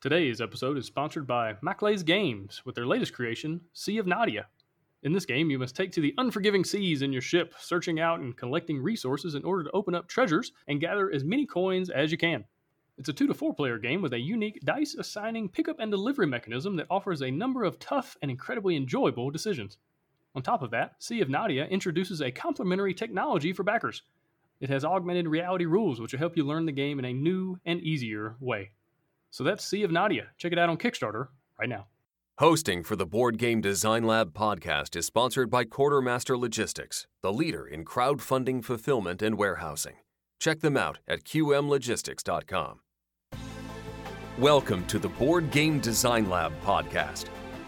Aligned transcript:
Today's 0.00 0.40
episode 0.40 0.78
is 0.78 0.86
sponsored 0.86 1.26
by 1.26 1.54
Maclays 1.54 2.04
Games 2.04 2.62
with 2.64 2.76
their 2.76 2.86
latest 2.86 3.12
creation, 3.12 3.60
Sea 3.72 3.98
of 3.98 4.06
Nadia. 4.06 4.46
In 5.02 5.10
this 5.10 5.26
game, 5.26 5.50
you 5.50 5.58
must 5.58 5.74
take 5.74 5.90
to 5.90 6.00
the 6.00 6.14
unforgiving 6.18 6.62
seas 6.62 7.02
in 7.02 7.12
your 7.12 7.20
ship, 7.20 7.52
searching 7.58 7.98
out 7.98 8.20
and 8.20 8.36
collecting 8.36 8.80
resources 8.80 9.34
in 9.34 9.42
order 9.42 9.64
to 9.64 9.72
open 9.72 9.96
up 9.96 10.06
treasures 10.06 10.52
and 10.68 10.80
gather 10.80 11.10
as 11.10 11.24
many 11.24 11.44
coins 11.44 11.90
as 11.90 12.12
you 12.12 12.16
can. 12.16 12.44
It's 12.96 13.08
a 13.08 13.12
two 13.12 13.26
to 13.26 13.34
four 13.34 13.52
player 13.52 13.76
game 13.76 14.00
with 14.00 14.12
a 14.12 14.20
unique 14.20 14.60
dice 14.60 14.94
assigning 14.94 15.48
pickup 15.48 15.80
and 15.80 15.90
delivery 15.90 16.28
mechanism 16.28 16.76
that 16.76 16.86
offers 16.88 17.20
a 17.20 17.30
number 17.32 17.64
of 17.64 17.80
tough 17.80 18.16
and 18.22 18.30
incredibly 18.30 18.76
enjoyable 18.76 19.32
decisions. 19.32 19.78
On 20.36 20.42
top 20.42 20.62
of 20.62 20.70
that, 20.70 20.94
Sea 21.00 21.22
of 21.22 21.28
Nadia 21.28 21.66
introduces 21.66 22.22
a 22.22 22.30
complementary 22.30 22.94
technology 22.94 23.52
for 23.52 23.64
backers. 23.64 24.04
It 24.60 24.70
has 24.70 24.84
augmented 24.84 25.26
reality 25.26 25.64
rules, 25.64 26.00
which 26.00 26.12
will 26.12 26.20
help 26.20 26.36
you 26.36 26.44
learn 26.44 26.66
the 26.66 26.72
game 26.72 27.00
in 27.00 27.04
a 27.04 27.12
new 27.12 27.58
and 27.66 27.80
easier 27.80 28.36
way. 28.38 28.70
So 29.30 29.44
that's 29.44 29.64
Sea 29.64 29.82
of 29.82 29.90
Nadia. 29.90 30.28
Check 30.38 30.52
it 30.52 30.58
out 30.58 30.68
on 30.68 30.76
Kickstarter 30.76 31.28
right 31.58 31.68
now. 31.68 31.86
Hosting 32.38 32.84
for 32.84 32.94
the 32.94 33.06
Board 33.06 33.36
Game 33.36 33.60
Design 33.60 34.04
Lab 34.04 34.32
podcast 34.32 34.94
is 34.94 35.06
sponsored 35.06 35.50
by 35.50 35.64
Quartermaster 35.64 36.38
Logistics, 36.38 37.06
the 37.20 37.32
leader 37.32 37.66
in 37.66 37.84
crowdfunding 37.84 38.64
fulfillment 38.64 39.22
and 39.22 39.36
warehousing. 39.36 39.96
Check 40.38 40.60
them 40.60 40.76
out 40.76 40.98
at 41.08 41.24
qmlogistics.com. 41.24 42.80
Welcome 44.38 44.86
to 44.86 45.00
the 45.00 45.08
Board 45.08 45.50
Game 45.50 45.80
Design 45.80 46.30
Lab 46.30 46.52
podcast, 46.62 47.26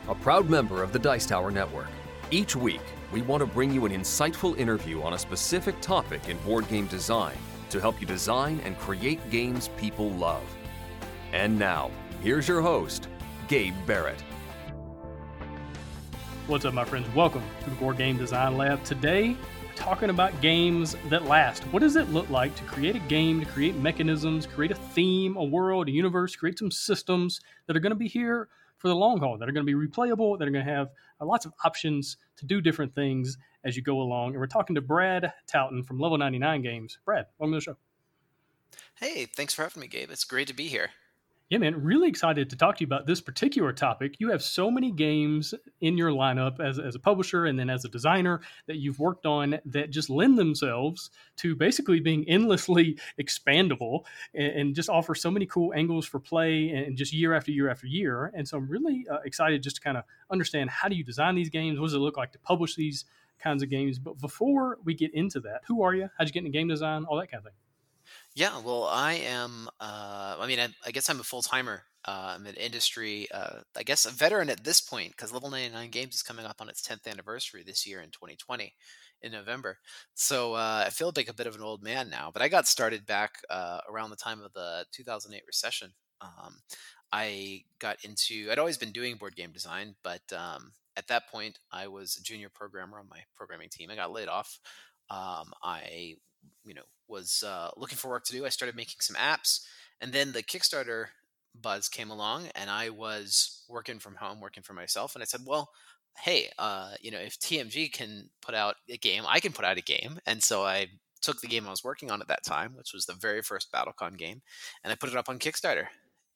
a 0.09 0.15
proud 0.15 0.49
member 0.49 0.85
of 0.85 0.93
the 0.93 1.01
Dice 1.01 1.27
Tower 1.27 1.51
Network. 1.51 1.89
Each 2.31 2.55
week, 2.55 2.81
we 3.13 3.23
want 3.23 3.41
to 3.41 3.47
bring 3.47 3.73
you 3.73 3.87
an 3.87 3.93
insightful 3.93 4.57
interview 4.57 5.03
on 5.03 5.15
a 5.15 5.19
specific 5.19 5.81
topic 5.81 6.29
in 6.29 6.39
board 6.39 6.69
game 6.69 6.87
design 6.87 7.37
to 7.71 7.81
help 7.81 8.01
you 8.01 8.07
design 8.07 8.61
and 8.65 8.79
create 8.79 9.31
games 9.31 9.69
people 9.77 10.11
love. 10.11 10.45
And 11.33 11.57
now, 11.57 11.93
here's 12.23 12.49
your 12.49 12.61
host, 12.61 13.07
Gabe 13.47 13.75
Barrett. 13.87 14.21
What's 16.49 16.65
up, 16.65 16.75
my 16.75 16.85
friends? 16.85 17.07
Welcome 17.15 17.45
to 17.63 17.71
the 17.71 17.77
Board 17.77 17.99
Game 17.99 18.19
Design 18.19 18.57
Lab. 18.57 18.83
Today, 18.83 19.37
we're 19.65 19.75
talking 19.77 20.11
about 20.11 20.41
games 20.41 20.97
that 21.09 21.27
last. 21.27 21.63
What 21.65 21.81
does 21.81 21.95
it 21.95 22.09
look 22.09 22.29
like 22.31 22.57
to 22.57 22.65
create 22.65 22.97
a 22.97 23.01
game, 23.01 23.39
to 23.39 23.47
create 23.47 23.77
mechanisms, 23.77 24.45
create 24.45 24.73
a 24.73 24.75
theme, 24.75 25.37
a 25.37 25.45
world, 25.45 25.87
a 25.87 25.93
universe, 25.93 26.35
create 26.35 26.59
some 26.59 26.73
systems 26.73 27.41
that 27.67 27.77
are 27.77 27.81
going 27.81 27.93
to 27.93 27.97
be 27.97 28.09
here 28.09 28.49
for 28.79 28.89
the 28.89 28.97
long 28.97 29.21
haul, 29.21 29.39
that 29.39 29.49
are 29.49 29.53
going 29.53 29.65
to 29.65 29.73
be 29.73 29.89
replayable, 29.89 30.37
that 30.37 30.49
are 30.49 30.51
going 30.51 30.67
to 30.67 30.73
have 30.73 30.89
uh, 31.21 31.27
lots 31.27 31.47
of 31.47 31.53
options 31.65 32.17
to 32.39 32.47
do 32.47 32.61
different 32.61 32.93
things 32.93 33.39
as 33.63 33.77
you 33.77 33.83
go 33.83 34.01
along. 34.01 34.31
And 34.31 34.41
we're 34.41 34.49
talking 34.49 34.75
to 34.75 34.81
Brad 34.81 35.33
Talton 35.47 35.85
from 35.85 36.01
Level 36.01 36.19
99 36.19 36.63
Games. 36.63 36.99
Brad, 37.05 37.27
welcome 37.39 37.53
to 37.53 37.59
the 37.59 37.63
show. 37.63 37.77
Hey, 38.97 39.27
thanks 39.27 39.55
for 39.55 39.63
having 39.63 39.81
me, 39.81 39.87
Gabe. 39.87 40.11
It's 40.11 40.25
great 40.25 40.49
to 40.49 40.55
be 40.55 40.67
here. 40.67 40.91
Yeah, 41.51 41.59
man, 41.59 41.83
really 41.83 42.09
excited 42.09 42.49
to 42.51 42.57
talk 42.57 42.77
to 42.77 42.83
you 42.83 42.87
about 42.87 43.09
this 43.09 43.21
particular 43.21 43.73
topic. 43.73 44.21
You 44.21 44.31
have 44.31 44.41
so 44.41 44.71
many 44.71 44.93
games 44.93 45.53
in 45.81 45.99
your 45.99 46.13
lineup 46.13 46.61
as, 46.61 46.79
as 46.79 46.95
a 46.95 47.01
publisher 47.01 47.47
and 47.47 47.59
then 47.59 47.69
as 47.69 47.85
a 47.85 47.89
designer 47.89 48.41
that 48.69 48.77
you've 48.77 49.01
worked 49.01 49.27
on 49.27 49.59
that 49.65 49.91
just 49.91 50.11
lend 50.11 50.39
themselves 50.39 51.11
to 51.39 51.57
basically 51.57 51.99
being 51.99 52.25
endlessly 52.29 52.97
expandable 53.21 54.05
and, 54.33 54.53
and 54.53 54.75
just 54.77 54.89
offer 54.89 55.13
so 55.13 55.29
many 55.29 55.45
cool 55.45 55.75
angles 55.75 56.07
for 56.07 56.21
play 56.21 56.69
and 56.71 56.97
just 56.97 57.13
year 57.13 57.35
after 57.35 57.51
year 57.51 57.69
after 57.69 57.89
year. 57.89 58.31
And 58.33 58.47
so 58.47 58.57
I'm 58.57 58.69
really 58.69 59.05
uh, 59.11 59.19
excited 59.25 59.61
just 59.61 59.75
to 59.75 59.83
kind 59.83 59.97
of 59.97 60.05
understand 60.31 60.71
how 60.71 60.87
do 60.87 60.95
you 60.95 61.03
design 61.03 61.35
these 61.35 61.51
games? 61.51 61.81
What 61.81 61.87
does 61.87 61.95
it 61.95 61.99
look 61.99 62.17
like 62.17 62.31
to 62.31 62.39
publish 62.39 62.77
these 62.77 63.07
kinds 63.41 63.65
of 63.65 63.71
games? 63.71 63.99
But 63.99 64.21
before 64.21 64.79
we 64.85 64.95
get 64.95 65.13
into 65.15 65.41
that, 65.41 65.63
who 65.67 65.83
are 65.83 65.97
you? 65.97 66.09
How'd 66.17 66.29
you 66.29 66.33
get 66.33 66.45
into 66.45 66.57
game 66.57 66.69
design? 66.69 67.07
All 67.07 67.17
that 67.17 67.29
kind 67.29 67.41
of 67.41 67.47
thing. 67.47 67.70
Yeah, 68.35 68.61
well, 68.61 68.85
I 68.85 69.15
am. 69.15 69.69
Uh, 69.81 70.37
I 70.39 70.47
mean, 70.47 70.61
I, 70.61 70.69
I 70.87 70.91
guess 70.93 71.11
I'm 71.11 71.21
a 71.21 71.25
full 71.25 71.43
timer. 71.43 71.83
Uh, 72.07 72.35
I'm 72.37 72.47
an 72.47 72.55
industry, 72.55 73.29
uh, 73.33 73.61
I 73.77 73.83
guess, 73.83 74.07
a 74.07 74.11
veteran 74.11 74.49
at 74.49 74.65
this 74.65 74.81
point 74.81 75.11
because 75.11 75.33
Level 75.33 75.51
99 75.51 75.91
Games 75.91 76.15
is 76.15 76.23
coming 76.23 76.47
up 76.47 76.61
on 76.61 76.69
its 76.69 76.81
10th 76.81 77.07
anniversary 77.07 77.63
this 77.65 77.87
year 77.87 78.01
in 78.01 78.11
2020 78.11 78.73
in 79.23 79.33
November. 79.33 79.79
So 80.15 80.55
uh, 80.55 80.85
I 80.87 80.91
feel 80.91 81.13
like 81.15 81.29
a 81.29 81.35
bit 81.35 81.47
of 81.47 81.57
an 81.57 81.63
old 81.63 81.83
man 81.83 82.09
now. 82.09 82.31
But 82.33 82.43
I 82.43 82.49
got 82.49 82.67
started 82.69 83.05
back 83.05 83.33
uh, 83.51 83.81
around 83.89 84.11
the 84.11 84.17
time 84.17 84.41
of 84.43 84.53
the 84.53 84.87
2008 84.93 85.43
recession. 85.47 85.91
Um, 86.21 86.57
I 87.13 87.65
got 87.81 87.97
into. 88.05 88.49
I'd 88.51 88.59
always 88.59 88.79
been 88.79 88.93
doing 88.93 89.17
board 89.17 89.35
game 89.37 89.51
design, 89.53 89.97
but 90.05 90.23
um, 90.33 90.73
at 90.97 91.09
that 91.09 91.29
point, 91.29 91.59
I 91.73 91.89
was 91.89 92.17
a 92.17 92.23
junior 92.23 92.49
programmer 92.49 92.99
on 93.01 93.09
my 93.11 93.19
programming 93.37 93.69
team. 93.71 93.91
I 93.91 93.97
got 93.97 94.13
laid 94.13 94.29
off. 94.29 94.61
Um, 95.11 95.53
I 95.63 96.15
you 96.65 96.75
know 96.75 96.83
was 97.09 97.43
uh, 97.47 97.71
looking 97.77 97.99
for 97.99 98.09
work 98.09 98.25
to 98.25 98.33
do. 98.33 98.47
I 98.47 98.51
started 98.51 98.77
making 98.77 99.01
some 99.01 99.17
apps, 99.17 99.61
and 100.01 100.13
then 100.13 100.33
the 100.33 100.43
Kickstarter 100.43 101.07
buzz 101.61 101.89
came 101.89 102.11
along, 102.11 102.49
and 102.55 102.71
I 102.71 102.91
was 102.91 103.65
working 103.69 103.99
from 103.99 104.17
home, 104.17 104.41
working 104.41 104.63
for 104.63 104.73
myself, 104.73 105.15
and 105.15 105.23
I 105.23 105.27
said, 105.27 105.43
well. 105.47 105.71
Hey, 106.25 106.51
uh, 106.59 106.95
you 107.01 107.13
know, 107.13 107.21
if 107.21 107.39
TMG 107.39 107.93
can 107.93 108.31
put 108.43 108.55
out 108.55 108.75
a 108.91 108.99
game, 108.99 109.23
I 109.29 109.39
can 109.39 109.53
put 109.53 109.65
out 109.65 109.79
a 109.79 109.81
game. 109.81 110.19
And 110.27 110.43
so 110.43 110.65
I 110.65 110.89
took 111.21 111.41
the 111.41 111.47
game 111.47 111.67
I 111.67 111.71
was 111.71 111.85
working 111.85 112.11
on 112.11 112.21
at 112.21 112.29
that 112.29 112.45
time, 112.45 112.75
which 112.77 112.93
was 112.93 113.07
the 113.07 113.15
very 113.15 113.43
first 113.43 113.73
BattleCon 113.73 114.17
game, 114.17 114.43
and 114.83 114.93
I 114.93 114.97
put 114.97 115.11
it 115.11 115.17
up 115.17 115.29
on 115.29 115.39
Kickstarter. 115.39 115.87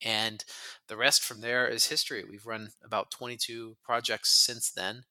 And 0.03 0.45
the 0.89 0.97
rest 0.97 1.23
from 1.23 1.41
there 1.41 1.67
is 1.67 1.87
history. 1.87 2.25
We've 2.29 2.47
run 2.47 2.71
about 2.85 3.11
22 3.11 3.77
projects 3.83 4.31
since 4.33 4.71
then, 4.71 5.05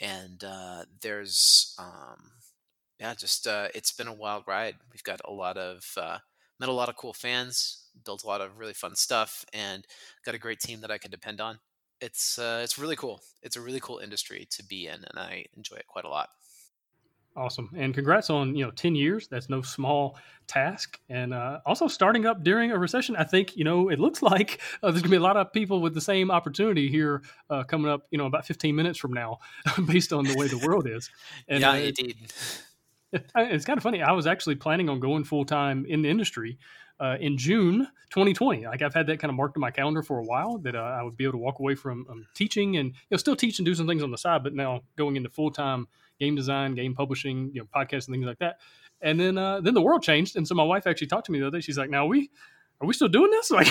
and 0.00 0.42
uh, 0.42 0.84
there's 1.02 1.74
um, 1.78 2.32
yeah, 3.00 3.14
just 3.14 3.46
uh, 3.46 3.68
it's 3.74 3.92
been 3.92 4.08
a 4.08 4.12
wild 4.12 4.44
ride. 4.46 4.76
We've 4.92 5.02
got 5.02 5.20
a 5.24 5.32
lot 5.32 5.56
of 5.56 5.94
uh, 5.96 6.18
met 6.58 6.68
a 6.68 6.72
lot 6.72 6.90
of 6.90 6.96
cool 6.96 7.14
fans, 7.14 7.88
built 8.04 8.22
a 8.22 8.26
lot 8.26 8.42
of 8.42 8.58
really 8.58 8.74
fun 8.74 8.94
stuff, 8.94 9.44
and 9.54 9.86
got 10.24 10.34
a 10.34 10.38
great 10.38 10.60
team 10.60 10.82
that 10.82 10.90
I 10.90 10.98
can 10.98 11.10
depend 11.10 11.40
on. 11.40 11.58
It's 12.02 12.38
uh, 12.38 12.60
it's 12.62 12.78
really 12.78 12.96
cool. 12.96 13.22
It's 13.42 13.56
a 13.56 13.60
really 13.60 13.80
cool 13.80 13.98
industry 13.98 14.46
to 14.50 14.64
be 14.64 14.86
in, 14.86 14.94
and 14.94 15.18
I 15.18 15.46
enjoy 15.56 15.76
it 15.76 15.86
quite 15.88 16.04
a 16.04 16.10
lot. 16.10 16.28
Awesome, 17.36 17.70
and 17.74 17.94
congrats 17.94 18.28
on 18.28 18.54
you 18.54 18.66
know 18.66 18.70
ten 18.70 18.94
years. 18.94 19.28
That's 19.28 19.48
no 19.48 19.62
small 19.62 20.18
task, 20.46 21.00
and 21.08 21.32
uh, 21.32 21.60
also 21.64 21.88
starting 21.88 22.26
up 22.26 22.44
during 22.44 22.70
a 22.70 22.78
recession. 22.78 23.16
I 23.16 23.24
think 23.24 23.56
you 23.56 23.64
know 23.64 23.88
it 23.88 23.98
looks 23.98 24.20
like 24.22 24.60
uh, 24.82 24.90
there's 24.90 25.00
gonna 25.00 25.10
be 25.10 25.16
a 25.16 25.20
lot 25.20 25.38
of 25.38 25.54
people 25.54 25.80
with 25.80 25.94
the 25.94 26.02
same 26.02 26.30
opportunity 26.30 26.90
here 26.90 27.22
uh, 27.48 27.62
coming 27.62 27.90
up. 27.90 28.02
You 28.10 28.18
know, 28.18 28.26
about 28.26 28.46
15 28.46 28.76
minutes 28.76 28.98
from 28.98 29.14
now, 29.14 29.38
based 29.86 30.12
on 30.12 30.24
the 30.24 30.36
way 30.36 30.48
the 30.48 30.58
world 30.58 30.86
is. 30.86 31.08
And, 31.48 31.62
yeah, 31.62 31.70
uh, 31.70 31.76
indeed 31.76 32.16
it's 33.36 33.64
kind 33.64 33.76
of 33.76 33.82
funny. 33.82 34.02
I 34.02 34.12
was 34.12 34.26
actually 34.26 34.56
planning 34.56 34.88
on 34.88 35.00
going 35.00 35.24
full 35.24 35.44
time 35.44 35.84
in 35.86 36.02
the 36.02 36.08
industry 36.08 36.58
uh, 37.00 37.16
in 37.20 37.36
June 37.36 37.88
2020. 38.10 38.66
Like 38.66 38.82
I've 38.82 38.94
had 38.94 39.06
that 39.08 39.18
kind 39.18 39.30
of 39.30 39.36
marked 39.36 39.56
in 39.56 39.60
my 39.60 39.70
calendar 39.70 40.02
for 40.02 40.18
a 40.18 40.24
while 40.24 40.58
that 40.58 40.76
uh, 40.76 40.78
I 40.78 41.02
would 41.02 41.16
be 41.16 41.24
able 41.24 41.32
to 41.32 41.38
walk 41.38 41.58
away 41.58 41.74
from 41.74 42.06
um, 42.08 42.26
teaching 42.34 42.76
and 42.76 42.90
you 42.90 42.94
know 43.10 43.16
still 43.16 43.36
teach 43.36 43.58
and 43.58 43.66
do 43.66 43.74
some 43.74 43.86
things 43.86 44.02
on 44.02 44.10
the 44.10 44.18
side, 44.18 44.44
but 44.44 44.54
now 44.54 44.82
going 44.96 45.16
into 45.16 45.28
full 45.28 45.50
time 45.50 45.88
game 46.18 46.36
design, 46.36 46.74
game 46.74 46.94
publishing, 46.94 47.50
you 47.54 47.60
know, 47.60 47.66
podcasts 47.74 48.06
and 48.06 48.14
things 48.14 48.26
like 48.26 48.38
that. 48.38 48.58
And 49.00 49.18
then 49.18 49.38
uh, 49.38 49.60
then 49.60 49.74
the 49.74 49.80
world 49.80 50.02
changed, 50.02 50.36
and 50.36 50.46
so 50.46 50.54
my 50.54 50.62
wife 50.62 50.86
actually 50.86 51.06
talked 51.06 51.26
to 51.26 51.32
me 51.32 51.40
the 51.40 51.46
other 51.46 51.56
day. 51.56 51.62
She's 51.62 51.78
like, 51.78 51.88
"Now 51.88 52.06
we 52.06 52.30
are 52.80 52.86
we 52.86 52.94
still 52.94 53.08
doing 53.08 53.30
this? 53.30 53.50
Like, 53.60 53.68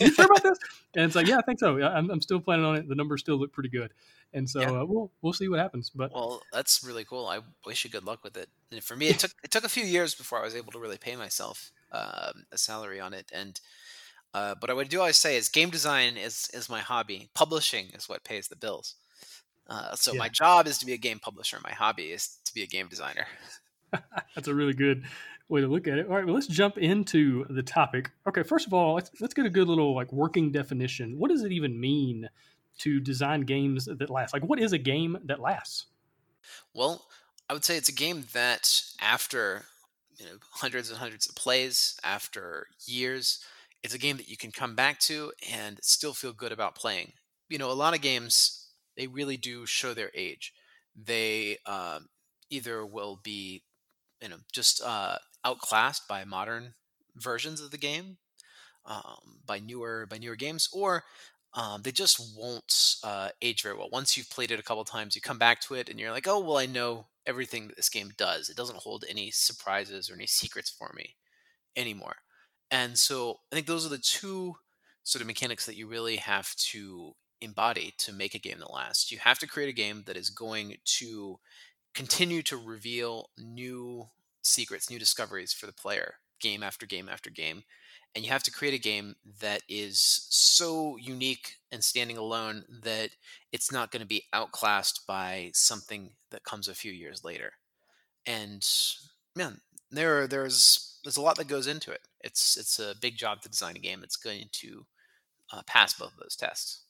you 0.00 0.12
sure 0.12 0.26
about 0.26 0.42
this? 0.42 0.58
And 0.94 1.06
it's 1.06 1.14
like, 1.14 1.26
yeah, 1.26 1.38
I 1.38 1.42
think 1.42 1.58
so. 1.58 1.80
I'm, 1.82 2.10
I'm 2.10 2.20
still 2.20 2.40
planning 2.40 2.64
on 2.64 2.76
it. 2.76 2.88
The 2.88 2.94
numbers 2.94 3.20
still 3.20 3.36
look 3.36 3.52
pretty 3.52 3.68
good, 3.68 3.92
and 4.32 4.48
so 4.48 4.60
yeah. 4.60 4.70
uh, 4.70 4.84
we'll 4.84 5.10
we'll 5.22 5.32
see 5.32 5.48
what 5.48 5.58
happens. 5.58 5.90
But 5.90 6.12
well, 6.14 6.40
that's 6.52 6.84
really 6.84 7.04
cool. 7.04 7.26
I 7.26 7.40
wish 7.66 7.84
you 7.84 7.90
good 7.90 8.04
luck 8.04 8.22
with 8.22 8.36
it. 8.36 8.48
And 8.70 8.82
for 8.82 8.96
me, 8.96 9.08
it 9.08 9.18
took 9.18 9.32
it 9.42 9.50
took 9.50 9.64
a 9.64 9.68
few 9.68 9.84
years 9.84 10.14
before 10.14 10.40
I 10.40 10.44
was 10.44 10.54
able 10.54 10.72
to 10.72 10.78
really 10.78 10.98
pay 10.98 11.16
myself 11.16 11.72
uh, 11.90 12.32
a 12.52 12.58
salary 12.58 13.00
on 13.00 13.12
it. 13.12 13.30
And 13.34 13.60
uh, 14.34 14.54
but 14.60 14.70
I 14.70 14.74
would 14.74 14.88
do 14.88 15.00
always 15.00 15.16
say 15.16 15.36
is 15.36 15.48
game 15.48 15.70
design 15.70 16.16
is 16.16 16.50
is 16.52 16.68
my 16.68 16.80
hobby. 16.80 17.30
Publishing 17.34 17.86
is 17.94 18.08
what 18.08 18.24
pays 18.24 18.48
the 18.48 18.56
bills. 18.56 18.94
Uh, 19.68 19.94
so 19.94 20.12
yeah. 20.12 20.18
my 20.18 20.28
job 20.28 20.66
is 20.66 20.78
to 20.78 20.86
be 20.86 20.92
a 20.92 20.98
game 20.98 21.18
publisher. 21.18 21.58
My 21.64 21.72
hobby 21.72 22.04
is 22.12 22.38
to 22.44 22.54
be 22.54 22.62
a 22.62 22.66
game 22.66 22.88
designer. 22.88 23.26
that's 24.34 24.48
a 24.48 24.54
really 24.54 24.74
good 24.74 25.04
way 25.48 25.60
to 25.60 25.66
look 25.66 25.86
at 25.86 25.98
it. 25.98 26.06
All 26.06 26.16
right, 26.16 26.24
well, 26.24 26.34
let's 26.34 26.46
jump 26.46 26.78
into 26.78 27.44
the 27.50 27.62
topic. 27.62 28.10
Okay, 28.26 28.42
first 28.42 28.66
of 28.66 28.74
all, 28.74 28.94
let's 28.94 29.10
let's 29.20 29.34
get 29.34 29.46
a 29.46 29.50
good 29.50 29.68
little 29.68 29.94
like 29.94 30.12
working 30.12 30.50
definition. 30.50 31.18
What 31.18 31.30
does 31.30 31.42
it 31.42 31.52
even 31.52 31.78
mean 31.78 32.28
to 32.78 33.00
design 33.00 33.42
games 33.42 33.86
that 33.86 34.10
last? 34.10 34.32
Like, 34.32 34.44
what 34.44 34.58
is 34.58 34.72
a 34.72 34.78
game 34.78 35.18
that 35.24 35.40
lasts? 35.40 35.86
Well, 36.74 37.06
I 37.48 37.52
would 37.52 37.64
say 37.64 37.76
it's 37.76 37.88
a 37.88 37.94
game 37.94 38.24
that 38.32 38.82
after 39.00 39.64
you 40.16 40.26
know 40.26 40.32
hundreds 40.50 40.90
and 40.90 40.98
hundreds 40.98 41.28
of 41.28 41.34
plays, 41.34 41.98
after 42.02 42.68
years, 42.86 43.44
it's 43.82 43.94
a 43.94 43.98
game 43.98 44.16
that 44.16 44.28
you 44.28 44.36
can 44.36 44.50
come 44.50 44.74
back 44.74 44.98
to 45.00 45.32
and 45.52 45.78
still 45.82 46.14
feel 46.14 46.32
good 46.32 46.52
about 46.52 46.74
playing. 46.74 47.12
You 47.48 47.58
know, 47.58 47.70
a 47.70 47.72
lot 47.72 47.94
of 47.94 48.00
games 48.00 48.68
they 48.96 49.06
really 49.06 49.36
do 49.36 49.66
show 49.66 49.92
their 49.92 50.10
age. 50.14 50.54
They 50.96 51.58
um, 51.66 52.08
either 52.50 52.86
will 52.86 53.20
be 53.22 53.62
you 54.22 54.28
know 54.28 54.38
just 54.52 54.82
uh, 54.82 55.18
outclassed 55.44 56.08
by 56.08 56.24
modern 56.24 56.74
versions 57.16 57.60
of 57.60 57.70
the 57.70 57.78
game, 57.78 58.18
um, 58.86 59.40
by 59.46 59.58
newer 59.58 60.06
by 60.08 60.18
newer 60.18 60.36
games, 60.36 60.68
or 60.72 61.04
um, 61.54 61.82
they 61.82 61.92
just 61.92 62.36
won't 62.36 62.96
uh, 63.04 63.28
age 63.40 63.62
very 63.62 63.76
well. 63.76 63.88
Once 63.92 64.16
you've 64.16 64.30
played 64.30 64.50
it 64.50 64.58
a 64.58 64.64
couple 64.64 64.84
times, 64.84 65.14
you 65.14 65.20
come 65.20 65.38
back 65.38 65.60
to 65.62 65.74
it 65.74 65.88
and 65.88 66.00
you're 66.00 66.10
like, 66.10 66.26
oh 66.26 66.40
well, 66.40 66.58
I 66.58 66.66
know 66.66 67.06
everything 67.26 67.68
that 67.68 67.76
this 67.76 67.88
game 67.88 68.10
does. 68.16 68.48
It 68.48 68.56
doesn't 68.56 68.80
hold 68.80 69.04
any 69.08 69.30
surprises 69.30 70.10
or 70.10 70.14
any 70.14 70.26
secrets 70.26 70.70
for 70.70 70.92
me 70.96 71.16
anymore. 71.76 72.16
And 72.70 72.98
so 72.98 73.40
I 73.52 73.54
think 73.54 73.66
those 73.66 73.86
are 73.86 73.90
the 73.90 73.98
two 73.98 74.56
sort 75.04 75.20
of 75.20 75.26
mechanics 75.26 75.66
that 75.66 75.76
you 75.76 75.86
really 75.86 76.16
have 76.16 76.54
to 76.56 77.12
embody 77.40 77.94
to 77.98 78.12
make 78.12 78.34
a 78.34 78.38
game 78.38 78.58
that 78.58 78.72
lasts. 78.72 79.12
You 79.12 79.18
have 79.18 79.38
to 79.38 79.46
create 79.46 79.68
a 79.68 79.72
game 79.72 80.02
that 80.06 80.16
is 80.16 80.30
going 80.30 80.76
to 80.98 81.38
continue 81.94 82.42
to 82.42 82.56
reveal 82.56 83.30
new 83.38 84.08
secrets, 84.44 84.90
new 84.90 84.98
discoveries 84.98 85.52
for 85.52 85.66
the 85.66 85.72
player, 85.72 86.14
game 86.40 86.62
after 86.62 86.86
game 86.86 87.08
after 87.08 87.30
game. 87.30 87.62
And 88.14 88.24
you 88.24 88.30
have 88.30 88.44
to 88.44 88.52
create 88.52 88.74
a 88.74 88.78
game 88.78 89.16
that 89.40 89.62
is 89.68 90.26
so 90.30 90.96
unique 90.96 91.56
and 91.72 91.82
standing 91.82 92.16
alone 92.16 92.64
that 92.82 93.10
it's 93.50 93.72
not 93.72 93.90
going 93.90 94.02
to 94.02 94.06
be 94.06 94.22
outclassed 94.32 95.04
by 95.06 95.50
something 95.52 96.10
that 96.30 96.44
comes 96.44 96.68
a 96.68 96.74
few 96.74 96.92
years 96.92 97.24
later. 97.24 97.54
And 98.24 98.64
man, 99.34 99.60
there 99.90 100.28
there's 100.28 101.00
there's 101.02 101.16
a 101.16 101.22
lot 101.22 101.36
that 101.36 101.48
goes 101.48 101.66
into 101.66 101.90
it. 101.90 102.00
It's 102.22 102.56
it's 102.56 102.78
a 102.78 102.94
big 103.00 103.16
job 103.16 103.42
to 103.42 103.48
design 103.48 103.76
a 103.76 103.80
game 103.80 104.00
that's 104.00 104.16
going 104.16 104.48
to 104.52 104.86
uh, 105.52 105.62
pass 105.66 105.94
both 105.94 106.12
of 106.12 106.18
those 106.20 106.36
tests. 106.36 106.82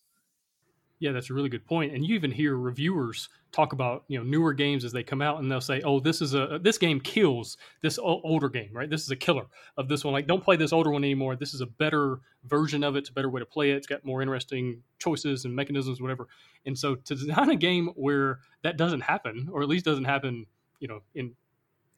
Yeah, 1.01 1.13
that's 1.13 1.31
a 1.31 1.35
really 1.35 1.49
good 1.49 1.67
point. 1.67 1.93
And 1.93 2.05
you 2.05 2.15
even 2.15 2.31
hear 2.31 2.57
reviewers 2.57 3.29
talk 3.55 3.73
about 3.73 4.05
you 4.09 4.19
know 4.19 4.25
newer 4.25 4.53
games 4.53 4.85
as 4.85 4.93
they 4.93 5.03
come 5.03 5.23
out, 5.23 5.41
and 5.41 5.51
they'll 5.51 5.61
say, 5.61 5.81
"Oh, 5.83 6.01
this 6.01 6.21
is 6.21 6.35
a 6.35 6.59
this 6.61 6.77
game 6.77 7.01
kills 7.01 7.57
this 7.83 7.99
older 7.99 8.49
game, 8.49 8.71
right? 8.73 8.91
This 8.91 9.03
is 9.03 9.11
a 9.11 9.17
killer 9.17 9.47
of 9.77 9.89
this 9.89 10.05
one. 10.05 10.13
Like, 10.13 10.27
don't 10.27 10.43
play 10.43 10.57
this 10.57 10.73
older 10.73 10.91
one 10.91 11.05
anymore. 11.05 11.37
This 11.37 11.55
is 11.55 11.61
a 11.61 11.67
better 11.67 12.19
version 12.45 12.83
of 12.83 12.97
it. 12.97 13.01
It's 13.01 13.11
a 13.11 13.13
better 13.13 13.31
way 13.31 13.41
to 13.41 13.47
play 13.47 13.71
it. 13.71 13.77
It's 13.77 13.87
got 13.87 14.05
more 14.05 14.23
interesting 14.23 14.83
choices 14.99 15.45
and 15.45 15.55
mechanisms, 15.55 16.01
whatever." 16.01 16.29
And 16.67 16.79
so, 16.79 16.97
to 16.97 17.15
design 17.15 17.51
a 17.51 17.57
game 17.57 17.89
where 17.95 18.41
that 18.63 18.77
doesn't 18.77 19.03
happen, 19.03 19.49
or 19.53 19.63
at 19.63 19.69
least 19.69 19.85
doesn't 19.85 20.05
happen, 20.05 20.47
you 20.81 20.89
know, 20.89 21.01
in 21.15 21.35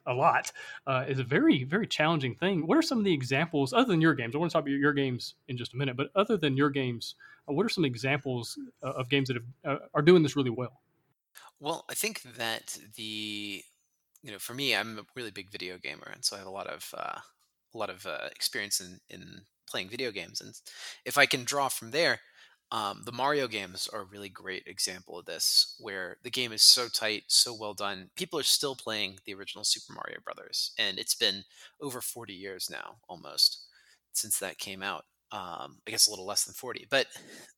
a 0.07 0.15
lot 0.15 0.53
uh, 0.87 1.05
is 1.09 1.19
a 1.19 1.25
very 1.25 1.65
very 1.65 1.87
challenging 1.87 2.35
thing. 2.35 2.67
What 2.67 2.79
are 2.79 2.83
some 2.83 2.99
of 2.99 3.05
the 3.05 3.13
examples 3.13 3.73
other 3.73 3.89
than 3.89 4.01
your 4.01 4.15
games? 4.15 4.35
I 4.35 4.39
want 4.39 4.51
to 4.51 4.53
talk 4.53 4.63
about 4.63 4.71
your 4.71 4.93
games 4.93 5.35
in 5.49 5.57
just 5.57 5.75
a 5.75 5.77
minute, 5.77 5.97
but 5.97 6.11
other 6.15 6.37
than 6.37 6.57
your 6.57 6.71
games, 6.71 7.17
uh, 7.49 7.53
what 7.53 7.67
are 7.67 7.71
some 7.71 7.85
examples 7.85 8.59
uh, 8.83 8.91
of 8.91 9.09
games 9.09 9.29
that 9.29 9.37
have, 9.37 9.79
uh, 9.79 9.85
are 9.95 10.03
doing 10.03 10.23
this 10.23 10.37
really 10.37 10.51
well? 10.51 10.81
Well, 11.61 11.85
I 11.89 11.95
think 11.95 12.23
that 12.23 12.79
the 12.97 13.63
you 14.23 14.33
know 14.33 14.39
for 14.39 14.55
me, 14.55 14.75
I'm 14.75 14.99
a 14.99 15.07
really 15.15 15.31
big 15.31 15.51
video 15.51 15.79
gamer, 15.79 16.11
and 16.13 16.25
so 16.25 16.37
I 16.37 16.39
have 16.41 16.49
a 16.49 16.51
lot 16.51 16.67
of 16.67 16.93
uh, 16.97 17.19
a 17.75 17.79
lot 17.79 17.91
of 17.91 18.07
uh, 18.07 18.29
experience 18.35 18.81
in 18.81 19.01
in 19.11 19.43
playing 19.69 19.89
video 19.89 20.11
games, 20.13 20.41
and 20.41 20.55
if 21.05 21.19
I 21.19 21.27
can 21.27 21.45
draw 21.45 21.69
from 21.69 21.91
there. 21.91 22.21
Um, 22.73 23.03
the 23.05 23.13
Mario 23.13 23.47
games 23.47 23.87
are 23.93 24.01
a 24.01 24.05
really 24.05 24.29
great 24.29 24.65
example 24.67 25.17
of 25.21 25.27
this, 25.27 25.77
where 25.79 26.17
the 26.25 26.31
game 26.31 26.53
is 26.53 26.63
so 26.65 26.89
tight, 26.89 27.23
so 27.29 27.55
well 27.55 27.75
done. 27.75 28.11
People 28.17 28.41
are 28.41 28.43
still 28.43 28.75
playing 28.75 29.21
the 29.25 29.35
original 29.35 29.63
Super 29.63 29.93
Mario 29.93 30.19
Brothers, 30.25 30.73
and 30.77 30.99
it's 30.99 31.15
been 31.15 31.45
over 31.81 32.01
40 32.01 32.35
years 32.35 32.69
now, 32.69 32.97
almost, 33.09 33.67
since 34.13 34.41
that 34.41 34.59
came 34.59 34.83
out. 34.83 35.05
Um, 35.33 35.79
I 35.87 35.91
guess 35.91 36.07
a 36.07 36.11
little 36.11 36.27
less 36.27 36.45
than 36.45 36.55
40. 36.55 36.87
But 36.89 37.07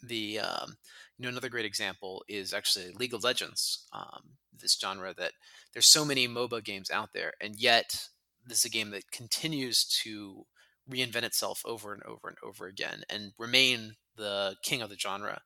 the 0.02 0.40
um, 0.40 0.76
you 1.18 1.24
know 1.24 1.28
another 1.28 1.50
great 1.50 1.66
example 1.66 2.24
is 2.28 2.54
actually 2.54 2.92
League 2.94 3.14
of 3.14 3.24
Legends, 3.24 3.86
um, 3.92 4.22
this 4.58 4.78
genre 4.80 5.12
that 5.18 5.32
there's 5.72 5.86
so 5.86 6.04
many 6.04 6.26
MOBA 6.26 6.64
games 6.64 6.90
out 6.90 7.10
there, 7.12 7.34
and 7.40 7.56
yet 7.56 8.08
this 8.46 8.58
is 8.60 8.64
a 8.64 8.70
game 8.70 8.90
that 8.90 9.10
continues 9.10 9.84
to 10.02 10.46
reinvent 10.90 11.22
itself 11.24 11.62
over 11.66 11.92
and 11.92 12.02
over 12.04 12.28
and 12.28 12.38
over 12.42 12.66
again 12.66 13.02
and 13.10 13.32
remain 13.38 13.94
the 14.16 14.56
king 14.62 14.80
of 14.80 14.88
the 14.88 14.98
genre 14.98 15.42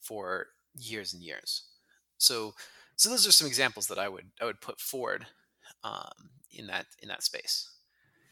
for 0.00 0.46
years 0.74 1.12
and 1.12 1.22
years. 1.22 1.64
So, 2.18 2.54
so 2.96 3.08
those 3.10 3.26
are 3.26 3.32
some 3.32 3.46
examples 3.46 3.88
that 3.88 3.98
I 3.98 4.08
would 4.08 4.30
I 4.40 4.44
would 4.44 4.60
put 4.60 4.80
forward 4.80 5.26
um, 5.82 6.30
in 6.52 6.66
that 6.68 6.86
in 7.02 7.08
that 7.08 7.22
space. 7.22 7.68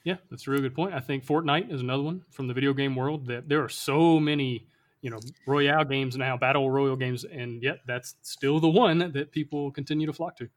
Yeah, 0.04 0.16
that's 0.30 0.48
a 0.48 0.50
really 0.50 0.62
good 0.62 0.74
point. 0.74 0.94
I 0.94 1.00
think 1.00 1.24
Fortnite 1.24 1.72
is 1.72 1.80
another 1.80 2.02
one 2.02 2.24
from 2.30 2.48
the 2.48 2.54
video 2.54 2.72
game 2.72 2.96
world 2.96 3.26
that 3.26 3.48
there 3.48 3.62
are 3.62 3.68
so 3.68 4.18
many, 4.18 4.66
you 5.00 5.10
know, 5.10 5.20
Royale 5.46 5.84
games 5.84 6.16
now, 6.16 6.36
Battle 6.36 6.70
Royale 6.70 6.96
games, 6.96 7.24
and 7.24 7.62
yet 7.62 7.80
that's 7.86 8.16
still 8.22 8.58
the 8.58 8.68
one 8.68 9.12
that 9.12 9.30
people 9.30 9.70
continue 9.70 10.06
to 10.06 10.12
flock 10.12 10.36
to. 10.38 10.48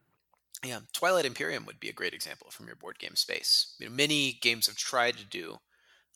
Yeah, 0.63 0.79
Twilight 0.93 1.25
Imperium 1.25 1.65
would 1.65 1.79
be 1.79 1.89
a 1.89 1.93
great 1.93 2.13
example 2.13 2.49
from 2.49 2.65
your 2.65 2.75
board 2.75 2.97
game 2.97 3.15
space. 3.15 3.75
You 3.79 3.87
know, 3.87 3.93
many 3.93 4.39
games 4.41 4.65
have 4.65 4.75
tried 4.75 5.17
to 5.17 5.25
do, 5.25 5.57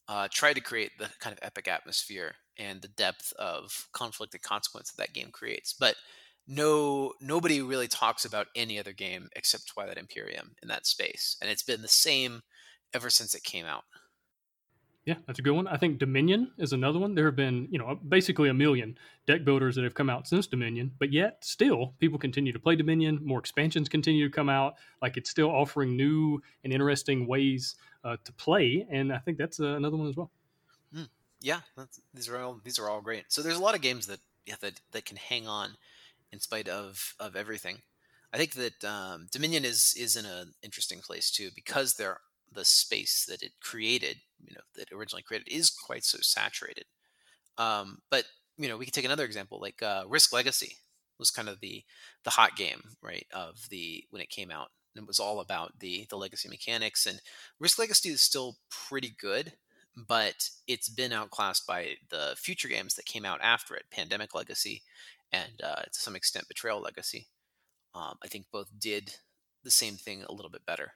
uh, 0.07 0.27
tried 0.31 0.53
to 0.53 0.61
create 0.61 0.91
the 0.97 1.09
kind 1.19 1.33
of 1.33 1.39
epic 1.43 1.67
atmosphere 1.67 2.33
and 2.57 2.81
the 2.81 2.87
depth 2.87 3.31
of 3.37 3.87
conflict 3.93 4.33
and 4.33 4.41
consequence 4.41 4.91
that 4.91 4.97
that 4.97 5.13
game 5.13 5.29
creates. 5.31 5.73
But 5.73 5.95
no, 6.47 7.13
nobody 7.21 7.61
really 7.61 7.87
talks 7.87 8.25
about 8.25 8.47
any 8.55 8.79
other 8.79 8.91
game 8.91 9.29
except 9.35 9.67
Twilight 9.67 9.99
Imperium 9.99 10.55
in 10.63 10.67
that 10.69 10.87
space, 10.87 11.37
and 11.41 11.51
it's 11.51 11.61
been 11.61 11.83
the 11.83 11.87
same 11.87 12.41
ever 12.93 13.09
since 13.09 13.35
it 13.35 13.43
came 13.43 13.65
out. 13.65 13.83
Yeah, 15.05 15.15
that's 15.25 15.39
a 15.39 15.41
good 15.41 15.53
one. 15.53 15.67
I 15.67 15.77
think 15.77 15.97
Dominion 15.97 16.51
is 16.57 16.73
another 16.73 16.99
one. 16.99 17.15
There 17.15 17.25
have 17.25 17.35
been, 17.35 17.67
you 17.71 17.79
know, 17.79 17.99
basically 18.07 18.49
a 18.49 18.53
million 18.53 18.97
deck 19.25 19.43
builders 19.43 19.75
that 19.75 19.83
have 19.83 19.95
come 19.95 20.09
out 20.09 20.27
since 20.27 20.45
Dominion, 20.45 20.91
but 20.99 21.11
yet 21.11 21.43
still 21.43 21.95
people 21.99 22.19
continue 22.19 22.53
to 22.53 22.59
play 22.59 22.75
Dominion. 22.75 23.19
More 23.23 23.39
expansions 23.39 23.89
continue 23.89 24.27
to 24.27 24.31
come 24.31 24.49
out. 24.49 24.75
Like 25.01 25.17
it's 25.17 25.29
still 25.29 25.49
offering 25.49 25.95
new 25.95 26.41
and 26.63 26.71
interesting 26.71 27.25
ways 27.25 27.75
uh, 28.03 28.17
to 28.23 28.33
play, 28.33 28.85
and 28.91 29.11
I 29.11 29.17
think 29.17 29.37
that's 29.37 29.59
uh, 29.59 29.75
another 29.75 29.97
one 29.97 30.09
as 30.09 30.15
well 30.15 30.31
yeah, 31.41 31.61
these 32.13 32.27
are 32.27 32.37
all 32.37 32.59
these 32.63 32.79
are 32.79 32.89
all 32.89 33.01
great. 33.01 33.25
So 33.29 33.41
there's 33.41 33.57
a 33.57 33.61
lot 33.61 33.75
of 33.75 33.81
games 33.81 34.07
that 34.07 34.19
yeah, 34.45 34.55
that 34.61 34.81
that 34.91 35.05
can 35.05 35.17
hang 35.17 35.47
on 35.47 35.71
in 36.31 36.39
spite 36.39 36.67
of 36.67 37.15
of 37.19 37.35
everything. 37.35 37.79
I 38.33 38.37
think 38.37 38.53
that 38.53 38.83
um, 38.83 39.27
Dominion 39.31 39.65
is 39.65 39.95
is 39.97 40.15
in 40.15 40.25
an 40.25 40.53
interesting 40.61 40.99
place 40.99 41.31
too 41.31 41.49
because 41.55 41.95
they're 41.95 42.19
the 42.53 42.65
space 42.65 43.25
that 43.27 43.41
it 43.43 43.53
created, 43.61 44.17
you 44.43 44.53
know, 44.53 44.61
that 44.75 44.91
originally 44.91 45.23
created 45.23 45.47
is 45.49 45.69
quite 45.69 46.03
so 46.03 46.19
saturated. 46.21 46.85
Um, 47.57 47.99
but 48.09 48.25
you 48.57 48.67
know, 48.67 48.77
we 48.77 48.85
can 48.85 48.93
take 48.93 49.05
another 49.05 49.25
example 49.25 49.59
like 49.61 49.81
uh, 49.81 50.03
Risk 50.07 50.33
Legacy 50.33 50.77
was 51.17 51.31
kind 51.31 51.49
of 51.49 51.59
the 51.59 51.83
the 52.23 52.31
hot 52.31 52.55
game 52.55 52.81
right 53.01 53.27
of 53.33 53.69
the 53.69 54.03
when 54.09 54.21
it 54.21 54.29
came 54.29 54.51
out. 54.51 54.69
It 54.95 55.07
was 55.07 55.19
all 55.19 55.39
about 55.39 55.79
the 55.79 56.07
the 56.09 56.17
legacy 56.17 56.49
mechanics 56.49 57.05
and 57.05 57.21
Risk 57.59 57.79
Legacy 57.79 58.09
is 58.09 58.21
still 58.21 58.57
pretty 58.69 59.15
good 59.19 59.53
but 59.95 60.49
it's 60.67 60.89
been 60.89 61.11
outclassed 61.11 61.65
by 61.67 61.95
the 62.09 62.35
future 62.37 62.67
games 62.67 62.95
that 62.95 63.05
came 63.05 63.25
out 63.25 63.39
after 63.41 63.75
it 63.75 63.85
pandemic 63.91 64.33
legacy 64.33 64.83
and 65.31 65.61
uh, 65.63 65.81
to 65.81 65.99
some 65.99 66.15
extent 66.15 66.47
betrayal 66.47 66.79
legacy 66.81 67.27
um, 67.95 68.15
i 68.23 68.27
think 68.27 68.45
both 68.51 68.69
did 68.79 69.15
the 69.63 69.71
same 69.71 69.95
thing 69.95 70.23
a 70.23 70.31
little 70.31 70.51
bit 70.51 70.65
better 70.65 70.93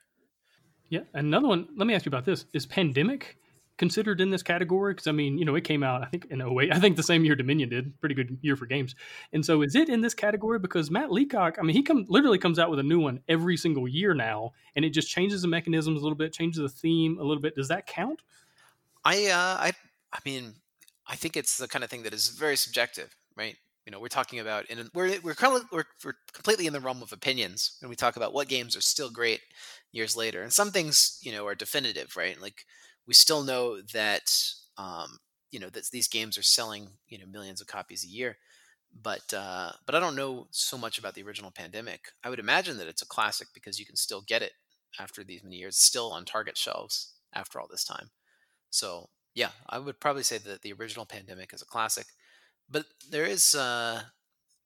yeah 0.89 1.01
another 1.13 1.47
one 1.47 1.67
let 1.77 1.87
me 1.87 1.93
ask 1.93 2.05
you 2.05 2.09
about 2.09 2.25
this. 2.25 2.45
Is 2.53 2.65
pandemic 2.65 3.37
considered 3.77 4.21
in 4.21 4.29
this 4.29 4.43
category? 4.43 4.93
Because 4.93 5.07
i 5.07 5.11
mean 5.11 5.37
you 5.37 5.45
know 5.45 5.55
it 5.55 5.63
came 5.63 5.83
out 5.83 6.03
i 6.03 6.05
think 6.05 6.25
in 6.29 6.41
08 6.41 6.71
i 6.71 6.79
think 6.79 6.95
the 6.95 7.03
same 7.03 7.25
year 7.25 7.35
dominion 7.35 7.69
did. 7.69 7.99
Pretty 7.99 8.15
good 8.15 8.37
year 8.41 8.55
for 8.55 8.65
games. 8.65 8.95
And 9.33 9.45
so 9.45 9.61
is 9.61 9.75
it 9.75 9.89
in 9.89 10.01
this 10.01 10.13
category? 10.13 10.59
Because 10.59 10.91
matt 10.91 11.11
leacock 11.11 11.57
i 11.59 11.61
mean 11.63 11.75
he 11.75 11.83
come 11.83 12.05
literally 12.07 12.37
comes 12.37 12.59
out 12.59 12.69
with 12.69 12.79
a 12.79 12.83
new 12.83 12.99
one 12.99 13.19
every 13.27 13.57
single 13.57 13.87
year 13.87 14.13
now 14.13 14.51
and 14.75 14.85
it 14.85 14.91
just 14.91 15.09
changes 15.09 15.41
the 15.41 15.47
mechanisms 15.47 15.99
a 15.99 16.03
little 16.03 16.17
bit 16.17 16.33
changes 16.33 16.61
the 16.61 16.69
theme 16.69 17.17
a 17.19 17.23
little 17.23 17.41
bit. 17.41 17.55
Does 17.55 17.67
that 17.69 17.87
count? 17.87 18.21
I 19.05 19.27
uh, 19.27 19.57
I 19.59 19.71
I 20.11 20.19
mean, 20.25 20.53
I 21.07 21.15
think 21.15 21.35
it's 21.35 21.57
the 21.57 21.67
kind 21.67 21.83
of 21.83 21.89
thing 21.89 22.03
that 22.03 22.13
is 22.13 22.29
very 22.29 22.55
subjective, 22.55 23.15
right? 23.35 23.55
You 23.85 23.91
know, 23.91 23.99
we're 23.99 24.07
talking 24.07 24.39
about, 24.39 24.65
and 24.69 24.89
we're 24.93 25.19
we're 25.21 25.35
we're, 25.71 25.83
we're 26.03 26.13
completely 26.31 26.67
in 26.67 26.73
the 26.73 26.79
realm 26.79 27.01
of 27.01 27.11
opinions 27.11 27.77
when 27.81 27.89
we 27.89 27.95
talk 27.95 28.15
about 28.15 28.33
what 28.33 28.47
games 28.47 28.77
are 28.77 28.81
still 28.81 29.09
great 29.09 29.41
years 29.93 30.17
later, 30.17 30.41
and 30.41 30.51
some 30.51 30.71
things 30.71 31.19
you 31.21 31.31
know 31.31 31.47
are 31.47 31.55
definitive, 31.55 32.17
right? 32.17 32.41
Like 32.41 32.65
we 33.07 33.13
still 33.13 33.43
know 33.43 33.79
that 33.93 34.35
um, 34.77 35.19
you 35.51 35.59
know 35.59 35.69
that 35.69 35.89
these 35.91 36.09
games 36.09 36.37
are 36.37 36.43
selling 36.43 36.89
you 37.07 37.17
know 37.17 37.25
millions 37.25 37.61
of 37.61 37.67
copies 37.67 38.03
a 38.03 38.09
year, 38.09 38.35
but 39.01 39.33
uh, 39.33 39.71
but 39.85 39.95
I 39.95 40.01
don't 40.01 40.17
know 40.17 40.47
so 40.51 40.77
much 40.77 40.97
about 40.97 41.13
the 41.13 41.23
original 41.23 41.51
Pandemic. 41.51 42.09
I 42.23 42.29
would 42.29 42.39
imagine 42.39 42.77
that 42.79 42.87
it's 42.87 43.01
a 43.03 43.07
classic 43.07 43.47
because 43.53 43.79
you 43.79 43.85
can 43.85 43.95
still 43.95 44.21
get 44.21 44.41
it 44.41 44.51
after 44.99 45.23
these 45.23 45.43
many 45.43 45.55
years, 45.57 45.77
still 45.77 46.11
on 46.11 46.25
Target 46.25 46.57
shelves 46.57 47.13
after 47.33 47.59
all 47.59 47.67
this 47.69 47.85
time. 47.85 48.09
So 48.69 49.09
yeah, 49.35 49.49
I 49.69 49.79
would 49.79 49.99
probably 49.99 50.23
say 50.23 50.39
that 50.39 50.61
the 50.61 50.73
original 50.73 51.05
Pandemic 51.05 51.53
is 51.53 51.61
a 51.61 51.65
classic, 51.65 52.07
but 52.69 52.85
there 53.09 53.25
is 53.25 53.53
uh, 53.55 54.01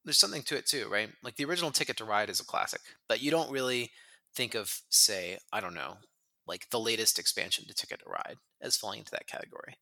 there's 0.04 0.18
something 0.18 0.42
to 0.44 0.56
it 0.56 0.66
too, 0.66 0.88
right? 0.90 1.10
Like 1.22 1.36
the 1.36 1.44
original 1.44 1.70
Ticket 1.70 1.98
to 1.98 2.04
Ride 2.04 2.30
is 2.30 2.40
a 2.40 2.44
classic, 2.44 2.80
but 3.08 3.20
you 3.22 3.30
don't 3.30 3.50
really 3.50 3.90
think 4.38 4.54
of 4.54 4.82
say 4.88 5.38
I 5.52 5.60
don't 5.60 5.74
know 5.74 5.98
like 6.46 6.70
the 6.70 6.80
latest 6.80 7.18
expansion 7.18 7.66
to 7.66 7.74
Ticket 7.74 8.00
to 8.04 8.08
Ride 8.08 8.36
as 8.62 8.76
falling 8.76 9.00
into 9.00 9.10
that 9.12 9.26
category. 9.26 9.74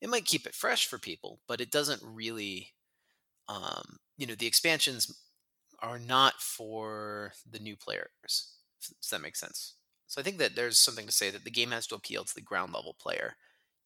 It 0.00 0.08
might 0.08 0.24
keep 0.24 0.46
it 0.46 0.54
fresh 0.54 0.86
for 0.86 0.98
people, 0.98 1.40
but 1.48 1.60
it 1.60 1.72
doesn't 1.72 2.02
really, 2.04 2.74
um, 3.48 3.98
you 4.18 4.26
know, 4.26 4.34
the 4.36 4.46
expansions 4.46 5.14
are 5.80 5.98
not 5.98 6.34
for 6.40 7.32
the 7.50 7.58
new 7.60 7.76
players. 7.76 8.10
Does 8.80 9.10
that 9.10 9.22
make 9.22 9.36
sense? 9.36 9.74
So 10.08 10.20
I 10.20 10.24
think 10.24 10.38
that 10.38 10.56
there's 10.56 10.78
something 10.78 11.06
to 11.06 11.12
say 11.12 11.30
that 11.30 11.44
the 11.44 11.50
game 11.50 11.72
has 11.72 11.86
to 11.88 11.96
appeal 11.96 12.24
to 12.24 12.34
the 12.34 12.40
ground 12.42 12.72
level 12.74 12.96
player 13.00 13.36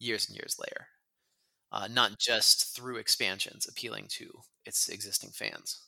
years 0.01 0.29
and 0.29 0.37
years 0.37 0.57
later, 0.61 0.89
uh, 1.73 1.89
not 1.89 2.19
just 2.19 2.77
through 2.77 2.99
expansions 2.99 3.67
appealing 3.69 4.07
to 4.11 4.31
its 4.67 4.89
existing 4.89 5.31
fans. 5.31 5.88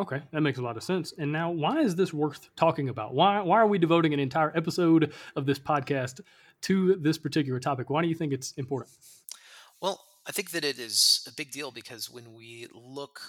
Okay, 0.00 0.22
that 0.32 0.40
makes 0.40 0.58
a 0.58 0.62
lot 0.62 0.78
of 0.78 0.82
sense. 0.82 1.12
And 1.18 1.30
now, 1.30 1.50
why 1.50 1.80
is 1.80 1.94
this 1.94 2.14
worth 2.14 2.48
talking 2.56 2.88
about? 2.88 3.12
Why 3.12 3.42
why 3.42 3.58
are 3.58 3.66
we 3.66 3.76
devoting 3.76 4.14
an 4.14 4.20
entire 4.20 4.50
episode 4.56 5.12
of 5.36 5.44
this 5.44 5.58
podcast 5.58 6.22
to 6.62 6.94
this 6.96 7.18
particular 7.18 7.60
topic? 7.60 7.90
Why 7.90 8.00
do 8.00 8.08
you 8.08 8.14
think 8.14 8.32
it's 8.32 8.52
important? 8.52 8.96
Well, 9.82 10.02
I 10.26 10.32
think 10.32 10.52
that 10.52 10.64
it 10.64 10.78
is 10.78 11.26
a 11.28 11.34
big 11.34 11.50
deal 11.50 11.70
because 11.70 12.10
when 12.10 12.32
we 12.32 12.66
look, 12.72 13.20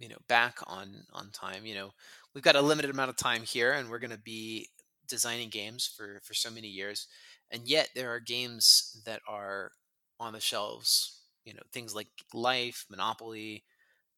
you 0.00 0.08
know, 0.08 0.16
back 0.26 0.58
on 0.66 1.04
on 1.12 1.30
time, 1.30 1.64
you 1.64 1.76
know, 1.76 1.92
we've 2.34 2.42
got 2.42 2.56
a 2.56 2.60
limited 2.60 2.90
amount 2.90 3.10
of 3.10 3.16
time 3.16 3.42
here, 3.42 3.72
and 3.72 3.88
we're 3.88 4.00
going 4.00 4.10
to 4.10 4.18
be 4.18 4.68
designing 5.06 5.48
games 5.48 5.86
for 5.86 6.20
for 6.24 6.34
so 6.34 6.50
many 6.50 6.66
years, 6.66 7.06
and 7.52 7.68
yet 7.68 7.90
there 7.94 8.10
are 8.10 8.18
games 8.18 9.00
that 9.06 9.20
are 9.28 9.70
on 10.18 10.32
the 10.32 10.40
shelves. 10.40 11.20
You 11.44 11.54
know, 11.54 11.62
things 11.72 11.94
like 11.94 12.08
Life, 12.34 12.84
Monopoly, 12.90 13.62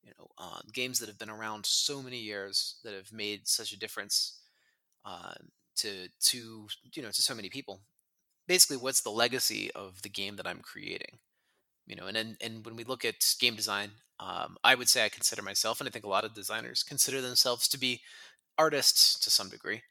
you 0.09 0.15
know, 0.19 0.31
um, 0.39 0.63
games 0.73 0.99
that 0.99 1.09
have 1.09 1.19
been 1.19 1.31
around 1.31 1.67
so 1.67 2.03
many 2.03 2.19
years 2.19 2.77
that 2.83 2.95
have 2.95 3.13
made 3.13 3.47
such 3.47 3.73
a 3.73 3.79
difference 3.79 4.41
uh, 5.05 5.35
to 5.77 6.09
to 6.21 6.67
you 6.95 7.03
know 7.03 7.11
to 7.11 7.23
so 7.23 7.35
many 7.35 7.49
people. 7.49 7.81
Basically, 8.47 8.79
what's 8.79 9.03
the 9.03 9.11
legacy 9.11 9.71
of 9.75 10.01
the 10.03 10.09
game 10.09 10.37
that 10.37 10.47
I'm 10.47 10.61
creating? 10.61 11.19
You 11.87 11.97
know, 11.97 12.07
and 12.07 12.17
and, 12.17 12.37
and 12.41 12.65
when 12.65 12.77
we 12.77 12.85
look 12.85 13.05
at 13.05 13.35
game 13.39 13.55
design, 13.55 13.91
um, 14.19 14.57
I 14.65 14.75
would 14.75 14.89
say 14.89 15.05
I 15.05 15.11
consider 15.11 15.43
myself, 15.43 15.81
and 15.81 15.89
I 15.89 15.91
think 15.91 16.05
a 16.07 16.09
lot 16.09 16.25
of 16.25 16.35
designers 16.35 16.83
consider 16.83 17.21
themselves 17.21 17.69
to 17.69 17.79
be 17.79 18.01
artists 18.57 19.19
to 19.21 19.31
some 19.31 19.51
degree. 19.51 19.83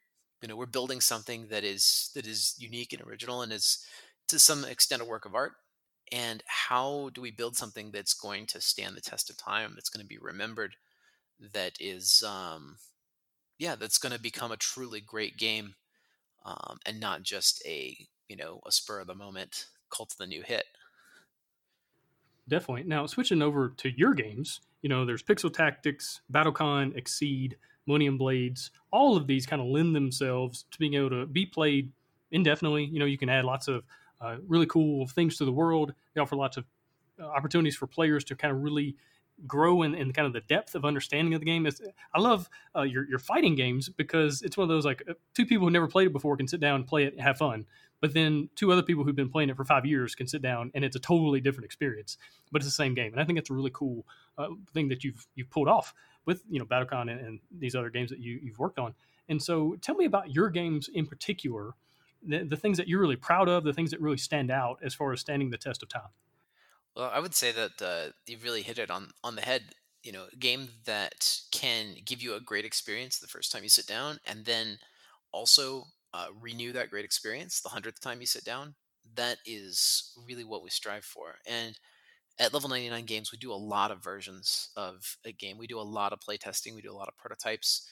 You 0.41 0.47
know, 0.47 0.55
we're 0.55 0.65
building 0.65 1.01
something 1.01 1.47
that 1.49 1.63
is 1.63 2.09
that 2.15 2.25
is 2.25 2.55
unique 2.57 2.93
and 2.93 3.01
original, 3.03 3.43
and 3.43 3.53
is 3.53 3.85
to 4.29 4.39
some 4.39 4.65
extent 4.65 5.03
a 5.03 5.05
work 5.05 5.25
of 5.25 5.35
art 5.35 5.53
and 6.11 6.43
how 6.45 7.09
do 7.13 7.21
we 7.21 7.31
build 7.31 7.55
something 7.55 7.91
that's 7.91 8.13
going 8.13 8.45
to 8.45 8.61
stand 8.61 8.95
the 8.95 9.01
test 9.01 9.29
of 9.29 9.37
time 9.37 9.71
that's 9.75 9.89
going 9.89 10.03
to 10.03 10.07
be 10.07 10.17
remembered 10.17 10.75
that 11.53 11.73
is 11.79 12.23
um 12.23 12.77
yeah 13.59 13.75
that's 13.75 13.97
going 13.97 14.13
to 14.13 14.19
become 14.19 14.51
a 14.51 14.57
truly 14.57 15.01
great 15.01 15.37
game 15.37 15.75
um 16.45 16.77
and 16.85 16.99
not 16.99 17.23
just 17.23 17.61
a 17.65 17.97
you 18.27 18.35
know 18.35 18.61
a 18.65 18.71
spur 18.71 18.99
of 18.99 19.07
the 19.07 19.15
moment 19.15 19.67
cult 19.89 20.11
of 20.11 20.17
the 20.17 20.27
new 20.27 20.41
hit. 20.41 20.65
Definitely. 22.49 22.83
Now 22.83 23.05
switching 23.05 23.41
over 23.41 23.69
to 23.77 23.89
your 23.97 24.13
games 24.13 24.61
you 24.81 24.89
know 24.89 25.05
there's 25.05 25.23
pixel 25.23 25.53
tactics 25.53 26.21
battlecon 26.31 26.95
exceed 26.95 27.57
millennium 27.87 28.17
blades 28.17 28.71
all 28.91 29.17
of 29.17 29.27
these 29.27 29.45
kind 29.45 29.61
of 29.61 29.67
lend 29.67 29.95
themselves 29.95 30.65
to 30.71 30.77
being 30.77 30.93
able 30.93 31.09
to 31.09 31.25
be 31.25 31.45
played 31.45 31.91
indefinitely. 32.31 32.85
You 32.85 32.99
know 32.99 33.05
you 33.05 33.17
can 33.17 33.29
add 33.29 33.45
lots 33.45 33.67
of 33.67 33.83
uh, 34.21 34.37
really 34.47 34.65
cool 34.65 35.07
things 35.07 35.37
to 35.37 35.45
the 35.45 35.51
world. 35.51 35.93
They 36.13 36.21
offer 36.21 36.35
lots 36.35 36.57
of 36.57 36.65
uh, 37.19 37.25
opportunities 37.25 37.75
for 37.75 37.87
players 37.87 38.23
to 38.25 38.35
kind 38.35 38.53
of 38.53 38.61
really 38.61 38.95
grow 39.45 39.83
in, 39.83 39.93
in 39.93 40.11
kind 40.13 40.25
of 40.25 40.33
the 40.33 40.41
depth 40.41 40.73
of 40.73 40.85
understanding 40.85 41.33
of 41.33 41.41
the 41.41 41.45
game. 41.45 41.65
It's, 41.67 41.81
I 42.13 42.19
love 42.19 42.49
uh, 42.75 42.81
your, 42.81 43.07
your 43.07 43.19
fighting 43.19 43.55
games 43.55 43.87
because 43.89 44.41
it's 44.41 44.57
one 44.57 44.63
of 44.63 44.69
those 44.69 44.85
like 44.85 45.03
uh, 45.07 45.13
two 45.35 45.45
people 45.45 45.67
who 45.67 45.71
never 45.71 45.87
played 45.87 46.07
it 46.07 46.13
before 46.13 46.35
can 46.37 46.47
sit 46.47 46.59
down 46.59 46.75
and 46.75 46.87
play 46.87 47.03
it 47.03 47.13
and 47.13 47.21
have 47.21 47.37
fun. 47.37 47.65
But 48.01 48.13
then 48.13 48.49
two 48.55 48.71
other 48.71 48.83
people 48.83 49.03
who've 49.03 49.15
been 49.15 49.29
playing 49.29 49.49
it 49.49 49.55
for 49.55 49.65
five 49.65 49.85
years 49.85 50.15
can 50.15 50.27
sit 50.27 50.41
down 50.41 50.71
and 50.73 50.83
it's 50.83 50.95
a 50.95 50.99
totally 50.99 51.41
different 51.41 51.65
experience, 51.65 52.17
but 52.51 52.61
it's 52.61 52.67
the 52.67 52.71
same 52.71 52.93
game. 52.93 53.11
And 53.11 53.21
I 53.21 53.25
think 53.25 53.39
it's 53.39 53.49
a 53.49 53.53
really 53.53 53.71
cool 53.73 54.05
uh, 54.37 54.49
thing 54.73 54.87
that 54.89 55.03
you've 55.03 55.25
you've 55.35 55.49
pulled 55.49 55.67
off 55.67 55.93
with 56.25 56.43
you 56.49 56.59
know 56.59 56.65
BattleCon 56.65 57.11
and, 57.11 57.19
and 57.19 57.39
these 57.57 57.75
other 57.75 57.89
games 57.89 58.09
that 58.11 58.19
you, 58.19 58.39
you've 58.41 58.59
worked 58.59 58.79
on. 58.79 58.93
And 59.29 59.41
so, 59.41 59.75
tell 59.81 59.95
me 59.95 60.05
about 60.05 60.31
your 60.31 60.49
games 60.49 60.89
in 60.93 61.05
particular 61.05 61.73
the, 62.25 62.43
the 62.43 62.57
things 62.57 62.77
that 62.77 62.87
you're 62.87 62.99
really 62.99 63.15
proud 63.15 63.49
of, 63.49 63.63
the 63.63 63.73
things 63.73 63.91
that 63.91 64.01
really 64.01 64.17
stand 64.17 64.51
out 64.51 64.79
as 64.83 64.93
far 64.93 65.11
as 65.13 65.19
standing 65.19 65.49
the 65.49 65.57
test 65.57 65.83
of 65.83 65.89
time? 65.89 66.09
Well, 66.95 67.11
I 67.13 67.19
would 67.19 67.35
say 67.35 67.51
that 67.51 67.81
uh, 67.81 68.11
you 68.25 68.37
really 68.43 68.63
hit 68.63 68.79
it 68.79 68.89
on 68.89 69.11
on 69.23 69.35
the 69.35 69.41
head. 69.41 69.75
You 70.03 70.11
know, 70.11 70.25
a 70.31 70.35
game 70.35 70.69
that 70.85 71.41
can 71.51 71.95
give 72.05 72.21
you 72.21 72.33
a 72.33 72.39
great 72.39 72.65
experience 72.65 73.19
the 73.19 73.27
first 73.27 73.51
time 73.51 73.63
you 73.63 73.69
sit 73.69 73.87
down, 73.87 74.19
and 74.25 74.45
then 74.45 74.79
also 75.31 75.85
uh, 76.13 76.27
renew 76.39 76.71
that 76.71 76.89
great 76.89 77.05
experience 77.05 77.61
the 77.61 77.69
hundredth 77.69 78.01
time 78.01 78.21
you 78.21 78.27
sit 78.27 78.43
down. 78.43 78.75
That 79.15 79.37
is 79.45 80.13
really 80.27 80.43
what 80.43 80.63
we 80.63 80.69
strive 80.69 81.05
for. 81.05 81.35
And 81.45 81.77
at 82.39 82.53
Level 82.53 82.69
99 82.69 83.05
Games, 83.05 83.31
we 83.31 83.37
do 83.37 83.51
a 83.51 83.55
lot 83.55 83.91
of 83.91 84.03
versions 84.03 84.69
of 84.75 85.17
a 85.25 85.31
game. 85.31 85.57
We 85.57 85.67
do 85.67 85.79
a 85.79 85.81
lot 85.81 86.13
of 86.13 86.19
play 86.19 86.37
testing. 86.37 86.75
We 86.75 86.81
do 86.81 86.91
a 86.91 86.97
lot 86.97 87.07
of 87.07 87.17
prototypes 87.17 87.89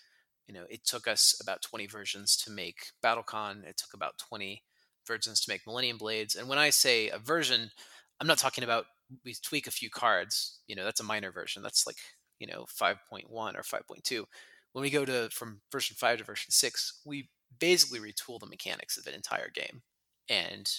you 0.47 0.53
know, 0.53 0.65
it 0.69 0.85
took 0.85 1.07
us 1.07 1.39
about 1.41 1.61
20 1.61 1.87
versions 1.87 2.35
to 2.37 2.51
make 2.51 2.91
BattleCon. 3.03 3.65
It 3.65 3.77
took 3.77 3.93
about 3.93 4.17
20 4.17 4.63
versions 5.07 5.41
to 5.41 5.51
make 5.51 5.65
Millennium 5.65 5.97
Blades. 5.97 6.35
And 6.35 6.47
when 6.47 6.57
I 6.57 6.69
say 6.69 7.09
a 7.09 7.17
version, 7.17 7.71
I'm 8.19 8.27
not 8.27 8.37
talking 8.37 8.63
about 8.63 8.85
we 9.23 9.35
tweak 9.35 9.67
a 9.67 9.71
few 9.71 9.89
cards. 9.89 10.59
You 10.67 10.75
know, 10.75 10.83
that's 10.83 10.99
a 10.99 11.05
minor 11.05 11.31
version. 11.31 11.63
That's 11.63 11.85
like, 11.85 11.97
you 12.39 12.47
know, 12.47 12.65
5.1 12.65 13.29
or 13.29 13.61
5.2. 13.61 14.25
When 14.73 14.81
we 14.81 14.89
go 14.89 15.05
to 15.05 15.29
from 15.31 15.61
version 15.71 15.95
5 15.97 16.19
to 16.19 16.23
version 16.23 16.51
6, 16.51 17.01
we 17.05 17.29
basically 17.59 17.99
retool 17.99 18.39
the 18.39 18.47
mechanics 18.47 18.97
of 18.97 19.07
an 19.07 19.13
entire 19.13 19.49
game 19.49 19.81
and 20.29 20.69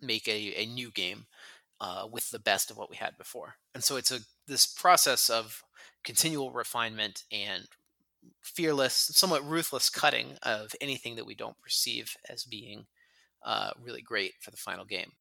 make 0.00 0.26
a, 0.26 0.54
a 0.56 0.66
new 0.66 0.90
game 0.90 1.26
uh, 1.80 2.06
with 2.10 2.30
the 2.30 2.38
best 2.38 2.70
of 2.70 2.76
what 2.76 2.90
we 2.90 2.96
had 2.96 3.18
before. 3.18 3.56
And 3.74 3.82
so 3.84 3.96
it's 3.96 4.10
a 4.10 4.20
this 4.48 4.66
process 4.66 5.30
of 5.30 5.62
continual 6.04 6.52
refinement 6.52 7.24
and 7.30 7.66
fearless, 8.40 8.94
somewhat 8.94 9.48
ruthless 9.48 9.88
cutting 9.90 10.36
of 10.42 10.74
anything 10.80 11.16
that 11.16 11.26
we 11.26 11.34
don't 11.34 11.60
perceive 11.60 12.16
as 12.28 12.44
being 12.44 12.86
uh, 13.44 13.70
really 13.82 14.02
great 14.02 14.34
for 14.40 14.50
the 14.50 14.56
final 14.56 14.84
game. 14.84 15.12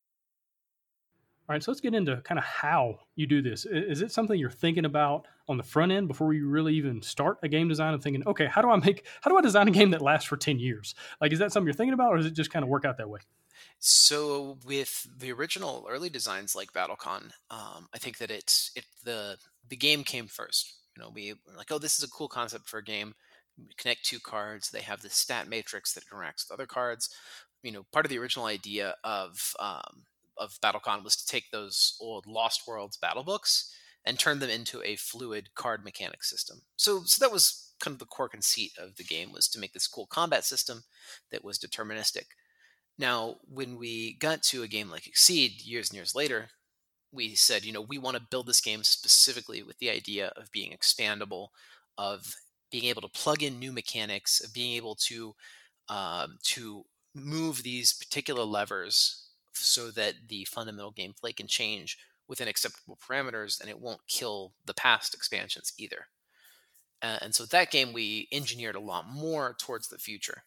All 1.49 1.55
right, 1.55 1.63
so 1.63 1.71
let's 1.71 1.81
get 1.81 1.93
into 1.93 2.17
kind 2.17 2.37
of 2.37 2.45
how 2.45 2.99
you 3.15 3.27
do 3.27 3.41
this. 3.41 3.65
Is 3.65 4.01
it 4.01 4.11
something 4.11 4.39
you're 4.39 4.49
thinking 4.49 4.85
about 4.85 5.27
on 5.49 5.57
the 5.57 5.63
front 5.63 5.91
end 5.91 6.07
before 6.07 6.33
you 6.33 6.47
really 6.47 6.75
even 6.75 7.01
start 7.01 7.39
a 7.43 7.49
game 7.49 7.67
design 7.67 7.93
and 7.93 8.01
thinking, 8.01 8.23
okay, 8.25 8.45
how 8.45 8.61
do 8.61 8.69
I 8.69 8.77
make, 8.77 9.05
how 9.21 9.29
do 9.29 9.37
I 9.37 9.41
design 9.41 9.67
a 9.67 9.71
game 9.71 9.91
that 9.91 10.01
lasts 10.01 10.27
for 10.29 10.37
10 10.37 10.59
years? 10.59 10.95
Like, 11.19 11.33
is 11.33 11.39
that 11.39 11.51
something 11.51 11.67
you're 11.67 11.73
thinking 11.73 11.93
about 11.93 12.13
or 12.13 12.17
does 12.17 12.27
it 12.27 12.33
just 12.33 12.51
kind 12.51 12.63
of 12.63 12.69
work 12.69 12.85
out 12.85 12.97
that 12.99 13.09
way? 13.09 13.19
So 13.79 14.59
with 14.65 15.07
the 15.17 15.31
original 15.31 15.87
early 15.89 16.09
designs 16.09 16.55
like 16.55 16.71
BattleCon, 16.71 17.31
um, 17.49 17.89
I 17.93 17.97
think 17.97 18.19
that 18.19 18.31
it's 18.31 18.71
it 18.75 18.85
the 19.03 19.37
the 19.67 19.75
game 19.75 20.03
came 20.03 20.27
first, 20.27 20.75
you 20.95 21.03
know, 21.03 21.11
we 21.13 21.33
like, 21.55 21.71
oh, 21.71 21.77
this 21.77 21.97
is 21.97 22.03
a 22.03 22.09
cool 22.09 22.27
concept 22.27 22.69
for 22.69 22.79
a 22.79 22.83
game. 22.83 23.13
Connect 23.77 24.03
two 24.03 24.19
cards. 24.19 24.69
They 24.69 24.81
have 24.81 25.01
this 25.01 25.15
stat 25.15 25.47
matrix 25.47 25.93
that 25.93 26.05
interacts 26.05 26.47
with 26.47 26.53
other 26.53 26.65
cards. 26.65 27.09
You 27.63 27.71
know, 27.71 27.85
part 27.91 28.05
of 28.05 28.09
the 28.09 28.17
original 28.17 28.45
idea 28.45 28.95
of 29.03 29.53
um, 29.59 30.03
of 30.37 30.59
BattleCon 30.63 31.03
was 31.03 31.15
to 31.15 31.27
take 31.27 31.51
those 31.51 31.95
old 32.01 32.25
Lost 32.25 32.67
Worlds 32.67 32.97
battle 32.97 33.23
books 33.23 33.73
and 34.05 34.17
turn 34.17 34.39
them 34.39 34.49
into 34.49 34.81
a 34.83 34.95
fluid 34.95 35.53
card 35.53 35.83
mechanic 35.83 36.23
system. 36.23 36.61
So, 36.75 37.03
so 37.03 37.23
that 37.23 37.31
was 37.31 37.73
kind 37.79 37.93
of 37.93 37.99
the 37.99 38.05
core 38.05 38.29
conceit 38.29 38.71
of 38.79 38.95
the 38.95 39.03
game 39.03 39.31
was 39.31 39.47
to 39.49 39.59
make 39.59 39.73
this 39.73 39.87
cool 39.87 40.07
combat 40.07 40.43
system 40.43 40.83
that 41.31 41.43
was 41.43 41.59
deterministic. 41.59 42.25
Now, 42.97 43.37
when 43.47 43.77
we 43.77 44.13
got 44.13 44.43
to 44.43 44.63
a 44.63 44.67
game 44.67 44.89
like 44.89 45.07
Exceed 45.07 45.61
years 45.61 45.89
and 45.89 45.95
years 45.95 46.15
later, 46.15 46.49
we 47.11 47.35
said, 47.35 47.65
you 47.65 47.73
know, 47.73 47.81
we 47.81 47.97
want 47.97 48.15
to 48.15 48.27
build 48.29 48.47
this 48.47 48.61
game 48.61 48.83
specifically 48.83 49.63
with 49.63 49.77
the 49.79 49.89
idea 49.89 50.31
of 50.37 50.51
being 50.51 50.71
expandable, 50.71 51.47
of 51.97 52.35
being 52.71 52.85
able 52.85 53.01
to 53.01 53.09
plug 53.09 53.43
in 53.43 53.59
new 53.59 53.71
mechanics, 53.71 54.41
of 54.43 54.53
being 54.53 54.75
able 54.75 54.95
to 54.95 55.35
um, 55.89 56.37
to 56.43 56.85
move 57.13 57.63
these 57.63 57.93
particular 57.93 58.43
levers 58.43 59.27
so 59.53 59.91
that 59.91 60.13
the 60.29 60.45
fundamental 60.45 60.93
gameplay 60.93 61.35
can 61.35 61.47
change 61.47 61.97
within 62.27 62.47
acceptable 62.47 62.97
parameters, 63.05 63.59
and 63.59 63.69
it 63.69 63.79
won't 63.79 63.99
kill 64.07 64.53
the 64.65 64.73
past 64.73 65.13
expansions 65.13 65.73
either. 65.77 66.07
Uh, 67.01 67.17
and 67.21 67.35
so 67.35 67.45
that 67.45 67.71
game 67.71 67.91
we 67.91 68.29
engineered 68.31 68.75
a 68.75 68.79
lot 68.79 69.09
more 69.09 69.55
towards 69.59 69.89
the 69.89 69.97
future. 69.97 70.43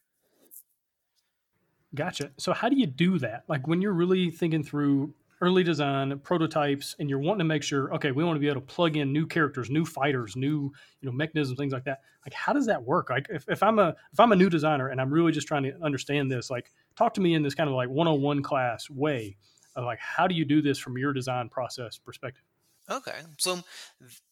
Gotcha. 1.94 2.30
So 2.38 2.52
how 2.52 2.68
do 2.68 2.76
you 2.76 2.87
do 2.87 3.18
that? 3.18 3.44
Like 3.49 3.68
when 3.68 3.83
you're 3.83 3.92
really 3.92 4.30
thinking 4.30 4.62
through 4.62 5.14
early 5.41 5.62
design 5.62 6.19
prototypes 6.21 6.95
and 6.99 7.11
you're 7.11 7.19
wanting 7.19 7.41
to 7.41 7.45
make 7.45 7.62
sure 7.62 7.93
okay 7.95 8.12
we 8.12 8.25
want 8.25 8.37
to 8.37 8.41
be 8.41 8.49
able 8.49 8.61
to 8.61 8.67
plug 8.67 8.97
in 8.97 9.12
new 9.12 9.26
characters 9.26 9.71
new 9.71 9.85
fighters 9.85 10.37
new 10.37 10.73
you 11.00 11.09
know 11.09 11.12
mechanisms 11.12 11.59
things 11.59 11.73
like 11.73 11.85
that. 11.85 12.00
Like 12.25 12.35
how 12.35 12.53
does 12.53 12.67
that 12.67 12.83
work? 12.83 13.11
Like 13.11 13.26
if, 13.31 13.45
if 13.49 13.62
i'm 13.62 13.79
a 13.79 13.95
if 14.12 14.21
i'm 14.21 14.33
a 14.33 14.37
new 14.37 14.49
designer 14.49 14.88
and 14.88 15.00
i'm 15.00 15.12
really 15.12 15.33
just 15.33 15.47
trying 15.47 15.64
to 15.64 15.73
understand 15.83 16.31
this 16.31 16.50
like 16.50 16.71
talk 16.97 17.14
to 17.14 17.21
me 17.21 17.35
in 17.35 17.43
this 17.43 17.55
kind 17.55 17.69
of 17.69 17.76
like 17.76 17.88
one-on-one 17.88 18.43
class 18.43 18.88
way 18.88 19.37
of 19.76 19.85
like 19.85 19.99
how 19.99 20.26
do 20.26 20.35
you 20.35 20.45
do 20.45 20.62
this 20.62 20.79
from 20.79 20.97
your 20.97 21.12
design 21.12 21.49
process 21.49 21.99
perspective? 21.99 22.45
Okay 22.91 23.21
so 23.38 23.61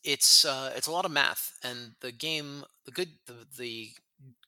it's 0.04 0.44
uh 0.44 0.72
it's 0.76 0.86
a 0.86 0.92
lot 0.92 1.04
of 1.04 1.10
math 1.10 1.52
and 1.62 1.92
the 2.00 2.12
game 2.12 2.64
the 2.84 2.90
good 2.90 3.08
the, 3.26 3.46
the 3.58 3.90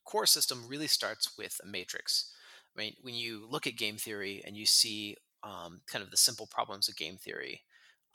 core 0.03 0.25
system 0.25 0.63
really 0.67 0.87
starts 0.87 1.37
with 1.37 1.59
a 1.63 1.67
matrix 1.67 2.31
I 2.75 2.81
mean, 2.81 2.93
when 3.01 3.15
you 3.15 3.47
look 3.49 3.67
at 3.67 3.77
game 3.77 3.95
theory 3.95 4.43
and 4.45 4.57
you 4.57 4.65
see 4.65 5.15
um, 5.45 5.79
kind 5.85 6.03
of 6.03 6.11
the 6.11 6.17
simple 6.17 6.47
problems 6.47 6.89
of 6.89 6.97
game 6.97 7.17
theory, 7.17 7.61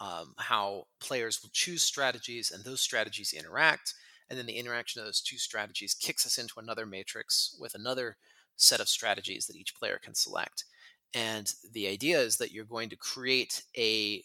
um, 0.01 0.35
how 0.37 0.85
players 1.01 1.41
will 1.43 1.51
choose 1.53 1.83
strategies 1.83 2.51
and 2.51 2.65
those 2.65 2.81
strategies 2.81 3.33
interact. 3.33 3.95
And 4.29 4.39
then 4.39 4.47
the 4.47 4.57
interaction 4.59 5.01
of 5.01 5.07
those 5.07 5.21
two 5.21 5.39
strategies 5.39 5.95
kicks 5.95 6.27
us 6.27 6.39
into 6.39 6.61
another 6.61 6.87
matrix 6.87 7.57
with 7.59 7.75
another 7.75 8.17
set 8.57 8.81
of 8.81 8.89
strategies 8.89 9.47
that 9.47 9.57
each 9.57 9.75
player 9.75 9.99
can 10.03 10.15
select. 10.15 10.65
And 11.15 11.53
the 11.73 11.89
idea 11.89 12.21
is 12.21 12.37
that 12.37 12.53
you're 12.53 12.65
going 12.65 12.91
to 12.91 12.97
create 12.97 13.63
a 13.77 14.23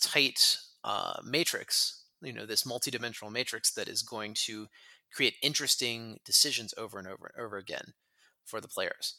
tight 0.00 0.58
uh, 0.84 1.20
matrix, 1.24 2.04
you 2.22 2.32
know, 2.32 2.46
this 2.46 2.64
multidimensional 2.64 3.30
matrix 3.30 3.72
that 3.72 3.88
is 3.88 4.02
going 4.02 4.34
to 4.34 4.66
create 5.12 5.34
interesting 5.42 6.18
decisions 6.24 6.74
over 6.76 6.98
and 6.98 7.08
over 7.08 7.32
and 7.34 7.44
over 7.44 7.56
again 7.56 7.94
for 8.44 8.60
the 8.60 8.68
players. 8.68 9.16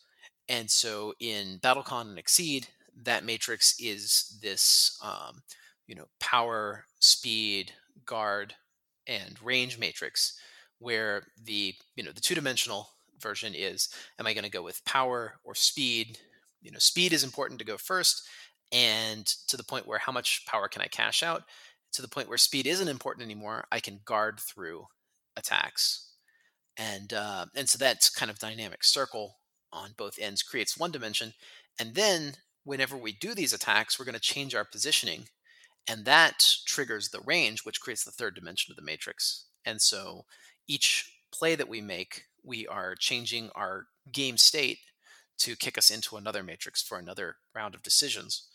And 0.47 0.69
so 0.69 1.13
in 1.19 1.59
BattleCon 1.61 2.01
and 2.01 2.19
Exceed, 2.19 2.67
that 3.03 3.25
matrix 3.25 3.75
is 3.79 4.39
this 4.41 4.97
um, 5.03 5.41
you 5.87 5.95
know, 5.95 6.07
power, 6.19 6.85
speed, 6.99 7.71
guard, 8.05 8.53
and 9.07 9.41
range 9.41 9.79
matrix, 9.79 10.37
where 10.79 11.23
the 11.43 11.73
you 11.95 12.03
know 12.03 12.11
the 12.11 12.21
two 12.21 12.35
dimensional 12.35 12.89
version 13.19 13.53
is 13.55 13.89
am 14.19 14.27
I 14.27 14.33
going 14.33 14.43
to 14.43 14.49
go 14.49 14.61
with 14.61 14.85
power 14.85 15.35
or 15.43 15.55
speed? 15.55 16.19
You 16.61 16.71
know, 16.71 16.79
speed 16.79 17.13
is 17.13 17.23
important 17.23 17.59
to 17.59 17.65
go 17.65 17.77
first, 17.77 18.27
and 18.71 19.25
to 19.47 19.57
the 19.57 19.63
point 19.63 19.87
where 19.87 19.99
how 19.99 20.11
much 20.11 20.45
power 20.45 20.67
can 20.67 20.81
I 20.81 20.87
cash 20.87 21.23
out? 21.23 21.43
To 21.93 22.01
the 22.01 22.09
point 22.09 22.27
where 22.27 22.37
speed 22.37 22.67
isn't 22.67 22.87
important 22.87 23.25
anymore, 23.25 23.65
I 23.71 23.79
can 23.79 24.01
guard 24.03 24.39
through 24.39 24.85
attacks, 25.37 26.11
and 26.75 27.13
uh, 27.13 27.45
and 27.55 27.69
so 27.69 27.77
that's 27.77 28.09
kind 28.09 28.29
of 28.29 28.39
dynamic 28.39 28.83
circle 28.83 29.37
on 29.71 29.91
both 29.97 30.17
ends 30.19 30.43
creates 30.43 30.77
one 30.77 30.91
dimension, 30.91 31.33
and 31.79 31.95
then 31.95 32.35
whenever 32.67 32.97
we 32.97 33.13
do 33.13 33.33
these 33.33 33.53
attacks, 33.53 33.97
we're 33.97 34.05
going 34.05 34.13
to 34.13 34.19
change 34.19 34.53
our 34.53 34.65
positioning, 34.65 35.29
and 35.89 36.03
that 36.03 36.45
triggers 36.65 37.09
the 37.09 37.21
range, 37.21 37.63
which 37.63 37.79
creates 37.79 38.03
the 38.03 38.11
third 38.11 38.35
dimension 38.35 38.71
of 38.71 38.75
the 38.75 38.83
matrix. 38.83 39.45
And 39.65 39.81
so 39.81 40.25
each 40.67 41.13
play 41.31 41.55
that 41.55 41.69
we 41.69 41.81
make 41.81 42.23
we 42.43 42.67
are 42.67 42.95
changing 42.95 43.49
our 43.55 43.87
game 44.11 44.37
state 44.37 44.79
to 45.37 45.55
kick 45.55 45.77
us 45.77 45.91
into 45.91 46.15
another 46.17 46.43
matrix 46.43 46.81
for 46.81 46.97
another 46.97 47.35
round 47.53 47.75
of 47.75 47.83
decisions 47.83 48.47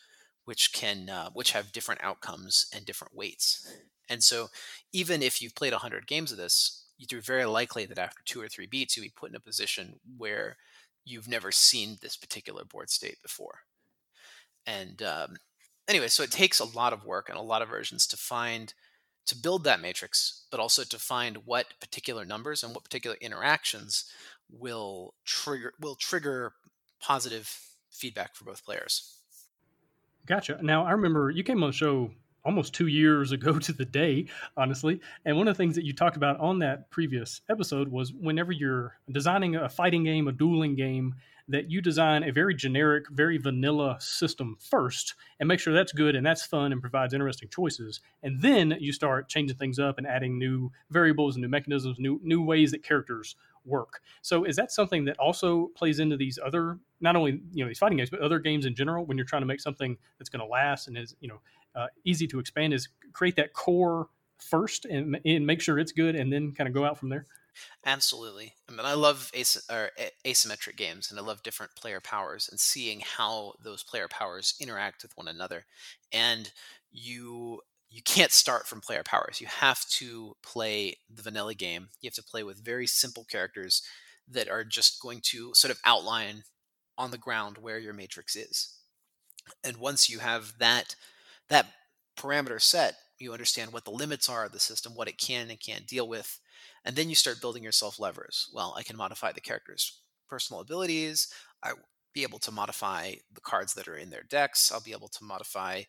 which 0.45 0.73
can 0.73 1.09
uh, 1.09 1.31
which 1.31 1.53
have 1.53 1.73
different 1.73 2.03
outcomes 2.03 2.67
and 2.75 2.85
different 2.85 3.15
weights 3.15 3.67
and 4.09 4.23
so 4.23 4.49
even 4.93 5.23
if 5.23 5.41
you've 5.41 5.55
played 5.55 5.73
100 5.73 6.07
games 6.07 6.33
of 6.33 6.39
this 6.39 6.87
you're 6.99 7.21
very 7.21 7.45
likely 7.45 7.85
that 7.85 7.99
after 7.99 8.23
two 8.25 8.41
or 8.41 8.49
three 8.49 8.67
beats 8.67 8.97
you'll 8.97 9.05
be 9.05 9.13
put 9.15 9.31
in 9.31 9.37
a 9.37 9.41
position 9.41 10.01
where 10.17 10.57
you've 11.05 11.29
never 11.29 11.53
seen 11.53 11.99
this 12.01 12.17
particular 12.17 12.65
board 12.65 12.89
state 12.89 13.19
before 13.23 13.61
and 14.67 15.03
um, 15.03 15.37
anyway 15.89 16.09
so 16.09 16.23
it 16.23 16.31
takes 16.31 16.61
a 16.61 16.65
lot 16.65 16.93
of 16.93 17.05
work 17.05 17.29
and 17.29 17.39
a 17.39 17.43
lot 17.43 17.63
of 17.63 17.69
versions 17.69 18.07
to 18.07 18.17
find 18.17 18.75
to 19.27 19.37
build 19.37 19.65
that 19.65 19.81
matrix, 19.81 20.47
but 20.51 20.61
also 20.61 20.85
to 20.85 20.99
find 20.99 21.39
what 21.45 21.67
particular 21.81 22.25
numbers 22.25 22.63
and 22.63 22.75
what 22.75 22.85
particular 22.85 23.17
interactions 23.21 24.11
will 24.51 25.15
trigger 25.25 25.73
will 25.81 25.95
trigger 25.95 26.53
positive 27.01 27.59
feedback 27.91 28.35
for 28.35 28.45
both 28.45 28.65
players. 28.65 29.17
Gotcha. 30.27 30.59
Now 30.63 30.85
I 30.85 30.93
remember 30.93 31.31
you 31.31 31.43
came 31.45 31.63
on 31.63 31.71
the 31.71 31.77
show 31.77 32.11
almost 32.45 32.75
two 32.75 32.89
years 32.89 33.33
ago 33.33 33.59
to 33.59 33.73
the 33.73 33.85
day, 33.85 34.27
honestly. 34.57 35.01
And 35.25 35.37
one 35.37 35.47
of 35.47 35.57
the 35.57 35.59
things 35.63 35.77
that 35.77 35.85
you 35.85 35.93
talked 35.93 36.17
about 36.17 36.41
on 36.41 36.59
that 36.61 36.91
previous 36.91 37.41
episode 37.49 37.89
was 37.89 38.13
whenever 38.13 38.53
you're 38.53 38.97
designing 39.11 39.57
a 39.57 39.69
fighting 39.69 40.05
game, 40.05 40.29
a 40.29 40.33
dueling 40.33 40.75
game, 40.75 41.15
that 41.49 41.71
you 41.71 41.81
design 41.81 42.23
a 42.23 42.33
very 42.33 42.55
generic, 42.55 43.09
very 43.11 43.39
vanilla 43.39 43.97
system 44.01 44.57
first 44.61 45.15
and 45.41 45.49
make 45.49 45.61
sure 45.61 45.73
that's 45.73 45.93
good 45.93 46.15
and 46.15 46.25
that's 46.25 46.45
fun 46.45 46.73
and 46.73 46.81
provides 46.81 47.15
interesting 47.15 47.49
choices. 47.49 48.01
And 48.23 48.41
then 48.41 48.77
you 48.81 48.93
start 48.93 49.29
changing 49.29 49.57
things 49.57 49.79
up 49.79 49.99
and 49.99 50.07
adding 50.07 50.39
new 50.39 50.71
variables 50.91 51.37
and 51.37 51.43
new 51.43 51.49
mechanisms, 51.49 51.99
new 51.99 52.21
new 52.23 52.43
ways 52.43 52.71
that 52.71 52.83
characters 52.83 53.37
work. 53.65 54.01
So 54.23 54.45
is 54.45 54.57
that 54.57 54.73
something 54.73 55.05
that 55.05 55.19
also 55.19 55.71
plays 55.75 56.01
into 56.01 56.17
these 56.17 56.39
other 56.45 56.79
not 57.01 57.17
only 57.17 57.41
you 57.53 57.65
know 57.65 57.69
these 57.69 57.79
fighting 57.79 57.99
games 57.99 58.11
but 58.11 58.21
other 58.21 58.39
games 58.39 58.67
in 58.67 58.75
general 58.75 59.05
when 59.05 59.17
you're 59.17 59.27
trying 59.27 59.43
to 59.43 59.47
make 59.47 59.61
something 59.61 59.97
that's 60.19 60.31
going 60.31 60.41
to 60.41 60.47
last 60.47 60.89
and 60.89 60.97
is 60.97 61.15
you 61.21 61.29
know 61.29 61.41
uh, 61.75 61.87
easy 62.05 62.27
to 62.27 62.39
expand 62.39 62.73
is 62.73 62.89
create 63.13 63.37
that 63.37 63.53
core 63.53 64.09
first 64.39 64.85
and, 64.87 65.19
and 65.25 65.47
make 65.47 65.61
sure 65.61 65.79
it's 65.79 65.93
good 65.93 66.17
and 66.17 66.33
then 66.33 66.53
kind 66.53 66.69
of 66.69 66.75
go 66.75 66.85
out 66.85 66.99
from 66.99 67.09
there 67.09 67.27
Absolutely. 67.85 68.55
I 68.69 68.73
mean, 68.73 68.87
I 68.87 68.95
love 68.95 69.31
as- 69.35 69.65
asymmetric 70.25 70.77
games, 70.77 71.11
and 71.11 71.19
I 71.19 71.23
love 71.23 71.43
different 71.43 71.75
player 71.77 72.01
powers 72.01 72.49
and 72.49 72.59
seeing 72.59 73.01
how 73.01 73.55
those 73.63 73.83
player 73.83 74.09
powers 74.09 74.55
interact 74.61 75.03
with 75.03 75.17
one 75.17 75.29
another. 75.29 75.67
And 76.13 76.51
you 76.91 77.63
you 77.91 78.03
can't 78.03 78.33
start 78.33 78.67
from 78.67 78.81
player 78.81 79.03
powers. 79.03 79.39
You 79.39 79.47
have 79.49 79.87
to 79.91 80.35
play 80.43 80.97
the 81.15 81.21
vanilla 81.23 81.55
game. 81.55 81.91
You 82.01 82.07
have 82.09 82.15
to 82.15 82.23
play 82.23 82.43
with 82.43 82.65
very 82.65 82.87
simple 82.87 83.25
characters 83.25 83.83
that 84.29 84.49
are 84.49 84.65
just 84.65 84.99
going 85.03 85.21
to 85.25 85.53
sort 85.55 85.71
of 85.71 85.79
outline 85.85 86.45
on 86.97 87.11
the 87.11 87.19
ground 87.19 87.59
where 87.59 87.79
your 87.79 87.93
matrix 87.93 88.35
is. 88.35 88.77
And 89.65 89.77
once 89.77 90.09
you 90.09 90.19
have 90.21 90.59
that 90.59 90.95
that 91.49 91.67
parameter 92.17 92.61
set, 92.61 92.97
you 93.19 93.33
understand 93.33 93.73
what 93.73 93.85
the 93.85 93.91
limits 93.91 94.29
are 94.29 94.45
of 94.45 94.53
the 94.53 94.61
system, 94.61 94.95
what 94.95 95.09
it 95.09 95.19
can 95.19 95.51
and 95.51 95.61
can't 95.61 95.87
deal 95.87 96.07
with, 96.09 96.41
and 96.85 96.97
then 96.97 97.09
you 97.09 97.15
start 97.15 97.41
building 97.41 97.63
yourself 97.63 97.99
levers. 97.99 98.49
Well, 98.53 98.75
I 98.77 98.83
can 98.83 98.97
modify 98.97 99.33
the 99.33 99.41
character's 99.41 100.01
personal 100.29 100.61
abilities. 100.61 101.29
I 101.63 101.73
will 101.75 101.89
be 102.13 102.23
able 102.23 102.39
to 102.41 102.53
modify 102.53 103.15
the 103.33 103.41
cards 103.41 103.75
that 103.75 103.89
are 103.89 103.97
in 103.97 104.11
their 104.11 104.25
decks. 104.25 104.71
I'll 104.73 104.81
be 104.81 104.93
able 104.93 105.09
to 105.09 105.25
modify 105.25 105.83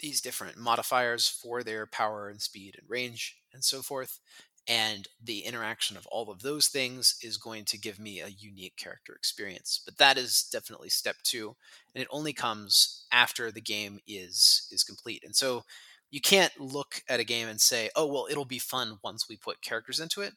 these 0.00 0.20
different 0.20 0.56
modifiers 0.58 1.28
for 1.28 1.62
their 1.62 1.86
power 1.86 2.28
and 2.28 2.40
speed 2.40 2.76
and 2.78 2.88
range 2.88 3.36
and 3.52 3.62
so 3.64 3.82
forth. 3.82 4.20
And 4.66 5.08
the 5.22 5.40
interaction 5.40 5.96
of 5.96 6.06
all 6.06 6.30
of 6.30 6.40
those 6.40 6.68
things 6.68 7.16
is 7.22 7.36
going 7.36 7.66
to 7.66 7.78
give 7.78 7.98
me 7.98 8.20
a 8.20 8.28
unique 8.28 8.76
character 8.76 9.14
experience. 9.14 9.80
But 9.84 9.98
that 9.98 10.16
is 10.16 10.48
definitely 10.50 10.88
step 10.88 11.16
two. 11.22 11.54
And 11.94 12.02
it 12.02 12.08
only 12.10 12.32
comes 12.32 13.06
after 13.12 13.52
the 13.52 13.60
game 13.60 13.98
is 14.06 14.66
is 14.72 14.82
complete. 14.82 15.22
And 15.24 15.36
so 15.36 15.64
you 16.14 16.20
can't 16.20 16.60
look 16.60 17.02
at 17.08 17.18
a 17.18 17.24
game 17.24 17.48
and 17.48 17.60
say, 17.60 17.90
"Oh, 17.96 18.06
well, 18.06 18.28
it'll 18.30 18.44
be 18.44 18.60
fun 18.60 19.00
once 19.02 19.28
we 19.28 19.36
put 19.36 19.60
characters 19.62 19.98
into 19.98 20.20
it." 20.20 20.34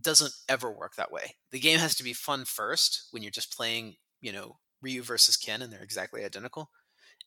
Doesn't 0.00 0.34
ever 0.48 0.68
work 0.68 0.96
that 0.96 1.12
way. 1.12 1.36
The 1.52 1.60
game 1.60 1.78
has 1.78 1.94
to 1.94 2.02
be 2.02 2.12
fun 2.12 2.44
first 2.44 3.04
when 3.12 3.22
you're 3.22 3.30
just 3.30 3.56
playing, 3.56 3.98
you 4.20 4.32
know, 4.32 4.58
Ryu 4.82 5.04
versus 5.04 5.36
Ken 5.36 5.62
and 5.62 5.72
they're 5.72 5.80
exactly 5.80 6.24
identical. 6.24 6.70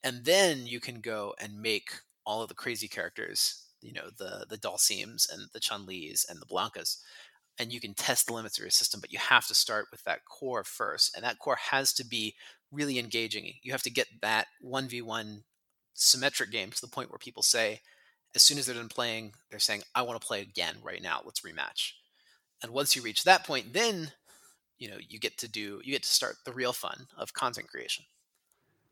And 0.04 0.26
then 0.26 0.66
you 0.66 0.78
can 0.78 1.00
go 1.00 1.34
and 1.40 1.62
make 1.62 1.90
all 2.26 2.42
of 2.42 2.48
the 2.50 2.54
crazy 2.54 2.86
characters, 2.86 3.64
you 3.80 3.94
know, 3.94 4.10
the 4.18 4.44
the 4.50 4.58
Dhalsims 4.58 5.32
and 5.32 5.48
the 5.54 5.60
Chun-Lis 5.60 6.26
and 6.28 6.38
the 6.38 6.46
Blankas. 6.46 6.98
And 7.58 7.72
you 7.72 7.80
can 7.80 7.94
test 7.94 8.26
the 8.26 8.34
limits 8.34 8.58
of 8.58 8.62
your 8.62 8.70
system, 8.70 9.00
but 9.00 9.12
you 9.12 9.18
have 9.18 9.46
to 9.46 9.54
start 9.54 9.86
with 9.90 10.04
that 10.04 10.26
core 10.26 10.64
first. 10.64 11.16
And 11.16 11.24
that 11.24 11.38
core 11.38 11.56
has 11.70 11.94
to 11.94 12.04
be 12.06 12.34
really 12.70 12.98
engaging. 12.98 13.54
You 13.62 13.72
have 13.72 13.82
to 13.84 13.90
get 13.90 14.08
that 14.20 14.48
1v1 14.62 15.44
symmetric 16.00 16.50
game 16.50 16.70
to 16.70 16.80
the 16.80 16.88
point 16.88 17.10
where 17.10 17.18
people 17.18 17.42
say, 17.42 17.80
as 18.34 18.42
soon 18.42 18.58
as 18.58 18.66
they're 18.66 18.74
done 18.74 18.88
playing, 18.88 19.34
they're 19.50 19.58
saying, 19.58 19.82
I 19.94 20.02
want 20.02 20.20
to 20.20 20.26
play 20.26 20.40
again 20.40 20.76
right 20.82 21.02
now. 21.02 21.20
Let's 21.24 21.40
rematch. 21.40 21.92
And 22.62 22.72
once 22.72 22.94
you 22.94 23.02
reach 23.02 23.24
that 23.24 23.46
point, 23.46 23.72
then 23.72 24.12
you 24.78 24.88
know 24.88 24.96
you 25.08 25.18
get 25.18 25.38
to 25.38 25.48
do 25.48 25.80
you 25.84 25.92
get 25.92 26.02
to 26.02 26.08
start 26.08 26.36
the 26.44 26.52
real 26.52 26.72
fun 26.72 27.06
of 27.16 27.32
content 27.32 27.68
creation. 27.68 28.04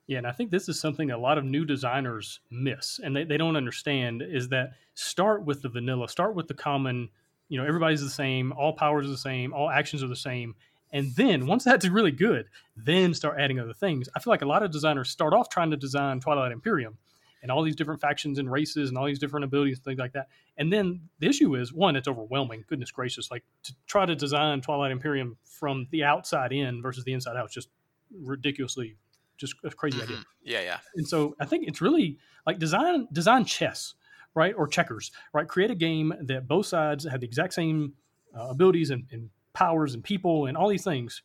Yeah, 0.07 0.19
and 0.19 0.27
I 0.27 0.33
think 0.33 0.51
this 0.51 0.69
is 0.69 0.81
something 0.81 1.11
a 1.11 1.19
lot 1.19 1.37
of 1.37 1.45
new 1.45 1.67
designers 1.67 2.41
miss 2.51 2.99
and 3.03 3.15
they, 3.15 3.25
they 3.25 3.37
don't 3.37 3.57
understand 3.57 4.23
is 4.23 4.49
that 4.49 4.71
start 4.95 5.45
with 5.45 5.61
the 5.61 5.69
vanilla, 5.69 6.09
start 6.09 6.35
with 6.35 6.49
the 6.49 6.55
common, 6.55 7.11
you 7.51 7.59
know, 7.59 7.67
everybody's 7.67 8.01
the 8.01 8.09
same, 8.09 8.53
all 8.53 8.73
powers 8.73 9.07
are 9.07 9.11
the 9.11 9.19
same, 9.19 9.53
all 9.53 9.69
actions 9.69 10.03
are 10.03 10.09
the 10.09 10.17
same, 10.17 10.55
and 10.93 11.15
then 11.17 11.47
once 11.47 11.65
that's 11.65 11.87
really 11.89 12.13
good, 12.13 12.49
then 12.77 13.15
start 13.15 13.39
adding 13.39 13.59
other 13.59 13.75
things. 13.75 14.09
I 14.15 14.21
feel 14.21 14.33
like 14.33 14.43
a 14.43 14.47
lot 14.47 14.63
of 14.63 14.71
designers 14.71 15.11
start 15.11 15.35
off 15.35 15.49
trying 15.49 15.71
to 15.71 15.77
design 15.77 16.21
Twilight 16.21 16.53
Imperium 16.53 16.99
and 17.43 17.53
all 17.53 17.63
these 17.63 17.77
different 17.77 18.01
factions 18.01 18.39
and 18.39 18.51
races 18.51 18.89
and 18.89 18.99
all 18.99 19.07
these 19.07 19.19
different 19.19 19.45
abilities 19.45 19.79
and 19.79 19.85
things 19.85 19.99
like 19.99 20.13
that. 20.13 20.29
And 20.57 20.73
then 20.73 21.03
the 21.21 21.29
issue 21.29 21.55
is 21.55 21.73
one, 21.73 21.95
it's 21.95 22.09
overwhelming. 22.09 22.65
Goodness 22.67 22.91
gracious, 22.91 23.31
like 23.31 23.45
to 23.65 23.75
try 23.87 24.07
to 24.07 24.17
design 24.17 24.61
Twilight 24.61 24.91
Imperium 24.91 25.37
from 25.45 25.87
the 25.91 26.05
outside 26.05 26.53
in 26.53 26.83
versus 26.83 27.05
the 27.05 27.13
inside 27.13 27.37
out 27.37 27.47
is 27.47 27.53
just 27.53 27.69
ridiculously 28.13 28.97
just 29.37 29.55
a 29.65 29.71
crazy 29.71 29.99
mm-hmm. 29.99 30.13
idea. 30.13 30.25
Yeah, 30.43 30.61
yeah. 30.63 30.79
And 30.97 31.07
so 31.07 31.37
I 31.41 31.45
think 31.45 31.69
it's 31.69 31.81
really 31.81 32.19
like 32.47 32.59
design 32.59 33.07
design 33.13 33.45
chess, 33.45 33.95
right, 34.35 34.55
or 34.57 34.67
checkers, 34.67 35.13
right? 35.33 35.47
Create 35.47 35.71
a 35.71 35.77
game 35.77 36.13
that 36.23 36.49
both 36.49 36.67
sides 36.67 37.07
have 37.09 37.21
the 37.21 37.27
exact 37.27 37.55
same 37.55 37.93
uh, 38.37 38.49
abilities 38.49 38.91
and, 38.91 39.07
and 39.13 39.31
powers 39.59 39.93
and 39.93 40.05
people 40.05 40.47
and 40.47 40.57
all 40.57 40.69
these 40.69 40.85
things, 40.85 41.23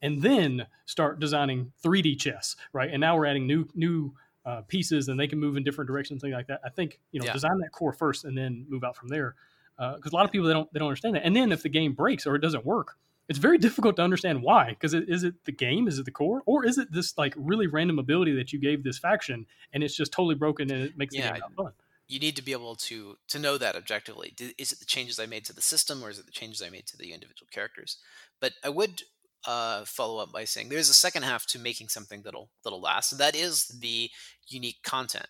and 0.00 0.22
then 0.22 0.66
start 0.86 1.20
designing 1.20 1.70
3D 1.84 2.18
chess, 2.18 2.56
right? 2.72 2.90
And 2.90 2.98
now 2.98 3.14
we're 3.14 3.26
adding 3.26 3.46
new 3.46 3.68
new 3.74 4.14
uh, 4.46 4.62
pieces, 4.62 5.08
and 5.08 5.20
they 5.20 5.28
can 5.28 5.38
move 5.38 5.58
in 5.58 5.64
different 5.64 5.86
directions, 5.86 6.22
things 6.22 6.32
like 6.32 6.46
that. 6.46 6.60
I 6.64 6.70
think 6.70 6.98
you 7.12 7.20
know, 7.20 7.26
yeah. 7.26 7.34
design 7.34 7.58
that 7.58 7.72
core 7.72 7.92
first, 7.92 8.24
and 8.24 8.36
then 8.36 8.64
move 8.70 8.84
out 8.84 8.96
from 8.96 9.08
there. 9.08 9.34
Because 9.76 10.12
uh, 10.12 10.14
a 10.14 10.16
lot 10.16 10.24
of 10.24 10.32
people 10.32 10.46
they 10.46 10.54
don't 10.54 10.72
they 10.72 10.78
don't 10.78 10.88
understand 10.88 11.16
that. 11.16 11.26
And 11.26 11.36
then 11.36 11.52
if 11.52 11.62
the 11.62 11.68
game 11.68 11.92
breaks 11.92 12.26
or 12.26 12.34
it 12.36 12.40
doesn't 12.40 12.64
work, 12.64 12.96
it's 13.28 13.38
very 13.38 13.58
difficult 13.58 13.96
to 13.96 14.02
understand 14.02 14.42
why. 14.42 14.70
Because 14.70 14.94
is 14.94 15.24
it 15.24 15.34
the 15.44 15.52
game? 15.52 15.86
Is 15.86 15.98
it 15.98 16.06
the 16.06 16.10
core? 16.10 16.42
Or 16.46 16.64
is 16.64 16.78
it 16.78 16.90
this 16.90 17.18
like 17.18 17.34
really 17.36 17.66
random 17.66 17.98
ability 17.98 18.34
that 18.36 18.52
you 18.52 18.58
gave 18.58 18.82
this 18.82 18.98
faction 18.98 19.44
and 19.74 19.82
it's 19.82 19.94
just 19.94 20.10
totally 20.12 20.36
broken 20.36 20.70
and 20.70 20.84
it 20.84 20.96
makes 20.96 21.14
yeah, 21.14 21.26
the 21.26 21.32
game 21.32 21.40
not 21.40 21.54
fun? 21.54 21.72
You 22.06 22.18
need 22.18 22.36
to 22.36 22.42
be 22.42 22.52
able 22.52 22.76
to 22.76 23.16
to 23.28 23.38
know 23.38 23.58
that 23.58 23.76
objectively. 23.76 24.34
Is 24.58 24.72
it 24.72 24.78
the 24.78 24.84
changes 24.84 25.18
I 25.18 25.26
made 25.26 25.44
to 25.46 25.54
the 25.54 25.62
system, 25.62 26.02
or 26.02 26.10
is 26.10 26.18
it 26.18 26.26
the 26.26 26.32
changes 26.32 26.62
I 26.62 26.70
made 26.70 26.86
to 26.88 26.96
the 26.96 27.12
individual 27.12 27.48
characters? 27.52 27.98
But 28.40 28.52
I 28.62 28.68
would 28.68 29.02
uh, 29.46 29.84
follow 29.84 30.22
up 30.22 30.32
by 30.32 30.44
saying 30.44 30.68
there's 30.68 30.88
a 30.90 30.94
second 30.94 31.22
half 31.24 31.46
to 31.46 31.58
making 31.58 31.88
something 31.88 32.22
that'll 32.22 32.50
that'll 32.62 32.80
last, 32.80 33.12
and 33.12 33.20
that 33.20 33.34
is 33.34 33.66
the 33.68 34.10
unique 34.48 34.82
content, 34.84 35.26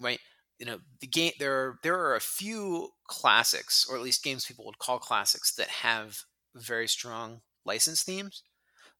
right? 0.00 0.20
You 0.58 0.66
know, 0.66 0.78
the 1.00 1.06
game 1.06 1.32
there 1.38 1.52
are 1.54 1.78
there 1.82 1.98
are 1.98 2.16
a 2.16 2.20
few 2.20 2.90
classics, 3.08 3.86
or 3.88 3.96
at 3.96 4.02
least 4.02 4.24
games 4.24 4.44
people 4.46 4.66
would 4.66 4.78
call 4.78 4.98
classics, 4.98 5.54
that 5.54 5.68
have 5.68 6.18
very 6.54 6.88
strong 6.88 7.40
license 7.64 8.02
themes, 8.02 8.42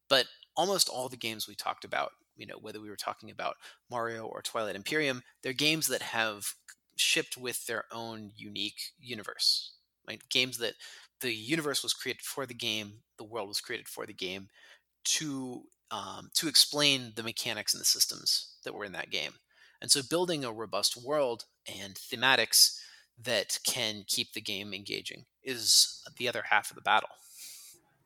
but 0.08 0.26
almost 0.56 0.88
all 0.88 1.08
the 1.08 1.16
games 1.16 1.46
we 1.48 1.54
talked 1.54 1.84
about 1.84 2.12
you 2.36 2.46
know, 2.46 2.58
whether 2.60 2.80
we 2.80 2.90
were 2.90 2.96
talking 2.96 3.30
about 3.30 3.56
Mario 3.90 4.26
or 4.26 4.42
Twilight 4.42 4.76
Imperium, 4.76 5.22
they're 5.42 5.52
games 5.52 5.86
that 5.88 6.02
have 6.02 6.54
shipped 6.96 7.36
with 7.36 7.66
their 7.66 7.84
own 7.92 8.32
unique 8.36 8.80
universe. 8.98 9.72
Right? 10.06 10.22
Games 10.30 10.58
that 10.58 10.74
the 11.20 11.32
universe 11.32 11.82
was 11.82 11.94
created 11.94 12.22
for 12.22 12.46
the 12.46 12.54
game, 12.54 13.00
the 13.18 13.24
world 13.24 13.48
was 13.48 13.60
created 13.60 13.88
for 13.88 14.06
the 14.06 14.12
game 14.12 14.48
to 15.04 15.62
um, 15.90 16.30
to 16.34 16.48
explain 16.48 17.12
the 17.14 17.22
mechanics 17.22 17.72
and 17.72 17.80
the 17.80 17.86
systems 17.86 18.56
that 18.64 18.74
were 18.74 18.84
in 18.84 18.92
that 18.92 19.10
game. 19.10 19.32
And 19.80 19.90
so 19.90 20.00
building 20.08 20.44
a 20.44 20.52
robust 20.52 20.96
world 20.96 21.44
and 21.80 21.94
thematics 21.94 22.78
that 23.22 23.58
can 23.64 24.04
keep 24.06 24.32
the 24.32 24.40
game 24.40 24.74
engaging 24.74 25.24
is 25.42 26.02
the 26.18 26.28
other 26.28 26.42
half 26.50 26.70
of 26.70 26.76
the 26.76 26.82
battle. 26.82 27.08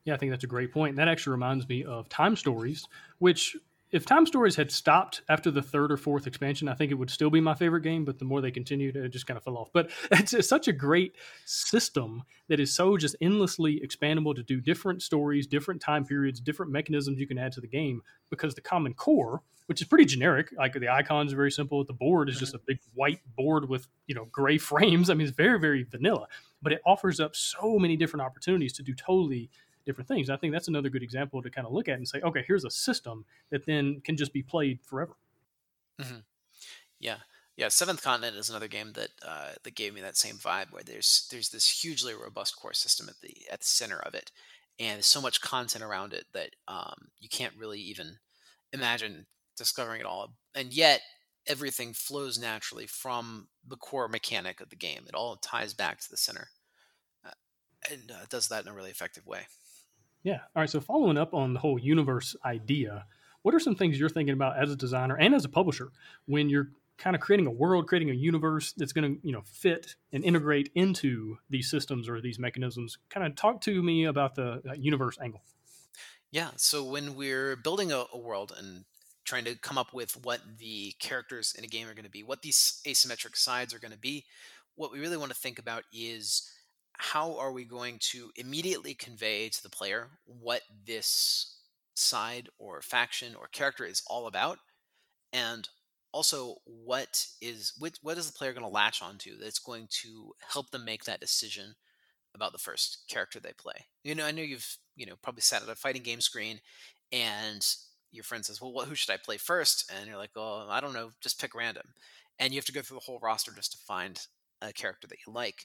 Yeah, 0.05 0.15
I 0.15 0.17
think 0.17 0.31
that's 0.31 0.45
a 0.45 0.49
great 0.49 0.73
point. 0.73 0.97
That 0.97 1.09
actually 1.09 1.33
reminds 1.33 1.69
me 1.69 1.85
of 1.85 2.09
Time 2.09 2.37
Stories, 2.37 2.87
which 3.19 3.57
if 3.93 4.07
Time 4.07 4.25
Stories 4.25 4.55
had 4.55 4.71
stopped 4.71 5.23
after 5.29 5.51
the 5.51 5.63
third 5.63 5.91
or 5.91 5.97
fourth 5.97 6.27
expansion, 6.27 6.69
I 6.69 6.75
think 6.75 6.93
it 6.93 6.95
would 6.95 7.11
still 7.11 7.31
be 7.31 7.41
my 7.41 7.55
favorite 7.55 7.83
game. 7.83 8.05
But 8.05 8.19
the 8.19 8.25
more 8.25 8.41
they 8.41 8.51
continued, 8.51 8.97
it 8.97 9.09
just 9.09 9.27
kind 9.27 9.37
of 9.37 9.43
fell 9.43 9.57
off. 9.57 9.71
But 9.73 9.91
it's, 10.13 10.33
it's, 10.33 10.49
such 10.49 10.69
a 10.69 10.73
great 10.73 11.17
system 11.45 12.23
that 12.49 12.61
is 12.61 12.73
so 12.73 12.97
just 12.97 13.17
endlessly 13.21 13.81
expandable 13.85 14.35
to 14.35 14.43
do 14.43 14.61
different 14.61 15.03
stories, 15.03 15.47
different 15.47 15.81
time 15.81 16.05
periods, 16.05 16.41
different 16.41 16.71
mechanisms 16.71 17.19
you 17.19 17.27
can 17.27 17.39
add 17.39 17.53
to 17.53 17.61
the 17.61 17.67
game. 17.67 18.03
Because 18.31 18.55
the 18.55 18.61
common 18.61 18.95
core, 18.95 19.43
which 19.67 19.81
is 19.81 19.89
pretty 19.89 20.05
generic, 20.05 20.53
like 20.57 20.73
the 20.73 20.89
icons 20.89 21.33
are 21.33 21.37
very 21.37 21.51
simple. 21.51 21.85
The 21.85 21.93
board 21.93 22.29
is 22.29 22.39
just 22.39 22.55
a 22.55 22.61
big 22.65 22.79
white 22.95 23.21
board 23.37 23.69
with 23.69 23.89
you 24.07 24.15
know 24.15 24.27
gray 24.31 24.59
frames. 24.59 25.11
I 25.11 25.15
mean, 25.15 25.27
it's 25.27 25.37
very 25.37 25.59
very 25.59 25.83
vanilla, 25.83 26.29
but 26.63 26.73
it 26.73 26.81
offers 26.87 27.19
up 27.19 27.35
so 27.35 27.79
many 27.79 27.97
different 27.97 28.23
opportunities 28.25 28.73
to 28.75 28.85
do 28.85 28.95
totally 28.95 29.51
different 29.91 30.07
things. 30.07 30.31
I 30.31 30.37
think 30.37 30.53
that's 30.53 30.69
another 30.69 30.89
good 30.89 31.03
example 31.03 31.43
to 31.43 31.51
kind 31.51 31.67
of 31.67 31.73
look 31.73 31.89
at 31.89 31.99
and 31.99 32.07
say, 32.07 32.21
okay, 32.21 32.45
here's 32.47 32.65
a 32.65 32.71
system 32.71 33.25
that 33.51 33.67
then 33.67 34.01
can 34.05 34.17
just 34.17 34.33
be 34.33 34.43
played 34.43 34.79
forever. 34.85 35.17
Mm-hmm. 36.01 36.21
Yeah, 37.01 37.17
yeah. 37.57 37.69
Seventh 37.69 38.03
Continent 38.03 38.37
is 38.37 38.49
another 38.49 38.69
game 38.69 38.93
that 38.93 39.09
uh, 39.27 39.51
that 39.65 39.75
gave 39.75 39.93
me 39.95 40.01
that 40.01 40.17
same 40.17 40.37
vibe, 40.37 40.71
where 40.71 40.85
there's 40.85 41.27
there's 41.31 41.49
this 41.49 41.83
hugely 41.83 42.15
robust 42.15 42.57
core 42.57 42.73
system 42.73 43.09
at 43.09 43.21
the 43.21 43.35
at 43.51 43.61
the 43.61 43.67
center 43.67 43.99
of 43.99 44.15
it, 44.15 44.31
and 44.79 45.05
so 45.05 45.21
much 45.21 45.41
content 45.41 45.83
around 45.83 46.13
it 46.13 46.27
that 46.33 46.51
um, 46.69 47.09
you 47.19 47.29
can't 47.29 47.57
really 47.59 47.81
even 47.81 48.19
imagine 48.73 49.27
discovering 49.57 50.01
it 50.01 50.07
all. 50.07 50.35
And 50.55 50.73
yet, 50.73 51.01
everything 51.47 51.93
flows 51.95 52.39
naturally 52.39 52.87
from 52.87 53.49
the 53.67 53.77
core 53.77 54.09
mechanic 54.09 54.61
of 54.61 54.71
the 54.71 54.77
game. 54.77 55.05
It 55.09 55.15
all 55.15 55.37
ties 55.37 55.75
back 55.75 56.01
to 56.01 56.11
the 56.11 56.17
center, 56.17 56.49
uh, 57.27 57.33
and 57.91 58.11
uh, 58.11 58.27
does 58.29 58.49
that 58.49 58.65
in 58.65 58.71
a 58.71 58.75
really 58.75 58.91
effective 58.91 59.27
way. 59.27 59.47
Yeah. 60.23 60.41
All 60.55 60.63
right. 60.63 60.71
So 60.71 60.81
following 60.81 61.17
up 61.17 61.35
on 61.35 61.55
the 61.55 61.61
whole 61.61 61.79
universe 61.79 62.37
idea, 62.45 63.07
what 63.43 63.55
are 63.55 63.61
some 63.61 63.75
things 63.75 63.99
you're 63.99 64.09
thinking 64.09 64.35
about 64.35 64.59
as 64.59 64.71
a 64.71 64.77
designer 64.77 65.17
and 65.17 65.35
as 65.35 65.45
a 65.45 65.49
publisher 65.49 65.93
when 66.27 66.51
you're 66.51 66.71
kind 66.99 67.17
of 67.17 67.23
creating 67.23 67.47
a 67.47 67.51
world, 67.51 67.89
creating 67.89 68.11
a 68.11 68.15
universe 68.15 68.73
that's 68.77 68.93
going 68.93 69.15
to, 69.17 69.27
you 69.27 69.33
know, 69.33 69.43
fit 69.45 69.97
and 70.13 70.23
integrate 70.23 70.71
into 70.75 71.39
these 71.49 71.71
systems 71.71 72.09
or 72.09 72.21
these 72.21 72.39
mechanisms? 72.39 72.99
Kind 73.09 73.27
of 73.27 73.35
talk 73.35 73.63
to 73.63 73.83
me 73.83 74.05
about 74.05 74.35
the 74.35 74.61
uh, 74.69 74.75
universe 74.75 75.17
angle. 75.23 75.43
Yeah. 76.31 76.51
So 76.57 76.85
when 76.85 77.15
we're 77.17 77.57
building 77.57 77.91
a, 77.91 78.05
a 78.13 78.19
world 78.19 78.53
and 78.57 78.85
trying 79.25 79.45
to 79.45 79.55
come 79.55 79.79
up 79.79 79.95
with 79.95 80.23
what 80.25 80.41
the 80.59 80.93
characters 80.99 81.55
in 81.57 81.65
a 81.65 81.69
game 81.69 81.89
are 81.89 81.95
going 81.95 82.05
to 82.05 82.11
be, 82.11 82.23
what 82.23 82.43
these 82.43 82.83
asymmetric 82.87 83.37
sides 83.37 83.73
are 83.73 83.79
going 83.79 83.93
to 83.93 83.99
be, 83.99 84.25
what 84.77 84.93
we 84.93 85.01
really 85.01 85.17
want 85.17 85.31
to 85.33 85.39
think 85.39 85.59
about 85.59 85.85
is 85.93 86.51
how 87.01 87.35
are 87.39 87.51
we 87.51 87.65
going 87.65 87.97
to 87.99 88.31
immediately 88.37 88.93
convey 88.93 89.49
to 89.49 89.63
the 89.63 89.71
player 89.71 90.11
what 90.27 90.61
this 90.87 91.57
side 91.95 92.51
or 92.59 92.83
faction 92.83 93.35
or 93.35 93.47
character 93.47 93.87
is 93.87 94.03
all 94.07 94.27
about? 94.27 94.59
And 95.33 95.67
also 96.13 96.57
what 96.67 97.27
is 97.41 97.73
what, 97.79 97.99
what 98.03 98.19
is 98.19 98.27
the 98.27 98.37
player 98.37 98.53
going 98.53 98.67
to 98.67 98.69
latch 98.69 99.01
onto 99.01 99.39
that's 99.39 99.59
going 99.59 99.89
to 100.03 100.33
help 100.53 100.71
them 100.71 100.85
make 100.85 101.05
that 101.05 101.21
decision 101.21 101.75
about 102.35 102.53
the 102.53 102.59
first 102.59 103.05
character 103.09 103.41
they 103.41 103.53
play? 103.57 103.87
You 104.05 104.15
know 104.15 104.27
i 104.27 104.31
know 104.31 104.43
you've 104.43 104.77
you 104.95 105.07
know 105.07 105.15
probably 105.23 105.41
sat 105.41 105.63
at 105.63 105.71
a 105.71 105.77
fighting 105.77 106.03
game 106.03 106.21
screen 106.21 106.61
and 107.13 107.67
your 108.13 108.25
friend 108.25 108.45
says 108.45 108.61
well 108.61 108.75
what, 108.75 108.89
who 108.89 108.95
should 108.95 109.15
i 109.15 109.17
play 109.17 109.39
first? 109.39 109.91
And 109.97 110.07
you're 110.07 110.19
like 110.19 110.33
oh 110.37 110.67
i 110.69 110.83
don't 110.83 110.93
know 110.93 111.13
just 111.23 111.41
pick 111.41 111.55
random. 111.55 111.95
And 112.39 112.53
you 112.53 112.59
have 112.59 112.67
to 112.67 112.73
go 112.73 112.83
through 112.83 112.99
the 112.99 113.05
whole 113.05 113.21
roster 113.23 113.53
just 113.53 113.73
to 113.73 113.79
find 113.79 114.21
a 114.61 114.75
character 114.75 115.07
that 115.09 115.19
you 115.27 115.33
like 115.33 115.65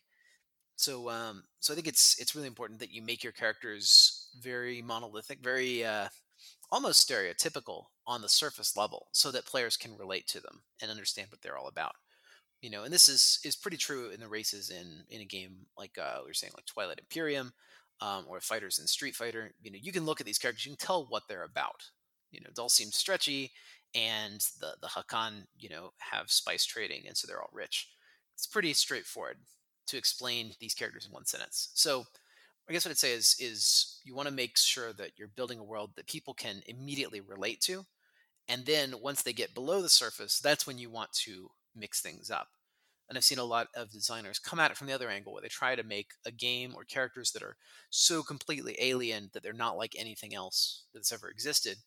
so, 0.75 1.09
um, 1.09 1.43
so 1.59 1.73
I 1.73 1.75
think 1.75 1.87
it's 1.87 2.19
it's 2.19 2.35
really 2.35 2.47
important 2.47 2.79
that 2.79 2.91
you 2.91 3.01
make 3.01 3.23
your 3.23 3.33
characters 3.33 4.29
very 4.41 4.81
monolithic, 4.81 5.39
very 5.41 5.85
uh, 5.85 6.09
almost 6.71 7.07
stereotypical 7.09 7.85
on 8.05 8.21
the 8.21 8.29
surface 8.29 8.75
level, 8.75 9.07
so 9.11 9.31
that 9.31 9.45
players 9.45 9.77
can 9.77 9.97
relate 9.97 10.27
to 10.27 10.41
them 10.41 10.63
and 10.81 10.91
understand 10.91 11.29
what 11.31 11.41
they're 11.41 11.57
all 11.57 11.67
about. 11.67 11.93
You 12.61 12.69
know, 12.69 12.83
and 12.83 12.93
this 12.93 13.07
is 13.07 13.39
is 13.45 13.55
pretty 13.55 13.77
true 13.77 14.09
in 14.09 14.19
the 14.19 14.27
races 14.27 14.69
in 14.69 15.03
in 15.09 15.21
a 15.21 15.25
game 15.25 15.67
like 15.77 15.97
uh, 15.97 16.19
we 16.21 16.29
were 16.29 16.33
saying, 16.33 16.53
like 16.55 16.65
Twilight 16.65 16.99
Imperium, 16.99 17.53
um, 18.01 18.25
or 18.27 18.41
fighters 18.41 18.79
in 18.79 18.87
Street 18.87 19.15
Fighter. 19.15 19.51
You 19.61 19.71
know, 19.71 19.79
you 19.81 19.91
can 19.93 20.05
look 20.05 20.19
at 20.19 20.25
these 20.25 20.39
characters, 20.39 20.65
you 20.65 20.71
can 20.75 20.85
tell 20.85 21.05
what 21.09 21.23
they're 21.29 21.43
about. 21.43 21.83
You 22.31 22.41
know, 22.41 22.49
Dhalsim's 22.53 22.97
stretchy, 22.97 23.51
and 23.93 24.41
the 24.59 24.75
the 24.81 24.87
Hacan, 24.87 25.45
you 25.57 25.69
know, 25.69 25.91
have 25.99 26.29
spice 26.31 26.65
trading, 26.65 27.03
and 27.07 27.15
so 27.15 27.27
they're 27.27 27.41
all 27.41 27.49
rich. 27.53 27.89
It's 28.33 28.47
pretty 28.47 28.73
straightforward 28.73 29.37
to 29.87 29.97
explain 29.97 30.53
these 30.59 30.73
characters 30.73 31.05
in 31.05 31.11
one 31.11 31.25
sentence. 31.25 31.69
So 31.73 32.05
I 32.67 32.73
guess 32.73 32.85
what 32.85 32.91
I'd 32.91 32.97
say 32.97 33.13
is 33.13 33.35
is 33.39 33.99
you 34.03 34.15
want 34.15 34.27
to 34.27 34.33
make 34.33 34.57
sure 34.57 34.93
that 34.93 35.11
you're 35.17 35.27
building 35.27 35.59
a 35.59 35.63
world 35.63 35.91
that 35.95 36.07
people 36.07 36.33
can 36.33 36.61
immediately 36.67 37.21
relate 37.21 37.61
to. 37.61 37.85
And 38.47 38.65
then 38.65 38.95
once 39.01 39.21
they 39.21 39.33
get 39.33 39.53
below 39.53 39.81
the 39.81 39.89
surface, 39.89 40.39
that's 40.39 40.67
when 40.67 40.77
you 40.77 40.89
want 40.89 41.11
to 41.13 41.49
mix 41.75 42.01
things 42.01 42.29
up. 42.29 42.47
And 43.07 43.17
I've 43.17 43.23
seen 43.23 43.39
a 43.39 43.43
lot 43.43 43.67
of 43.75 43.91
designers 43.91 44.39
come 44.39 44.59
at 44.59 44.71
it 44.71 44.77
from 44.77 44.87
the 44.87 44.93
other 44.93 45.09
angle 45.09 45.33
where 45.33 45.41
they 45.41 45.47
try 45.47 45.75
to 45.75 45.83
make 45.83 46.11
a 46.25 46.31
game 46.31 46.73
or 46.75 46.83
characters 46.83 47.31
that 47.31 47.43
are 47.43 47.57
so 47.91 48.23
completely 48.23 48.75
alien 48.79 49.29
that 49.33 49.43
they're 49.43 49.53
not 49.53 49.77
like 49.77 49.95
anything 49.95 50.33
else 50.33 50.83
that's 50.93 51.11
ever 51.11 51.29
existed. 51.29 51.77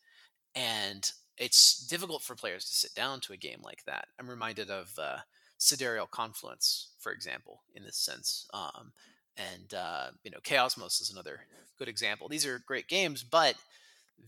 And 0.54 1.10
it's 1.36 1.86
difficult 1.86 2.22
for 2.22 2.36
players 2.36 2.64
to 2.66 2.74
sit 2.74 2.94
down 2.94 3.20
to 3.20 3.32
a 3.32 3.36
game 3.36 3.60
like 3.62 3.84
that. 3.86 4.06
I'm 4.18 4.30
reminded 4.30 4.70
of 4.70 4.92
uh, 4.98 5.18
sidereal 5.58 6.06
confluence, 6.06 6.90
for 6.98 7.12
example, 7.12 7.62
in 7.74 7.82
this 7.82 7.96
sense. 7.96 8.46
Um, 8.54 8.92
and 9.36 9.74
uh, 9.74 10.10
you 10.24 10.30
know, 10.30 10.38
Chaosmos 10.42 11.00
is 11.00 11.10
another 11.12 11.40
good 11.78 11.88
example. 11.88 12.28
These 12.28 12.46
are 12.46 12.62
great 12.66 12.88
games, 12.88 13.22
but 13.22 13.54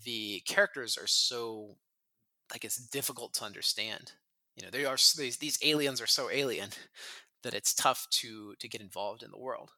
the 0.04 0.40
characters 0.40 0.96
are 0.96 1.06
so 1.06 1.76
like 2.52 2.64
it's 2.64 2.76
difficult 2.76 3.32
to 3.34 3.44
understand. 3.44 4.12
You 4.56 4.64
know, 4.64 4.70
they 4.70 4.84
are 4.84 4.96
these 5.16 5.38
these 5.38 5.58
aliens 5.62 6.00
are 6.00 6.06
so 6.06 6.30
alien 6.30 6.70
that 7.42 7.54
it's 7.54 7.74
tough 7.74 8.06
to 8.10 8.54
to 8.58 8.68
get 8.68 8.80
involved 8.80 9.22
in 9.22 9.30
the 9.30 9.38
world. 9.38 9.70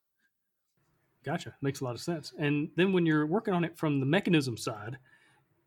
Gotcha, 1.24 1.54
makes 1.62 1.80
a 1.80 1.84
lot 1.84 1.94
of 1.94 2.00
sense. 2.00 2.32
And 2.36 2.68
then 2.76 2.92
when 2.92 3.06
you're 3.06 3.26
working 3.26 3.54
on 3.54 3.62
it 3.62 3.78
from 3.78 4.00
the 4.00 4.06
mechanism 4.06 4.56
side, 4.56 4.98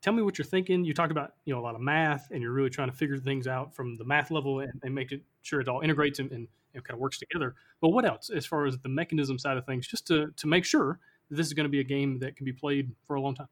tell 0.02 0.12
me 0.12 0.22
what 0.22 0.38
you're 0.38 0.46
thinking. 0.46 0.84
You 0.84 0.94
talked 0.94 1.12
about 1.12 1.34
you 1.44 1.54
know 1.54 1.60
a 1.60 1.62
lot 1.62 1.74
of 1.74 1.80
math, 1.80 2.28
and 2.30 2.42
you're 2.42 2.52
really 2.52 2.70
trying 2.70 2.90
to 2.90 2.96
figure 2.96 3.18
things 3.18 3.46
out 3.46 3.74
from 3.74 3.96
the 3.96 4.04
math 4.04 4.30
level 4.30 4.60
and, 4.60 4.80
and 4.82 4.94
make 4.94 5.12
it 5.12 5.22
sure 5.42 5.60
it 5.60 5.68
all 5.68 5.80
integrates 5.80 6.18
and, 6.18 6.30
and 6.32 6.48
kind 6.84 6.94
of 6.94 6.98
works 6.98 7.18
together. 7.18 7.54
But 7.80 7.90
what 7.90 8.04
else, 8.04 8.30
as 8.30 8.46
far 8.46 8.66
as 8.66 8.78
the 8.78 8.88
mechanism 8.88 9.38
side 9.38 9.56
of 9.56 9.66
things, 9.66 9.86
just 9.86 10.06
to 10.08 10.32
to 10.36 10.46
make 10.46 10.64
sure 10.64 10.98
that 11.28 11.36
this 11.36 11.46
is 11.46 11.52
going 11.52 11.64
to 11.64 11.70
be 11.70 11.80
a 11.80 11.84
game 11.84 12.18
that 12.20 12.36
can 12.36 12.44
be 12.44 12.52
played 12.52 12.92
for 13.06 13.16
a 13.16 13.20
long 13.20 13.34
time? 13.34 13.48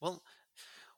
Well, 0.00 0.22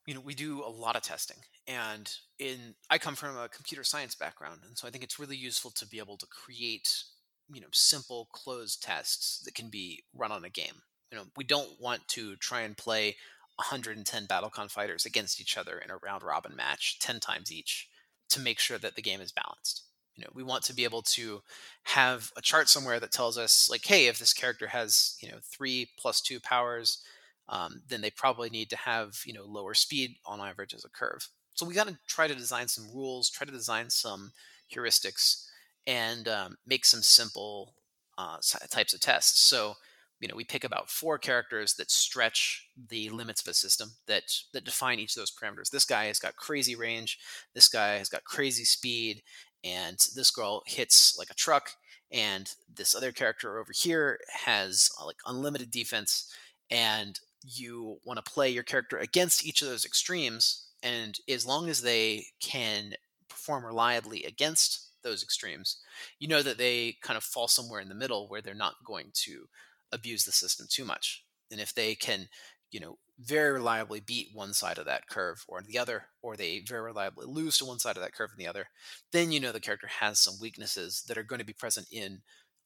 you 0.07 0.15
know, 0.15 0.21
we 0.21 0.35
do 0.35 0.63
a 0.65 0.69
lot 0.69 0.97
of 0.97 1.03
testing, 1.03 1.39
and 1.67 2.11
in 2.39 2.75
I 2.89 2.99
come 2.99 3.15
from 3.15 3.37
a 3.37 3.49
computer 3.49 3.85
science 3.85 4.15
background, 4.15 4.61
and 4.67 4.77
so 4.77 4.89
I 4.89 4.91
think 4.91 5.05
it's 5.05 5.19
really 5.19 5.37
useful 5.37 5.71
to 5.73 5.87
be 5.87 5.99
able 5.99 6.17
to 6.19 6.27
create 6.27 7.05
you 7.53 7.61
know 7.61 7.69
simple 7.73 8.29
closed 8.33 8.83
tests 8.83 9.41
that 9.45 9.55
can 9.55 9.69
be 9.69 10.05
run 10.15 10.33
on 10.33 10.45
a 10.45 10.51
game. 10.51 10.83
You 11.11 11.19
know, 11.19 11.25
we 11.37 11.45
don't 11.45 11.81
want 11.81 12.07
to 12.09 12.37
try 12.37 12.61
and 12.61 12.77
play 12.77 13.17
110 13.61 14.27
Battlecon 14.27 14.71
fighters 14.71 15.05
against 15.05 15.41
each 15.41 15.57
other 15.57 15.79
in 15.79 15.91
a 15.91 15.97
round 15.97 16.23
robin 16.23 16.57
match 16.57 16.99
10 16.99 17.21
times 17.21 17.53
each 17.53 17.89
to 18.31 18.41
make 18.41 18.59
sure 18.59 18.79
that 18.79 18.97
the 18.97 19.03
game 19.03 19.21
is 19.21 19.33
balanced. 19.33 19.83
You 20.17 20.25
know, 20.25 20.31
we 20.35 20.43
want 20.43 20.65
to 20.65 20.75
be 20.75 20.85
able 20.85 21.03
to 21.03 21.43
have 21.85 22.31
a 22.37 22.43
chart 22.43 22.69
somewhere 22.69 23.01
that 23.01 23.13
tells 23.13 23.39
us 23.39 23.69
like, 23.71 23.85
hey, 23.85 24.07
if 24.07 24.19
this 24.19 24.33
character 24.33 24.69
has, 24.69 25.17
you 25.21 25.29
know, 25.29 25.39
three 25.43 25.91
plus 25.99 26.21
two 26.21 26.41
powers, 26.41 27.03
um, 27.49 27.83
then 27.89 28.01
they 28.01 28.11
probably 28.11 28.51
need 28.51 28.71
to 28.71 28.77
have, 28.77 29.21
you 29.25 29.33
know, 29.33 29.45
lower 29.45 29.75
speed 29.75 30.17
on 30.25 30.41
average 30.41 30.75
as 30.75 30.85
a 30.85 30.89
curve. 30.89 31.29
So 31.55 31.67
we 31.67 31.75
got 31.75 31.89
to 31.89 31.99
try 32.07 32.29
to 32.29 32.35
design 32.35 32.69
some 32.69 32.89
rules, 32.95 33.29
try 33.29 33.45
to 33.45 33.53
design 33.53 33.91
some 33.91 34.33
heuristics, 34.75 35.47
and 35.87 36.29
um, 36.29 36.57
make 36.67 36.85
some 36.85 37.03
simple 37.03 37.75
uh, 38.17 38.37
types 38.71 38.95
of 38.95 39.01
tests. 39.01 39.41
So 39.41 39.75
you 40.21 40.29
know 40.29 40.37
we 40.37 40.45
pick 40.45 40.65
about 40.65 40.91
four 40.91 41.19
characters 41.19 41.75
that 41.75 41.91
stretch 41.91 42.69
the 42.89 43.09
limits 43.11 43.41
of 43.43 43.49
a 43.49 43.55
system 43.55 43.93
that 44.07 44.25
that 44.53 44.65
define 44.65 44.99
each 44.99 45.17
of 45.17 45.21
those 45.21 45.33
parameters. 45.33 45.71
This 45.71 45.85
guy 45.85 46.05
has 46.07 46.19
got 46.19 46.37
crazy 46.37 46.77
range 46.77 47.19
this 47.55 47.69
guy 47.69 47.95
has 47.95 48.09
got 48.09 48.25
crazy 48.25 48.65
speed 48.65 49.23
and 49.65 49.99
this 50.15 50.31
girl 50.31 50.63
hits 50.67 51.17
like 51.19 51.31
a 51.31 51.35
truck 51.35 51.73
and 52.13 52.55
this 52.75 52.95
other 52.95 53.13
character 53.13 53.59
over 53.59 53.73
here 53.75 54.19
has 54.33 54.91
uh, 55.01 55.07
like 55.07 55.19
unlimited 55.27 55.71
defense 55.71 56.33
and 56.71 57.21
you 57.43 57.99
want 58.05 58.23
to 58.23 58.31
play 58.31 58.49
your 58.51 58.63
character 58.63 58.99
against 58.99 59.45
each 59.47 59.63
of 59.63 59.69
those 59.69 59.85
extremes 59.85 60.67
And 60.83 61.19
as 61.29 61.47
long 61.47 61.69
as 61.69 61.83
they 61.83 62.27
can 62.41 62.95
perform 63.29 63.65
reliably 63.65 64.25
against 64.25 64.89
those 65.03 65.23
extremes, 65.23 65.79
you 66.19 66.29
know 66.29 66.43
that 66.43 66.59
they 66.59 66.97
kind 67.03 67.17
of 67.17 67.25
fall 67.25 67.49
somewhere 67.49 67.81
in 67.81 67.89
the 67.89 67.95
middle 67.95 68.29
where 68.29 68.43
they're 68.43 68.55
not 68.55 68.85
going 68.85 69.11
to 69.25 69.49
abuse 69.93 70.25
the 70.25 70.33
system 70.33 70.67
too 70.69 70.85
much. 70.85 71.25
And 71.51 71.61
if 71.61 71.75
they 71.75 71.95
can, 71.95 72.29
you 72.71 72.81
know, 72.81 72.99
very 73.19 73.53
reliably 73.53 74.01
beat 74.01 74.29
one 74.33 74.53
side 74.55 74.79
of 74.79 74.87
that 74.87 75.09
curve 75.09 75.45
or 75.49 75.61
the 75.63 75.79
other, 75.79 76.05
or 76.23 76.37
they 76.37 76.61
very 76.61 76.83
reliably 76.83 77.27
lose 77.27 77.59
to 77.59 77.65
one 77.65 77.79
side 77.79 77.97
of 77.97 78.03
that 78.03 78.15
curve 78.15 78.31
and 78.31 78.41
the 78.41 78.49
other, 78.49 78.67
then 79.13 79.33
you 79.33 79.41
know 79.41 79.53
the 79.53 79.61
character 79.61 79.89
has 79.89 80.19
some 80.21 80.35
weaknesses 80.41 81.05
that 81.09 81.19
are 81.19 81.23
going 81.23 81.41
to 81.41 81.45
be 81.45 81.53
present 81.53 81.87
in 81.93 82.23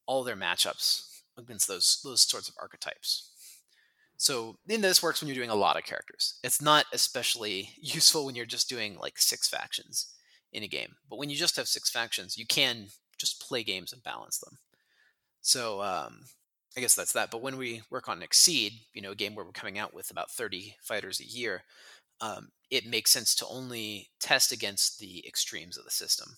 all 0.07 0.23
their 0.23 0.37
matchups 0.37 1.23
against 1.37 1.67
those 1.67 2.01
those 2.05 2.21
sorts 2.23 2.49
of 2.49 2.55
archetypes. 2.61 3.31
So 4.17 4.59
in 4.69 4.81
this 4.81 5.03
works 5.03 5.21
when 5.21 5.29
you're 5.29 5.35
doing 5.35 5.51
a 5.51 5.55
lot 5.55 5.77
of 5.77 5.85
characters. 5.85 6.39
It's 6.45 6.63
not 6.63 6.87
especially 6.93 7.71
useful 7.81 8.25
when 8.25 8.35
you're 8.35 8.47
just 8.47 8.69
doing 8.69 8.97
like 8.99 9.19
six 9.19 9.49
factions 9.49 10.15
in 10.53 10.63
a 10.63 10.69
game. 10.69 10.95
But 11.11 11.19
when 11.19 11.31
you 11.31 11.37
just 11.37 11.57
have 11.57 11.67
six 11.67 11.91
factions, 11.91 12.39
you 12.39 12.47
can 12.47 12.87
just 13.19 13.41
play 13.41 13.63
games 13.65 13.93
and 13.93 14.03
balance 14.03 14.39
them. 14.39 14.59
So 15.41 15.83
um, 15.83 16.21
I 16.77 16.81
guess 16.81 16.95
that's 16.95 17.13
that. 17.13 17.31
But 17.31 17.43
when 17.43 17.57
we 17.57 17.83
work 17.91 18.09
on 18.09 18.23
Exceed, 18.23 18.73
you 18.93 19.03
know, 19.03 19.13
a 19.13 19.17
game 19.17 19.35
where 19.35 19.45
we're 19.45 19.53
coming 19.53 19.79
out 19.79 19.95
with 19.95 20.11
about 20.11 20.31
30 20.31 20.77
fighters 20.83 21.21
a 21.21 21.25
year, 21.25 21.63
um, 22.21 22.49
it 22.71 22.87
makes 22.87 23.13
sense 23.13 23.35
to 23.37 23.47
only 23.47 24.11
test 24.21 24.51
against 24.51 24.99
the 24.99 25.25
extremes 25.27 25.77
of 25.77 25.85
the 25.85 25.91
system. 25.91 26.37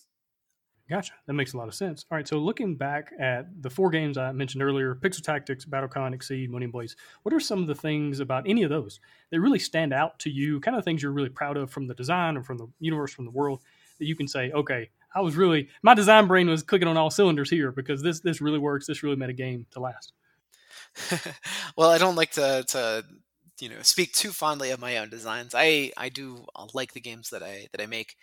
Gotcha. 0.89 1.15
That 1.27 1.33
makes 1.33 1.53
a 1.53 1.57
lot 1.57 1.67
of 1.67 1.75
sense. 1.75 2.05
All 2.11 2.17
right. 2.17 2.29
So 2.29 2.39
looking 2.39 2.77
back 2.77 3.13
at 3.19 3.47
the 3.61 3.71
four 3.71 3.91
games 3.91 4.17
I 4.17 4.31
mentioned 4.31 4.63
earlier, 4.63 4.95
Pixel 4.95 5.23
Tactics, 5.23 5.65
BattleCon, 5.65 6.15
Exceed, 6.15 6.49
Millennium 6.49 6.71
Blades, 6.71 6.95
what 7.25 7.35
are 7.35 7.41
some 7.41 7.61
of 7.61 7.67
the 7.67 7.75
things 7.75 8.21
about 8.21 8.49
any 8.49 8.63
of 8.63 8.71
those 8.71 9.01
that 9.31 9.41
really 9.41 9.59
stand 9.59 9.93
out 9.93 10.19
to 10.21 10.31
you, 10.31 10.61
kind 10.61 10.77
of 10.77 10.85
things 10.85 11.03
you're 11.03 11.11
really 11.11 11.29
proud 11.29 11.57
of 11.57 11.71
from 11.71 11.89
the 11.89 11.95
design 11.95 12.37
or 12.37 12.45
from 12.45 12.59
the 12.59 12.69
universe, 12.79 13.13
from 13.13 13.25
the 13.25 13.33
world, 13.33 13.63
that 13.99 14.07
you 14.07 14.15
can 14.15 14.29
say, 14.29 14.53
okay, 14.53 14.91
I 15.13 15.23
was 15.23 15.35
really, 15.35 15.71
my 15.83 15.95
design 15.95 16.29
brain 16.29 16.49
was 16.49 16.63
clicking 16.63 16.87
on 16.87 16.97
all 16.97 17.11
cylinders 17.11 17.51
here 17.51 17.73
because 17.73 18.01
this, 18.01 18.21
this 18.21 18.41
really 18.41 18.59
works. 18.59 18.87
This 18.87 19.03
really 19.03 19.17
made 19.17 19.31
a 19.31 19.35
game 19.35 19.67
to 19.73 19.81
last. 19.81 20.13
well, 21.77 21.91
I 21.91 21.99
don't 21.99 22.17
like 22.17 22.33
to, 22.33 22.65
to 22.69 23.05
you 23.61 23.69
know 23.69 23.83
speak 23.83 24.13
too 24.13 24.31
fondly 24.33 24.71
of 24.71 24.81
my 24.81 24.97
own 24.99 25.11
designs. 25.11 25.55
I 25.55 25.93
I 25.97 26.09
do 26.09 26.47
uh, 26.55 26.67
like 26.75 26.93
the 26.93 27.01
games 27.01 27.31
that 27.31 27.43
I 27.43 27.69
that 27.73 27.81
I 27.81 27.87
make, 27.87 28.17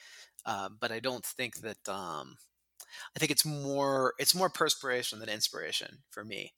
uh, 0.45 0.69
but 0.79 0.91
I 0.91 0.99
don't 0.99 1.25
think 1.25 1.57
that 1.61 1.87
um, 1.89 2.37
I 3.15 3.19
think 3.19 3.31
it's 3.31 3.45
more 3.45 4.13
it's 4.19 4.35
more 4.35 4.49
perspiration 4.49 5.19
than 5.19 5.29
inspiration 5.29 5.99
for 6.11 6.23
me. 6.23 6.53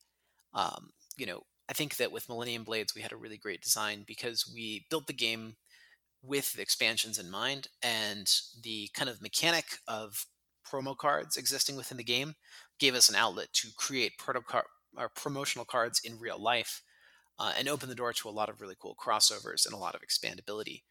Um, 0.54 0.91
you 1.17 1.25
know, 1.25 1.41
I 1.69 1.73
think 1.73 1.97
that 1.97 2.12
with 2.12 2.30
Millennium 2.30 2.63
Blades 2.63 2.95
we 2.95 3.01
had 3.01 3.13
a 3.13 3.17
really 3.17 3.38
great 3.38 3.62
design 3.62 4.04
because 4.08 4.51
we 4.54 4.86
built 4.89 5.08
the 5.08 5.13
game 5.13 5.56
with 6.23 6.58
expansions 6.60 7.19
in 7.19 7.30
mind 7.30 7.67
and 7.84 8.32
the 8.63 8.89
kind 8.93 9.10
of 9.10 9.21
mechanic 9.21 9.65
of 9.88 10.25
promo 10.69 10.97
cards 10.97 11.38
existing 11.38 11.75
within 11.75 11.97
the 11.97 12.04
game 12.04 12.34
gave 12.80 12.95
us 12.95 13.10
an 13.10 13.15
outlet 13.15 13.47
to 13.54 13.69
create 13.78 14.17
proto- 14.17 14.41
our 14.98 15.10
promotional 15.10 15.66
cards 15.66 16.02
in 16.04 16.20
real 16.20 16.42
life 16.42 16.82
uh, 17.40 17.54
and 17.58 17.68
open 17.68 17.90
the 17.90 17.96
door 17.96 18.14
to 18.14 18.30
a 18.30 18.32
lot 18.32 18.50
of 18.50 18.62
really 18.62 18.76
cool 18.80 18.96
crossovers 18.96 19.66
and 19.66 19.74
a 19.74 19.78
lot 19.78 19.96
of 19.96 20.02
expandability. 20.02 20.84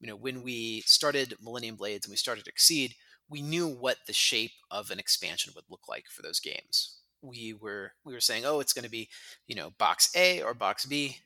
You 0.00 0.08
know, 0.08 0.16
when 0.16 0.42
we 0.42 0.82
started 0.82 1.34
Millennium 1.40 1.76
Blades 1.76 2.06
and 2.06 2.12
we 2.12 2.16
started 2.16 2.48
Exceed, 2.48 2.94
we 3.28 3.40
knew 3.40 3.68
what 3.68 3.98
the 4.06 4.12
shape 4.12 4.52
of 4.70 4.90
an 4.90 4.98
expansion 4.98 5.52
would 5.54 5.64
look 5.70 5.88
like 5.88 6.06
for 6.08 6.22
those 6.22 6.40
games. 6.40 6.98
We 7.22 7.54
were 7.54 7.92
we 8.04 8.12
were 8.12 8.20
saying, 8.20 8.44
oh, 8.44 8.58
it's 8.58 8.72
going 8.72 8.84
to 8.84 8.90
be, 8.90 9.08
you 9.46 9.54
know, 9.54 9.70
box 9.78 10.10
A 10.16 10.42
or 10.42 10.54
box 10.54 10.86
B. 10.86 11.18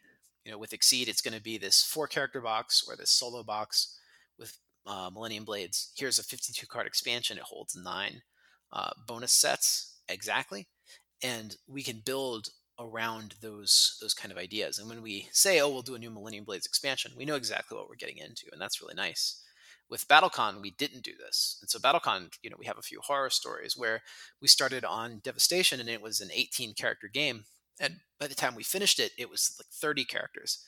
You 0.44 0.53
know, 0.53 0.59
with 0.59 0.75
Exceed, 0.75 1.09
it's 1.09 1.22
going 1.22 1.35
to 1.35 1.42
be 1.42 1.59
this 1.59 1.83
four 1.83 2.07
character 2.07 2.40
box 2.40 2.85
or 2.87 2.96
this 2.96 3.11
solo 3.11 3.42
box. 3.42 3.99
With 4.38 4.59
uh, 4.87 5.11
Millennium 5.12 5.44
Blades, 5.44 5.92
here's 5.96 6.18
a 6.18 6.22
52 6.22 6.66
card 6.66 6.87
expansion. 6.87 7.38
It 7.38 7.44
holds 7.44 7.75
nine 7.75 8.20
uh, 8.72 8.90
bonus 9.07 9.33
sets 9.33 9.94
exactly 10.09 10.68
and 11.22 11.57
we 11.66 11.83
can 11.83 12.00
build 12.05 12.48
around 12.79 13.35
those 13.40 13.96
those 14.00 14.14
kind 14.14 14.33
of 14.33 14.38
ideas. 14.38 14.79
And 14.79 14.88
when 14.88 15.02
we 15.02 15.29
say, 15.33 15.61
"Oh, 15.61 15.70
we'll 15.70 15.83
do 15.83 15.94
a 15.94 15.98
new 15.98 16.11
Millennium 16.11 16.44
Blades 16.44 16.66
expansion," 16.66 17.12
we 17.16 17.24
know 17.24 17.37
exactly 17.37 17.76
what 17.76 17.88
we're 17.88 17.96
getting 17.96 18.18
into, 18.18 18.46
and 18.52 18.61
that's 18.61 18.81
really 18.81 18.94
nice. 18.94 19.42
With 19.88 20.09
BattleCon, 20.09 20.61
we 20.61 20.72
didn't 20.72 21.05
do 21.05 21.16
this, 21.16 21.59
and 21.61 21.70
so 21.70 21.79
BattleCon, 21.79 22.35
you 22.42 22.50
know, 22.50 22.57
we 22.59 22.66
have 22.66 22.79
a 22.79 22.83
few 22.83 23.00
horror 23.00 23.31
stories 23.31 23.76
where 23.76 24.02
we 24.40 24.48
started 24.48 24.85
on 24.85 25.20
Devastation, 25.20 25.81
and 25.81 25.88
it 25.88 26.02
was 26.02 26.20
an 26.20 26.31
18 26.33 26.74
character 26.74 27.09
game, 27.09 27.44
and 27.81 28.00
by 28.18 28.26
the 28.26 28.35
time 28.35 28.55
we 28.55 28.64
finished 28.64 28.98
it, 28.98 29.12
it 29.18 29.31
was 29.31 29.55
like 29.59 29.68
30 29.68 30.05
characters, 30.05 30.64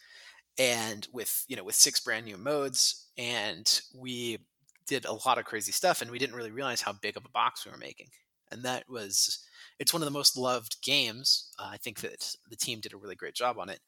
and 0.59 1.09
with 1.13 1.45
you 1.49 1.57
know 1.57 1.65
with 1.65 1.75
six 1.75 2.01
brand 2.01 2.27
new 2.27 2.39
modes, 2.39 3.09
and 3.19 3.81
we 3.95 4.39
did 4.87 5.05
a 5.05 5.13
lot 5.13 5.39
of 5.39 5.45
crazy 5.45 5.73
stuff, 5.73 6.01
and 6.01 6.11
we 6.11 6.19
didn't 6.19 6.37
really 6.37 6.51
realize 6.51 6.81
how 6.81 6.93
big 6.93 7.17
of 7.17 7.25
a 7.25 7.31
box 7.31 7.65
we 7.67 7.73
were 7.73 7.79
making, 7.79 8.09
and 8.51 8.63
that 8.65 8.89
was 8.89 9.45
it's 9.79 9.93
one 9.93 10.03
of 10.03 10.07
the 10.07 10.19
most 10.19 10.37
loved 10.37 10.83
games. 10.83 11.53
Uh, 11.59 11.69
I 11.71 11.77
think 11.77 12.01
that 12.01 12.35
the 12.51 12.57
team 12.57 12.81
did 12.81 12.93
a 12.93 12.97
really 12.97 13.15
great 13.15 13.35
job 13.35 13.59
on 13.59 13.69
it, 13.69 13.81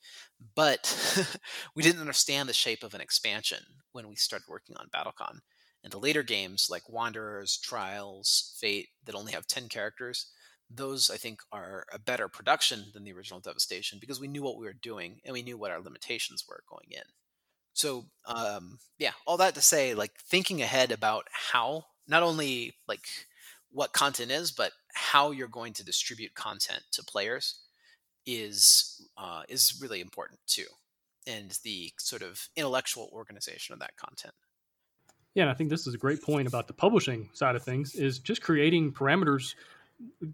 but 0.55 1.37
we 1.75 1.83
didn't 1.83 2.01
understand 2.01 2.49
the 2.49 2.53
shape 2.53 2.85
of 2.85 2.95
an 2.95 3.01
expansion 3.01 3.59
when 3.93 4.09
we 4.09 4.15
started 4.15 4.47
working 4.49 4.77
on 4.77 4.89
BattleCon. 4.95 5.41
And 5.83 5.93
the 5.93 5.99
later 5.99 6.23
games 6.23 6.69
like 6.71 6.89
Wanderers, 6.89 7.59
Trials, 7.59 8.55
Fate 8.61 8.89
that 9.05 9.15
only 9.15 9.33
have 9.33 9.47
10 9.47 9.69
characters, 9.69 10.31
those 10.71 11.11
I 11.11 11.17
think 11.17 11.41
are 11.51 11.87
a 11.93 11.99
better 11.99 12.29
production 12.29 12.85
than 12.93 13.03
the 13.03 13.13
original 13.13 13.41
Devastation 13.41 13.99
because 14.01 14.21
we 14.21 14.29
knew 14.29 14.43
what 14.43 14.59
we 14.59 14.67
were 14.67 14.73
doing 14.73 15.21
and 15.25 15.33
we 15.33 15.43
knew 15.43 15.59
what 15.59 15.71
our 15.71 15.81
limitations 15.81 16.45
were 16.49 16.63
going 16.69 16.87
in. 16.91 17.03
So 17.73 18.07
um, 18.27 18.79
yeah, 18.99 19.13
all 19.27 19.39
that 19.39 19.55
to 19.55 19.63
say, 19.63 19.95
like 19.95 20.13
thinking 20.29 20.63
ahead 20.63 20.93
about 20.93 21.27
how 21.33 21.87
not 22.07 22.23
only 22.23 22.75
like 22.87 23.07
what 23.73 23.93
content 23.93 24.31
is, 24.31 24.51
but 24.51 24.73
how 24.93 25.31
you're 25.31 25.49
going 25.49 25.73
to 25.75 25.85
distribute 25.85 26.35
content 26.35 26.83
to 26.93 27.05
players 27.05 27.61
is 28.27 29.09
uh, 29.17 29.43
is 29.49 29.79
really 29.81 30.01
important 30.01 30.41
too, 30.47 30.67
and 31.27 31.59
the 31.65 31.93
sort 31.99 32.23
of 32.23 32.49
intellectual 32.57 33.09
organization 33.13 33.73
of 33.73 33.81
that 33.81 33.97
content. 33.97 34.35
Yeah, 35.35 35.45
and 35.45 35.51
I 35.51 35.55
think 35.55 35.71
this 35.71 35.87
is 35.87 35.95
a 35.95 35.99
great 35.99 36.23
point 36.23 36.49
about 36.49 36.67
the 36.67 36.73
publishing 36.73 37.31
side 37.33 37.55
of 37.55 37.63
things 37.63 37.95
is 37.95 38.19
just 38.19 38.43
creating 38.43 38.93
parameters 38.93 39.55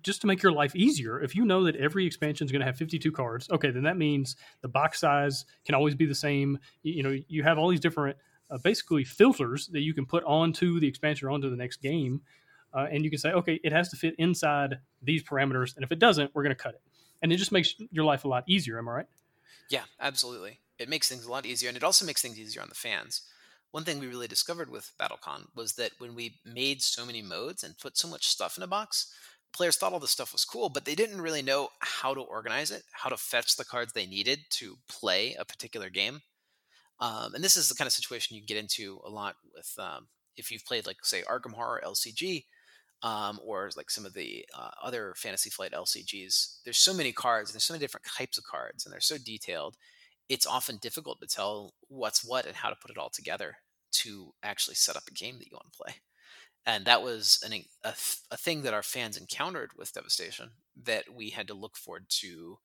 just 0.02 0.20
to 0.22 0.26
make 0.26 0.42
your 0.42 0.52
life 0.52 0.74
easier. 0.74 1.20
If 1.20 1.34
you 1.34 1.44
know 1.44 1.64
that 1.64 1.76
every 1.76 2.06
expansion 2.06 2.46
is 2.46 2.52
going 2.52 2.60
to 2.60 2.66
have 2.66 2.76
52 2.76 3.12
cards, 3.12 3.50
okay, 3.50 3.70
then 3.70 3.82
that 3.82 3.98
means 3.98 4.36
the 4.62 4.68
box 4.68 5.00
size 5.00 5.44
can 5.64 5.74
always 5.74 5.94
be 5.94 6.06
the 6.06 6.14
same. 6.14 6.58
You, 6.82 7.02
know, 7.02 7.18
you 7.28 7.42
have 7.42 7.58
all 7.58 7.68
these 7.68 7.80
different 7.80 8.16
uh, 8.50 8.58
basically 8.58 9.04
filters 9.04 9.66
that 9.68 9.80
you 9.80 9.92
can 9.92 10.06
put 10.06 10.24
onto 10.24 10.80
the 10.80 10.88
expansion 10.88 11.28
onto 11.28 11.50
the 11.50 11.56
next 11.56 11.82
game 11.82 12.22
uh, 12.74 12.86
and 12.90 13.04
you 13.04 13.10
can 13.10 13.18
say, 13.18 13.32
okay, 13.32 13.60
it 13.64 13.72
has 13.72 13.88
to 13.90 13.96
fit 13.96 14.14
inside 14.18 14.78
these 15.02 15.22
parameters, 15.22 15.74
and 15.76 15.84
if 15.84 15.92
it 15.92 15.98
doesn't, 15.98 16.30
we're 16.34 16.42
going 16.42 16.54
to 16.54 16.62
cut 16.62 16.74
it. 16.74 16.82
And 17.22 17.32
it 17.32 17.36
just 17.36 17.52
makes 17.52 17.74
your 17.90 18.04
life 18.04 18.24
a 18.24 18.28
lot 18.28 18.44
easier. 18.46 18.78
Am 18.78 18.88
I 18.88 18.92
right? 18.92 19.06
Yeah, 19.70 19.84
absolutely. 20.00 20.60
It 20.78 20.88
makes 20.88 21.08
things 21.08 21.24
a 21.24 21.30
lot 21.30 21.46
easier, 21.46 21.68
and 21.68 21.76
it 21.76 21.84
also 21.84 22.04
makes 22.04 22.22
things 22.22 22.38
easier 22.38 22.62
on 22.62 22.68
the 22.68 22.74
fans. 22.74 23.22
One 23.70 23.84
thing 23.84 23.98
we 23.98 24.06
really 24.06 24.28
discovered 24.28 24.70
with 24.70 24.92
BattleCon 25.00 25.48
was 25.54 25.74
that 25.74 25.92
when 25.98 26.14
we 26.14 26.38
made 26.44 26.82
so 26.82 27.04
many 27.04 27.22
modes 27.22 27.62
and 27.62 27.78
put 27.78 27.96
so 27.96 28.08
much 28.08 28.26
stuff 28.26 28.56
in 28.56 28.62
a 28.62 28.66
box, 28.66 29.12
players 29.52 29.76
thought 29.76 29.92
all 29.92 30.00
this 30.00 30.10
stuff 30.10 30.32
was 30.32 30.44
cool, 30.44 30.68
but 30.68 30.84
they 30.84 30.94
didn't 30.94 31.20
really 31.20 31.42
know 31.42 31.68
how 31.80 32.14
to 32.14 32.20
organize 32.20 32.70
it, 32.70 32.82
how 32.92 33.10
to 33.10 33.16
fetch 33.16 33.56
the 33.56 33.64
cards 33.64 33.92
they 33.92 34.06
needed 34.06 34.40
to 34.50 34.76
play 34.88 35.34
a 35.38 35.44
particular 35.44 35.90
game. 35.90 36.20
Um, 37.00 37.34
and 37.34 37.44
this 37.44 37.56
is 37.56 37.68
the 37.68 37.74
kind 37.74 37.86
of 37.86 37.92
situation 37.92 38.36
you 38.36 38.42
get 38.42 38.56
into 38.56 39.00
a 39.04 39.10
lot 39.10 39.36
with 39.54 39.72
um, 39.78 40.08
if 40.36 40.50
you've 40.50 40.64
played, 40.64 40.86
like, 40.86 40.96
say, 41.02 41.22
Arkham 41.22 41.52
Horror 41.52 41.82
LCG 41.84 42.44
um, 43.06 43.38
or 43.44 43.70
like 43.76 43.88
some 43.88 44.04
of 44.04 44.14
the 44.14 44.44
uh, 44.52 44.70
other 44.82 45.14
Fantasy 45.16 45.48
Flight 45.48 45.70
LCGs, 45.70 46.58
there's 46.64 46.78
so 46.78 46.92
many 46.92 47.12
cards 47.12 47.48
and 47.48 47.54
there's 47.54 47.62
so 47.62 47.72
many 47.72 47.80
different 47.80 48.04
types 48.04 48.36
of 48.36 48.42
cards 48.42 48.84
and 48.84 48.92
they're 48.92 49.00
so 49.00 49.16
detailed. 49.16 49.76
It's 50.28 50.44
often 50.44 50.78
difficult 50.78 51.20
to 51.20 51.28
tell 51.28 51.74
what's 51.86 52.24
what 52.24 52.46
and 52.46 52.56
how 52.56 52.68
to 52.68 52.74
put 52.74 52.90
it 52.90 52.98
all 52.98 53.10
together 53.10 53.58
to 53.92 54.34
actually 54.42 54.74
set 54.74 54.96
up 54.96 55.04
a 55.08 55.14
game 55.14 55.38
that 55.38 55.46
you 55.46 55.54
want 55.54 55.72
to 55.72 55.78
play. 55.84 55.94
And 56.66 56.84
that 56.86 57.00
was 57.00 57.38
an, 57.46 57.52
a, 57.84 57.94
a 58.32 58.36
thing 58.36 58.62
that 58.62 58.74
our 58.74 58.82
fans 58.82 59.16
encountered 59.16 59.70
with 59.76 59.92
Devastation 59.92 60.50
that 60.82 61.04
we 61.14 61.30
had 61.30 61.46
to 61.46 61.54
look 61.54 61.76
forward 61.76 62.06
to. 62.08 62.58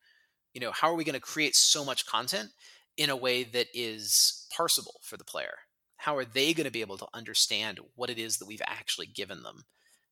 You 0.55 0.61
know, 0.61 0.71
how 0.71 0.89
are 0.89 0.95
we 0.95 1.03
going 1.03 1.13
to 1.13 1.19
create 1.19 1.55
so 1.55 1.85
much 1.85 2.07
content 2.07 2.49
in 2.97 3.11
a 3.11 3.15
way 3.15 3.43
that 3.43 3.67
is 3.75 4.47
parsable 4.57 5.03
for 5.03 5.17
the 5.17 5.23
player? 5.23 5.53
How 5.97 6.17
are 6.17 6.25
they 6.25 6.55
going 6.55 6.65
to 6.65 6.71
be 6.71 6.81
able 6.81 6.97
to 6.97 7.07
understand 7.13 7.79
what 7.93 8.09
it 8.09 8.17
is 8.17 8.37
that 8.37 8.47
we've 8.47 8.63
actually 8.65 9.05
given 9.05 9.43
them? 9.43 9.65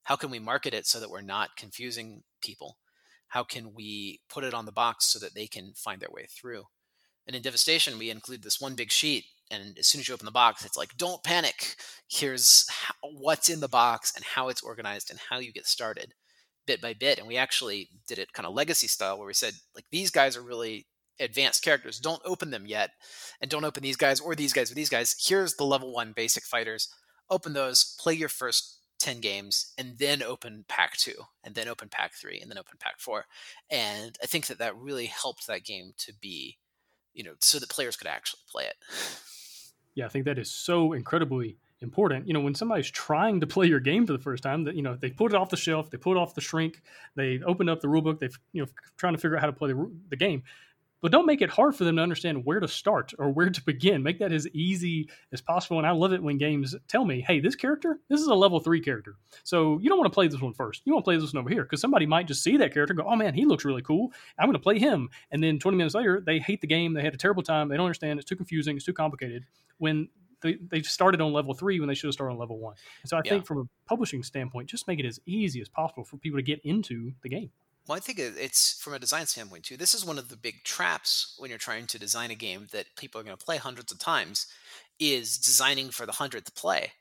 How 0.04 0.16
can 0.16 0.32
we 0.32 0.40
market 0.40 0.74
it 0.74 0.88
so 0.88 1.00
that 1.00 1.10
we're 1.10 1.22
not 1.22 1.56
confusing 1.58 2.24
people? 2.42 2.78
How 3.28 3.44
can 3.44 3.74
we 3.76 4.22
put 4.30 4.44
it 4.44 4.54
on 4.54 4.66
the 4.66 4.72
box 4.72 5.06
so 5.06 5.20
that 5.20 5.36
they 5.36 5.48
can 5.48 5.74
find 5.76 6.02
their 6.02 6.10
way 6.12 6.26
through? 6.26 6.64
And 7.28 7.36
in 7.36 7.44
Devastation, 7.44 8.00
we 8.00 8.10
include 8.10 8.42
this 8.42 8.60
one 8.60 8.76
big 8.76 8.92
sheet. 8.92 9.26
And 9.52 9.78
as 9.78 9.88
soon 9.88 10.00
as 10.00 10.08
you 10.08 10.14
open 10.14 10.26
the 10.26 10.32
box, 10.32 10.66
it's 10.66 10.78
like, 10.78 10.98
don't 10.98 11.24
panic. 11.24 11.76
Here's 12.08 12.66
how, 12.70 12.94
what's 13.12 13.50
in 13.50 13.60
the 13.60 13.68
box 13.68 14.14
and 14.16 14.26
how 14.26 14.50
it's 14.50 14.64
organized 14.64 15.12
and 15.12 15.20
how 15.30 15.40
you 15.40 15.52
get 15.52 15.68
started 15.68 16.14
bit 16.66 16.82
by 16.82 16.94
bit. 16.94 17.20
And 17.20 17.28
we 17.28 17.38
actually 17.38 17.90
did 18.08 18.20
it 18.20 18.34
kind 18.34 18.48
of 18.48 18.54
legacy 18.54 18.88
style 18.88 19.18
where 19.18 19.28
we 19.28 19.34
said, 19.34 19.54
like, 19.76 19.86
these 19.92 20.12
guys 20.12 20.38
are 20.38 20.42
really 20.42 20.88
advanced 21.20 21.64
characters. 21.64 22.00
Don't 22.00 22.22
open 22.26 22.50
them 22.50 22.66
yet, 22.66 22.92
and 23.42 23.52
don't 23.52 23.66
open 23.66 23.84
these 23.84 23.98
guys 23.98 24.20
or 24.20 24.36
these 24.36 24.54
guys 24.54 24.72
or 24.72 24.76
these 24.76 24.90
guys. 24.90 25.16
Here's 25.20 25.56
the 25.56 25.66
level 25.66 25.94
one 25.94 26.14
basic 26.16 26.44
fighters. 26.44 26.88
Open 27.30 27.54
those, 27.54 27.96
play 28.00 28.14
your 28.14 28.30
first 28.30 28.79
10 29.00 29.22
games, 29.22 29.74
and 29.78 29.98
then 29.98 30.22
open 30.22 30.66
pack 30.68 30.98
two, 30.98 31.16
and 31.44 31.56
then 31.56 31.68
open 31.68 31.90
pack 31.90 32.14
three, 32.14 32.40
and 32.40 32.52
then 32.52 32.58
open 32.58 32.78
pack 32.80 33.00
four. 33.00 33.26
And 33.70 34.18
I 34.22 34.26
think 34.26 34.48
that 34.48 34.60
that 34.60 34.78
really 34.78 35.08
helped 35.08 35.48
that 35.48 35.64
game 35.64 35.94
to 36.00 36.14
be, 36.14 36.58
you 37.14 37.24
know, 37.24 37.34
so 37.40 37.60
that 37.60 37.70
players 37.70 37.96
could 37.96 38.08
actually 38.08 38.42
play 38.52 38.66
it. 38.66 38.76
Yeah, 39.96 40.06
I 40.06 40.10
think 40.10 40.26
that 40.26 40.38
is 40.38 40.52
so 40.52 40.94
incredibly 40.94 41.58
important. 41.82 42.28
You 42.28 42.34
know, 42.34 42.42
when 42.42 42.56
somebody's 42.56 42.92
trying 42.92 43.40
to 43.40 43.48
play 43.48 43.68
your 43.68 43.80
game 43.80 44.06
for 44.06 44.14
the 44.14 44.20
first 44.20 44.44
time, 44.44 44.64
that 44.66 44.76
you 44.76 44.82
know 44.82 44.96
they 44.96 45.10
put 45.10 45.34
it 45.34 45.36
off 45.36 45.50
the 45.50 45.58
shelf, 45.58 45.90
they 45.90 45.98
put 45.98 46.18
it 46.18 46.18
off 46.18 46.36
the 46.36 46.42
shrink, 46.42 46.82
they 47.16 47.40
open 47.46 47.70
up 47.70 47.82
the 47.82 47.88
rulebook, 47.88 48.20
they've 48.20 48.38
you 48.52 48.62
know 48.62 48.68
trying 48.98 49.14
to 49.14 49.20
figure 49.20 49.38
out 49.38 49.42
how 49.42 49.48
to 49.48 49.54
play 49.54 49.72
the, 49.72 49.92
the 50.10 50.16
game. 50.16 50.44
But 51.02 51.12
don't 51.12 51.26
make 51.26 51.42
it 51.42 51.50
hard 51.50 51.76
for 51.76 51.84
them 51.84 51.96
to 51.96 52.02
understand 52.02 52.46
where 52.46 52.60
to 52.60 52.68
start 52.68 53.14
or 53.18 53.30
where 53.32 53.50
to 53.50 53.64
begin. 53.64 54.04
Make 54.04 54.20
that 54.20 54.32
as 54.32 54.48
easy 54.50 55.10
as 55.32 55.42
possible. 55.42 55.78
And 55.78 55.88
I 55.88 55.92
love 55.92 56.14
it 56.14 56.22
when 56.22 56.38
games 56.38 56.76
tell 56.88 57.06
me, 57.06 57.22
"Hey, 57.22 57.40
this 57.40 57.56
character, 57.56 58.00
this 58.10 58.20
is 58.20 58.28
a 58.28 58.36
level 58.36 58.60
three 58.60 58.82
character, 58.82 59.16
so 59.44 59.80
you 59.80 59.90
don't 59.90 59.98
want 59.98 60.12
to 60.12 60.16
play 60.16 60.28
this 60.28 60.42
one 60.42 60.54
first. 60.54 60.82
You 60.86 60.94
want 60.94 61.04
to 61.04 61.10
play 61.10 61.18
this 61.18 61.34
one 61.34 61.42
over 61.42 61.50
here 61.50 61.64
because 61.64 61.82
somebody 61.82 62.06
might 62.06 62.28
just 62.28 62.44
see 62.44 62.58
that 62.58 62.74
character 62.74 62.92
and 62.92 63.00
go, 63.00 63.08
"Oh 63.08 63.16
man, 63.16 63.34
he 63.34 63.46
looks 63.46 63.66
really 63.66 63.82
cool. 63.82 64.12
I'm 64.38 64.48
going 64.48 64.54
to 64.54 64.60
play 64.60 64.80
him." 64.80 65.10
And 65.32 65.44
then 65.44 65.60
20 65.60 65.78
minutes 65.78 65.96
later, 65.96 66.22
they 66.22 66.40
hate 66.40 66.62
the 66.62 66.68
game. 66.68 66.94
They 66.94 67.04
had 67.04 67.14
a 67.14 67.18
terrible 67.18 67.44
time. 67.44 67.70
They 67.70 67.78
don't 67.78 67.86
understand. 67.86 68.20
It's 68.20 68.28
too 68.28 68.36
confusing. 68.36 68.76
It's 68.76 68.86
too 68.86 68.94
complicated. 68.94 69.46
When 69.78 70.10
they, 70.42 70.58
they 70.70 70.82
started 70.82 71.22
on 71.22 71.34
level 71.34 71.54
three 71.54 71.80
when 71.80 71.90
they 71.90 71.96
should 71.96 72.08
have 72.08 72.14
started 72.14 72.34
on 72.34 72.40
level 72.40 72.60
one. 72.60 72.76
And 73.04 73.10
so 73.10 73.18
I 73.18 73.22
yeah. 73.24 73.32
think 73.32 73.46
from 73.46 73.60
a 73.60 73.64
publishing 73.88 74.24
standpoint, 74.24 74.70
just 74.70 74.88
make 74.88 75.00
it 75.00 75.06
as 75.06 75.20
easy 75.26 75.62
as 75.62 75.70
possible 75.70 76.04
for 76.04 76.18
people 76.18 76.40
to 76.40 76.44
get 76.44 76.62
into 76.64 77.12
the 77.24 77.30
game. 77.30 77.52
Well, 77.90 77.98
I 77.98 78.02
think 78.02 78.20
it's 78.20 78.80
from 78.80 78.94
a 78.94 79.00
design 79.00 79.26
standpoint 79.26 79.64
too. 79.64 79.76
This 79.76 79.96
is 79.96 80.06
one 80.06 80.20
of 80.20 80.30
the 80.30 80.38
big 80.38 80.64
traps 80.64 81.34
when 81.40 81.50
you're 81.50 81.58
trying 81.58 81.88
to 81.88 81.98
design 81.98 82.30
a 82.30 82.36
game 82.36 82.68
that 82.72 82.86
people 82.96 83.20
are 83.20 83.24
going 83.24 83.36
to 83.36 83.44
play 83.44 83.58
hundreds 83.58 83.92
of 83.92 83.98
times 83.98 84.46
is 85.00 85.40
designing 85.40 85.90
for 85.90 86.06
the 86.06 86.12
hundredth 86.12 86.54
play. 86.54 86.92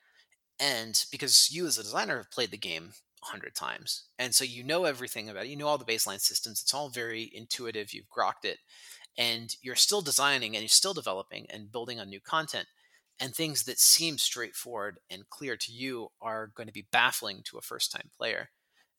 And 0.59 1.05
because 1.13 1.51
you 1.53 1.67
as 1.67 1.77
a 1.77 1.83
designer 1.83 2.17
have 2.17 2.31
played 2.31 2.53
the 2.53 2.57
game 2.57 2.93
a 3.23 3.27
hundred 3.27 3.55
times, 3.55 4.05
and 4.19 4.35
so 4.35 4.45
you 4.45 4.65
know 4.65 4.87
everything 4.87 5.29
about 5.29 5.45
it, 5.45 5.51
you 5.51 5.57
know 5.57 5.67
all 5.67 5.77
the 5.77 5.85
baseline 5.85 6.23
systems. 6.23 6.63
It's 6.63 6.73
all 6.73 6.89
very 6.89 7.31
intuitive. 7.35 7.93
You've 7.93 8.09
grokked 8.09 8.45
it, 8.45 8.57
and 9.19 9.55
you're 9.61 9.75
still 9.75 10.01
designing 10.01 10.57
and 10.57 10.63
you're 10.63 10.71
still 10.71 10.95
developing 10.95 11.45
and 11.51 11.71
building 11.71 12.01
on 12.01 12.09
new 12.09 12.21
content 12.21 12.67
and 13.21 13.35
things 13.35 13.65
that 13.65 13.79
seem 13.79 14.17
straightforward 14.17 15.01
and 15.11 15.29
clear 15.29 15.55
to 15.59 15.71
you 15.71 16.09
are 16.23 16.51
going 16.57 16.67
to 16.67 16.73
be 16.73 16.87
baffling 16.91 17.43
to 17.45 17.59
a 17.59 17.63
first 17.63 17.93
time 17.93 18.09
player. 18.17 18.49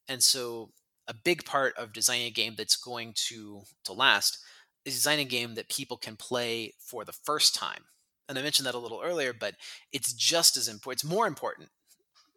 And 0.06 0.22
so 0.22 0.70
a 1.08 1.14
big 1.14 1.44
part 1.44 1.74
of 1.76 1.92
designing 1.92 2.26
a 2.26 2.30
game 2.30 2.54
that's 2.56 2.76
going 2.76 3.14
to 3.28 3.62
to 3.84 3.92
last 3.92 4.38
is 4.84 4.94
designing 4.94 5.26
a 5.26 5.30
game 5.30 5.54
that 5.54 5.68
people 5.68 5.96
can 5.96 6.16
play 6.16 6.74
for 6.78 7.04
the 7.04 7.12
first 7.12 7.54
time. 7.54 7.84
And 8.28 8.38
I 8.38 8.42
mentioned 8.42 8.66
that 8.66 8.74
a 8.74 8.78
little 8.78 9.02
earlier, 9.04 9.32
but 9.32 9.56
it's 9.92 10.12
just 10.12 10.56
as 10.56 10.68
important. 10.68 11.02
It's 11.02 11.10
more 11.10 11.26
important 11.26 11.68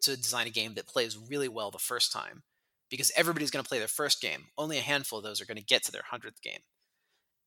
to 0.01 0.17
design 0.17 0.47
a 0.47 0.51
game 0.51 0.73
that 0.73 0.87
plays 0.87 1.17
really 1.17 1.47
well 1.47 1.71
the 1.71 1.77
first 1.77 2.11
time 2.11 2.43
because 2.89 3.11
everybody's 3.15 3.51
going 3.51 3.63
to 3.63 3.67
play 3.67 3.79
their 3.79 3.87
first 3.87 4.21
game. 4.21 4.45
Only 4.57 4.77
a 4.77 4.81
handful 4.81 5.19
of 5.19 5.23
those 5.23 5.39
are 5.39 5.45
going 5.45 5.57
to 5.57 5.63
get 5.63 5.83
to 5.83 5.91
their 5.91 6.03
100th 6.11 6.41
game. 6.41 6.59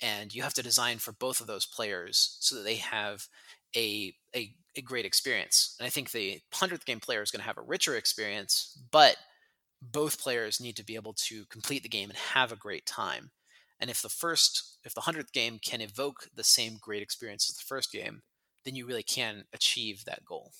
And 0.01 0.35
you 0.35 0.43
have 0.43 0.55
to 0.55 0.63
design 0.63 0.99
for 0.99 1.13
both 1.13 1.41
of 1.41 1.47
those 1.47 1.67
players 1.67 2.37
so 2.41 2.57
that 2.57 2.65
they 2.65 2.77
have 2.77 3.27
a, 3.75 4.15
a, 4.35 4.53
a 4.77 4.81
great 4.81 5.05
experience. 5.05 5.77
And 5.79 5.87
I 5.87 5.91
think 5.91 6.11
the 6.11 6.41
100th 6.55 6.85
game 6.85 7.01
player 7.01 7.23
is 7.23 7.31
going 7.31 7.41
to 7.41 7.47
have 7.47 7.59
a 7.59 7.63
richer 7.63 7.97
experience, 7.97 8.79
but 8.91 9.17
both 9.93 10.21
players 10.21 10.61
need 10.61 10.77
to 10.77 10.85
be 10.85 10.95
able 10.95 11.15
to 11.15 11.45
complete 11.47 11.83
the 11.83 11.89
game 11.89 12.11
and 12.11 12.19
have 12.19 12.53
a 12.53 12.57
great 12.57 12.87
time. 12.87 13.31
And 13.79 13.91
if 13.91 14.01
the 14.01 14.09
first, 14.09 14.79
if 14.85 14.95
the 14.95 15.03
100th 15.03 15.33
game 15.33 15.59
can 15.59 15.81
evoke 15.81 16.29
the 16.35 16.45
same 16.45 16.79
great 16.81 17.03
experience 17.03 17.51
as 17.51 17.57
the 17.57 17.65
first 17.67 17.93
game, 17.93 18.23
then 18.65 18.75
you 18.75 18.87
really 18.87 19.03
can 19.03 19.45
achieve 19.53 20.05
that 20.05 20.25
goal. 20.25 20.53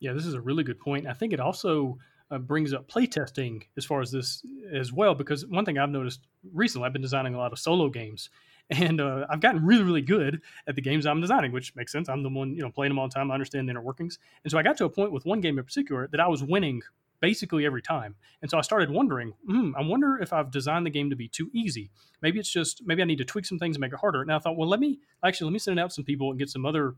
Yeah, 0.00 0.12
this 0.12 0.26
is 0.26 0.34
a 0.34 0.40
really 0.40 0.64
good 0.64 0.80
point. 0.80 1.06
I 1.06 1.12
think 1.12 1.32
it 1.32 1.40
also 1.40 1.98
uh, 2.30 2.38
brings 2.38 2.72
up 2.72 2.88
playtesting 2.88 3.62
as 3.76 3.84
far 3.84 4.00
as 4.00 4.10
this 4.10 4.44
as 4.72 4.92
well, 4.92 5.14
because 5.14 5.46
one 5.46 5.64
thing 5.64 5.78
I've 5.78 5.90
noticed 5.90 6.20
recently, 6.52 6.86
I've 6.86 6.92
been 6.92 7.02
designing 7.02 7.34
a 7.34 7.38
lot 7.38 7.52
of 7.52 7.58
solo 7.58 7.88
games, 7.88 8.30
and 8.70 9.00
uh, 9.00 9.26
I've 9.28 9.40
gotten 9.40 9.64
really, 9.64 9.82
really 9.82 10.02
good 10.02 10.40
at 10.66 10.74
the 10.74 10.80
games 10.80 11.06
I'm 11.06 11.20
designing, 11.20 11.52
which 11.52 11.76
makes 11.76 11.92
sense. 11.92 12.08
I'm 12.08 12.22
the 12.22 12.30
one, 12.30 12.54
you 12.54 12.62
know, 12.62 12.70
playing 12.70 12.90
them 12.90 12.98
all 12.98 13.08
the 13.08 13.14
time. 13.14 13.30
I 13.30 13.34
understand 13.34 13.68
the 13.68 13.70
inner 13.70 13.82
workings, 13.82 14.18
and 14.42 14.50
so 14.50 14.58
I 14.58 14.62
got 14.62 14.76
to 14.78 14.86
a 14.86 14.90
point 14.90 15.12
with 15.12 15.26
one 15.26 15.40
game 15.40 15.58
in 15.58 15.64
particular 15.64 16.08
that 16.08 16.20
I 16.20 16.26
was 16.26 16.42
winning 16.42 16.82
basically 17.24 17.64
every 17.64 17.80
time. 17.80 18.14
And 18.42 18.50
so 18.50 18.58
I 18.58 18.60
started 18.60 18.90
wondering, 18.90 19.32
hmm, 19.46 19.70
I 19.78 19.80
wonder 19.80 20.18
if 20.20 20.34
I've 20.34 20.50
designed 20.50 20.84
the 20.84 20.90
game 20.90 21.08
to 21.08 21.16
be 21.16 21.26
too 21.26 21.48
easy. 21.54 21.90
Maybe 22.20 22.38
it's 22.38 22.50
just 22.50 22.82
maybe 22.84 23.00
I 23.00 23.06
need 23.06 23.16
to 23.16 23.24
tweak 23.24 23.46
some 23.46 23.58
things 23.58 23.76
and 23.76 23.80
make 23.80 23.94
it 23.94 23.98
harder. 23.98 24.20
And 24.20 24.30
I 24.30 24.38
thought, 24.38 24.58
well, 24.58 24.68
let 24.68 24.78
me 24.78 24.98
actually 25.24 25.46
let 25.46 25.54
me 25.54 25.58
send 25.58 25.80
out 25.80 25.90
some 25.90 26.04
people 26.04 26.28
and 26.28 26.38
get 26.38 26.50
some 26.50 26.66
other 26.66 26.96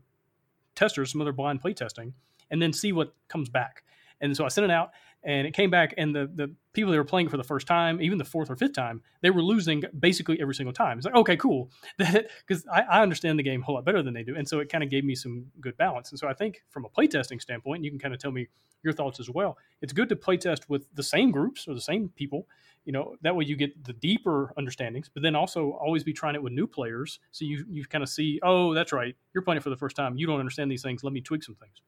testers, 0.75 1.13
some 1.13 1.21
other 1.21 1.31
blind 1.31 1.61
play 1.61 1.73
testing, 1.73 2.13
and 2.51 2.61
then 2.61 2.73
see 2.73 2.91
what 2.91 3.15
comes 3.29 3.47
back. 3.47 3.85
And 4.21 4.35
so 4.35 4.45
I 4.45 4.47
sent 4.47 4.65
it 4.65 4.71
out, 4.71 4.91
and 5.23 5.47
it 5.47 5.53
came 5.53 5.69
back, 5.69 5.93
and 5.97 6.15
the 6.15 6.29
the 6.33 6.53
people 6.73 6.91
that 6.91 6.97
were 6.97 7.03
playing 7.03 7.29
for 7.29 7.37
the 7.37 7.43
first 7.43 7.67
time, 7.67 8.01
even 8.01 8.17
the 8.17 8.25
fourth 8.25 8.49
or 8.49 8.55
fifth 8.55 8.73
time, 8.73 9.01
they 9.21 9.29
were 9.29 9.41
losing 9.41 9.83
basically 9.99 10.39
every 10.39 10.55
single 10.55 10.73
time. 10.73 10.97
It's 10.97 11.05
like, 11.05 11.15
okay, 11.15 11.35
cool, 11.37 11.71
because 11.97 12.65
I, 12.71 12.81
I, 12.81 13.01
understand 13.01 13.37
the 13.39 13.43
game 13.43 13.61
a 13.61 13.65
whole 13.65 13.75
lot 13.75 13.85
better 13.85 14.01
than 14.01 14.13
they 14.13 14.23
do, 14.23 14.35
and 14.35 14.47
so 14.47 14.59
it 14.59 14.69
kind 14.69 14.83
of 14.83 14.89
gave 14.89 15.03
me 15.03 15.15
some 15.15 15.45
good 15.59 15.77
balance. 15.77 16.11
And 16.11 16.19
so 16.19 16.27
I 16.27 16.33
think 16.33 16.63
from 16.69 16.85
a 16.85 16.89
playtesting 16.89 17.41
standpoint, 17.41 17.83
you 17.83 17.89
can 17.89 17.99
kind 17.99 18.13
of 18.13 18.19
tell 18.19 18.31
me 18.31 18.47
your 18.83 18.93
thoughts 18.93 19.19
as 19.19 19.29
well. 19.29 19.57
It's 19.81 19.93
good 19.93 20.09
to 20.09 20.15
playtest 20.15 20.69
with 20.69 20.87
the 20.93 21.03
same 21.03 21.31
groups 21.31 21.67
or 21.67 21.73
the 21.73 21.81
same 21.81 22.09
people. 22.09 22.47
You 22.85 22.93
know, 22.93 23.15
that 23.21 23.35
way 23.35 23.43
you 23.43 23.57
get 23.57 23.83
the 23.83 23.93
deeper 23.93 24.53
understandings, 24.57 25.09
but 25.13 25.21
then 25.21 25.35
also 25.35 25.71
always 25.71 26.03
be 26.03 26.13
trying 26.13 26.35
it 26.35 26.43
with 26.43 26.53
new 26.53 26.67
players. 26.67 27.19
So 27.31 27.43
you 27.43 27.65
you 27.69 27.85
kind 27.85 28.03
of 28.03 28.09
see, 28.09 28.39
oh, 28.43 28.73
that's 28.73 28.93
right, 28.93 29.15
you're 29.33 29.43
playing 29.43 29.57
it 29.57 29.63
for 29.63 29.69
the 29.69 29.77
first 29.77 29.95
time. 29.95 30.17
You 30.17 30.25
don't 30.25 30.39
understand 30.39 30.71
these 30.71 30.83
things. 30.83 31.03
Let 31.03 31.11
me 31.11 31.21
tweak 31.21 31.43
some 31.43 31.55
things 31.55 31.81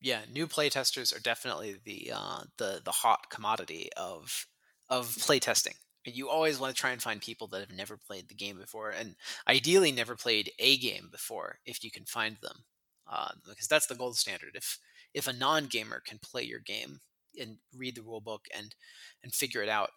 yeah, 0.00 0.20
new 0.32 0.46
playtesters 0.46 1.16
are 1.16 1.20
definitely 1.20 1.76
the 1.84 2.12
uh, 2.14 2.42
the 2.58 2.80
the 2.84 2.92
hot 2.92 3.30
commodity 3.30 3.90
of 3.96 4.46
of 4.88 5.08
playtesting. 5.16 5.74
You 6.04 6.28
always 6.30 6.58
want 6.58 6.74
to 6.74 6.80
try 6.80 6.90
and 6.92 7.02
find 7.02 7.20
people 7.20 7.48
that 7.48 7.60
have 7.60 7.76
never 7.76 7.96
played 7.98 8.28
the 8.28 8.34
game 8.34 8.58
before, 8.58 8.90
and 8.90 9.16
ideally 9.48 9.92
never 9.92 10.16
played 10.16 10.50
a 10.58 10.76
game 10.78 11.08
before, 11.10 11.58
if 11.66 11.84
you 11.84 11.90
can 11.90 12.04
find 12.06 12.38
them, 12.40 12.64
uh, 13.10 13.32
because 13.46 13.68
that's 13.68 13.86
the 13.86 13.94
gold 13.94 14.16
standard. 14.16 14.50
If 14.54 14.78
if 15.12 15.26
a 15.26 15.32
non 15.32 15.66
gamer 15.66 16.00
can 16.04 16.18
play 16.18 16.42
your 16.44 16.60
game 16.60 17.00
and 17.38 17.58
read 17.76 17.96
the 17.96 18.02
rule 18.02 18.20
book 18.20 18.46
and 18.56 18.74
and 19.22 19.34
figure 19.34 19.62
it 19.62 19.68
out, 19.68 19.90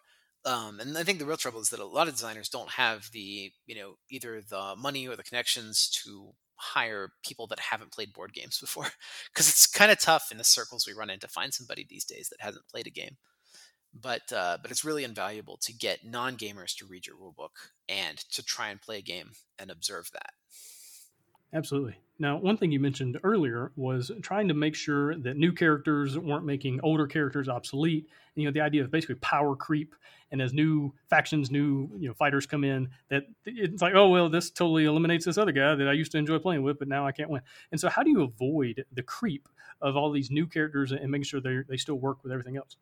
um, 0.44 0.80
and 0.80 0.98
I 0.98 1.04
think 1.04 1.18
the 1.20 1.24
real 1.26 1.36
trouble 1.36 1.60
is 1.60 1.68
that 1.68 1.80
a 1.80 1.86
lot 1.86 2.08
of 2.08 2.14
designers 2.14 2.48
don't 2.48 2.72
have 2.72 3.08
the 3.12 3.52
you 3.66 3.76
know 3.76 3.94
either 4.10 4.40
the 4.42 4.74
money 4.76 5.06
or 5.06 5.16
the 5.16 5.22
connections 5.22 5.88
to 6.04 6.32
hire 6.62 7.12
people 7.24 7.48
that 7.48 7.58
haven't 7.58 7.90
played 7.90 8.12
board 8.12 8.32
games 8.32 8.58
before 8.60 8.86
because 9.32 9.48
it's 9.48 9.66
kind 9.66 9.90
of 9.90 9.98
tough 9.98 10.28
in 10.30 10.38
the 10.38 10.44
circles 10.44 10.86
we 10.86 10.92
run 10.92 11.10
in 11.10 11.18
to 11.18 11.28
find 11.28 11.52
somebody 11.52 11.84
these 11.88 12.04
days 12.04 12.28
that 12.28 12.40
hasn't 12.40 12.68
played 12.68 12.86
a 12.86 12.90
game. 12.90 13.16
But 13.92 14.32
uh, 14.32 14.58
but 14.62 14.70
it's 14.70 14.84
really 14.84 15.04
invaluable 15.04 15.58
to 15.62 15.72
get 15.72 16.04
non-gamers 16.04 16.74
to 16.76 16.86
read 16.86 17.06
your 17.06 17.16
rulebook 17.16 17.50
and 17.88 18.16
to 18.30 18.42
try 18.42 18.70
and 18.70 18.80
play 18.80 18.98
a 18.98 19.02
game 19.02 19.32
and 19.58 19.70
observe 19.70 20.08
that 20.12 20.30
absolutely 21.52 21.96
now 22.18 22.36
one 22.36 22.56
thing 22.56 22.70
you 22.70 22.80
mentioned 22.80 23.18
earlier 23.22 23.72
was 23.76 24.10
trying 24.22 24.48
to 24.48 24.54
make 24.54 24.74
sure 24.74 25.16
that 25.16 25.36
new 25.36 25.52
characters 25.52 26.18
weren't 26.18 26.44
making 26.44 26.80
older 26.82 27.06
characters 27.06 27.48
obsolete 27.48 28.08
you 28.34 28.44
know 28.44 28.52
the 28.52 28.60
idea 28.60 28.82
of 28.82 28.90
basically 28.90 29.16
power 29.16 29.54
creep 29.56 29.94
and 30.32 30.40
as 30.40 30.52
new 30.54 30.92
factions, 31.10 31.50
new 31.50 31.90
you 31.98 32.08
know 32.08 32.14
fighters 32.14 32.46
come 32.46 32.64
in, 32.64 32.88
that 33.10 33.24
it's 33.44 33.82
like, 33.82 33.94
oh 33.94 34.08
well, 34.08 34.28
this 34.28 34.50
totally 34.50 34.86
eliminates 34.86 35.26
this 35.26 35.38
other 35.38 35.52
guy 35.52 35.74
that 35.74 35.86
I 35.86 35.92
used 35.92 36.10
to 36.12 36.18
enjoy 36.18 36.38
playing 36.38 36.62
with, 36.62 36.78
but 36.78 36.88
now 36.88 37.06
I 37.06 37.12
can't 37.12 37.30
win. 37.30 37.42
And 37.70 37.78
so, 37.78 37.88
how 37.88 38.02
do 38.02 38.10
you 38.10 38.22
avoid 38.22 38.84
the 38.92 39.02
creep 39.02 39.48
of 39.80 39.94
all 39.94 40.10
these 40.10 40.30
new 40.30 40.46
characters 40.46 40.90
and 40.90 41.10
making 41.10 41.24
sure 41.24 41.40
they 41.40 41.58
they 41.68 41.76
still 41.76 41.96
work 41.96 42.24
with 42.24 42.32
everything 42.32 42.56
else? 42.56 42.76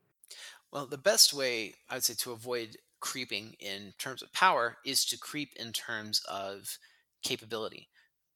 Well, 0.73 0.87
the 0.87 0.97
best 0.97 1.35
way 1.35 1.75
I 1.91 1.95
would 1.95 2.05
say 2.05 2.15
to 2.15 2.33
avoid 2.33 2.77
creeping 3.01 3.57
in 3.59 3.95
terms 3.99 4.23
of 4.23 4.33
power 4.33 4.77
is 4.87 5.05
to 5.07 5.19
creep 5.19 5.55
in 5.57 5.73
terms 5.73 6.23
of 6.29 6.79
capability 7.23 7.89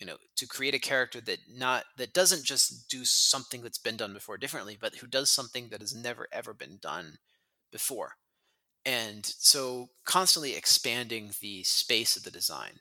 you 0.04 0.10
know 0.10 0.18
to 0.36 0.46
create 0.46 0.74
a 0.74 0.78
character 0.78 1.18
that 1.22 1.38
not 1.50 1.84
that 1.96 2.12
doesn't 2.12 2.44
just 2.44 2.90
do 2.90 3.06
something 3.06 3.62
that's 3.62 3.78
been 3.78 3.96
done 3.96 4.12
before 4.12 4.36
differently 4.36 4.76
but 4.78 4.96
who 4.96 5.06
does 5.06 5.30
something 5.30 5.70
that 5.70 5.80
has 5.80 5.94
never 5.94 6.28
ever 6.30 6.52
been 6.52 6.76
done 6.76 7.16
before. 7.72 8.12
And 8.84 9.24
so 9.24 9.88
constantly 10.04 10.54
expanding 10.54 11.30
the 11.40 11.62
space 11.62 12.16
of 12.16 12.22
the 12.22 12.30
design. 12.30 12.80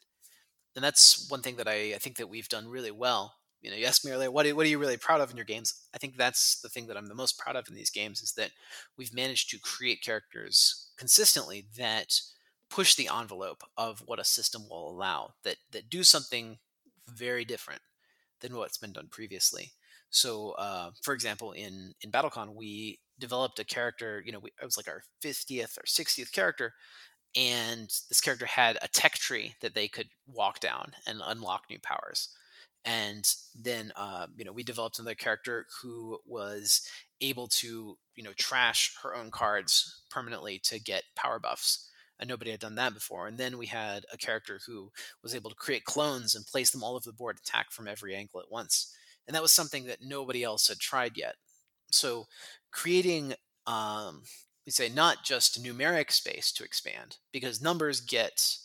And 0.75 0.83
that's 0.83 1.29
one 1.29 1.41
thing 1.41 1.55
that 1.55 1.67
I, 1.67 1.93
I 1.95 1.97
think 1.97 2.17
that 2.17 2.27
we've 2.27 2.49
done 2.49 2.67
really 2.67 2.91
well. 2.91 3.35
You 3.61 3.71
know 3.71 3.77
you 3.77 3.85
asked 3.85 4.03
me 4.03 4.11
earlier 4.11 4.29
what, 4.29 4.45
what 4.53 4.65
are 4.65 4.69
you 4.69 4.77
really 4.77 4.97
proud 4.97 5.21
of 5.21 5.31
in 5.31 5.37
your 5.37 5.45
games? 5.45 5.73
I 5.95 5.97
think 5.97 6.17
that's 6.17 6.59
the 6.59 6.67
thing 6.67 6.87
that 6.87 6.97
i'm 6.97 7.07
the 7.07 7.15
most 7.15 7.39
proud 7.39 7.55
of 7.55 7.69
in 7.69 7.75
these 7.75 7.89
games 7.89 8.21
is 8.21 8.33
that 8.33 8.51
we've 8.97 9.13
managed 9.13 9.49
to 9.51 9.59
create 9.59 10.03
characters 10.03 10.89
consistently 10.97 11.67
that 11.77 12.19
push 12.69 12.95
the 12.95 13.07
envelope 13.07 13.63
of 13.77 14.03
what 14.05 14.19
a 14.19 14.25
system 14.25 14.63
will 14.69 14.91
allow 14.91 15.35
that 15.45 15.55
that 15.71 15.89
do 15.89 16.03
something 16.03 16.57
very 17.15 17.45
different 17.45 17.81
than 18.41 18.55
what's 18.55 18.77
been 18.77 18.93
done 18.93 19.07
previously 19.09 19.71
so 20.09 20.51
uh, 20.51 20.91
for 21.01 21.13
example 21.13 21.51
in 21.51 21.93
in 22.01 22.11
battlecon 22.11 22.55
we 22.55 22.99
developed 23.19 23.59
a 23.59 23.63
character. 23.63 24.21
You 24.25 24.31
know, 24.31 24.39
we, 24.39 24.49
it 24.61 24.65
was 24.65 24.77
like 24.77 24.87
our 24.87 25.03
50th 25.23 25.77
or 25.77 25.83
60th 25.83 26.31
character, 26.31 26.73
and 27.35 27.87
this 28.09 28.21
character 28.21 28.45
had 28.45 28.77
a 28.81 28.87
tech 28.87 29.13
tree 29.13 29.55
that 29.61 29.75
they 29.75 29.87
could 29.87 30.09
walk 30.27 30.59
down 30.59 30.91
and 31.07 31.21
unlock 31.25 31.63
new 31.69 31.79
powers. 31.79 32.29
And 32.85 33.25
then, 33.55 33.93
uh, 33.95 34.27
you 34.35 34.43
know, 34.43 34.51
we 34.51 34.63
developed 34.63 34.99
another 34.99 35.15
character 35.15 35.65
who 35.81 36.19
was 36.25 36.81
able 37.21 37.47
to, 37.47 37.97
you 38.15 38.23
know, 38.23 38.33
trash 38.37 38.93
her 39.01 39.15
own 39.15 39.31
cards 39.31 40.03
permanently 40.11 40.59
to 40.65 40.79
get 40.79 41.03
power 41.15 41.39
buffs. 41.39 41.89
And 42.19 42.29
nobody 42.29 42.51
had 42.51 42.59
done 42.59 42.75
that 42.75 42.93
before. 42.93 43.27
And 43.27 43.37
then 43.37 43.57
we 43.57 43.65
had 43.65 44.05
a 44.13 44.17
character 44.17 44.59
who 44.65 44.91
was 45.23 45.35
able 45.35 45.49
to 45.49 45.55
create 45.55 45.83
clones 45.83 46.35
and 46.35 46.45
place 46.45 46.69
them 46.69 46.83
all 46.83 46.95
over 46.95 47.05
the 47.05 47.11
board, 47.11 47.37
attack 47.37 47.71
from 47.71 47.87
every 47.87 48.15
angle 48.15 48.39
at 48.39 48.51
once. 48.51 48.95
And 49.27 49.35
that 49.35 49.41
was 49.41 49.51
something 49.51 49.85
that 49.85 50.03
nobody 50.03 50.43
else 50.43 50.67
had 50.67 50.79
tried 50.79 51.17
yet. 51.17 51.35
So 51.91 52.27
creating 52.71 53.33
um, 53.65 54.23
we 54.65 54.71
say 54.71 54.89
not 54.89 55.23
just 55.23 55.61
numeric 55.63 56.11
space 56.11 56.51
to 56.53 56.63
expand 56.63 57.17
because 57.31 57.61
numbers 57.61 58.01
get 58.01 58.57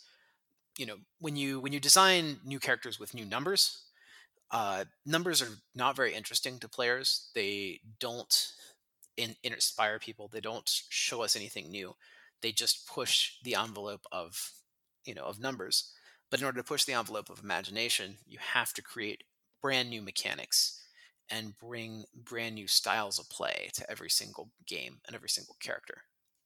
you 0.77 0.85
know 0.85 0.95
when 1.19 1.35
you 1.35 1.59
when 1.59 1.73
you 1.73 1.79
design 1.79 2.37
new 2.45 2.59
characters 2.59 2.99
with 2.99 3.13
new 3.13 3.25
numbers 3.25 3.83
uh, 4.51 4.83
numbers 5.05 5.41
are 5.41 5.59
not 5.75 5.95
very 5.95 6.13
interesting 6.13 6.57
to 6.59 6.67
players 6.67 7.29
they 7.35 7.79
don't 7.99 8.53
in, 9.17 9.35
inspire 9.43 9.99
people 9.99 10.27
they 10.27 10.41
don't 10.41 10.69
show 10.89 11.21
us 11.21 11.35
anything 11.35 11.69
new 11.69 11.93
they 12.41 12.51
just 12.51 12.87
push 12.87 13.33
the 13.43 13.55
envelope 13.55 14.05
of 14.11 14.51
you 15.05 15.13
know 15.13 15.23
of 15.23 15.39
numbers 15.39 15.91
but 16.29 16.39
in 16.39 16.45
order 16.45 16.59
to 16.59 16.67
push 16.67 16.85
the 16.85 16.93
envelope 16.93 17.29
of 17.29 17.43
imagination 17.43 18.17
you 18.25 18.37
have 18.39 18.73
to 18.73 18.81
create 18.81 19.23
brand 19.61 19.89
new 19.89 20.01
mechanics 20.01 20.79
and 21.29 21.57
bring 21.57 22.05
brand 22.15 22.55
new 22.55 22.67
styles 22.67 23.19
of 23.19 23.29
play 23.29 23.69
to 23.73 23.89
every 23.89 24.09
single 24.09 24.49
game 24.65 24.99
and 25.05 25.15
every 25.15 25.29
single 25.29 25.55
character. 25.59 26.03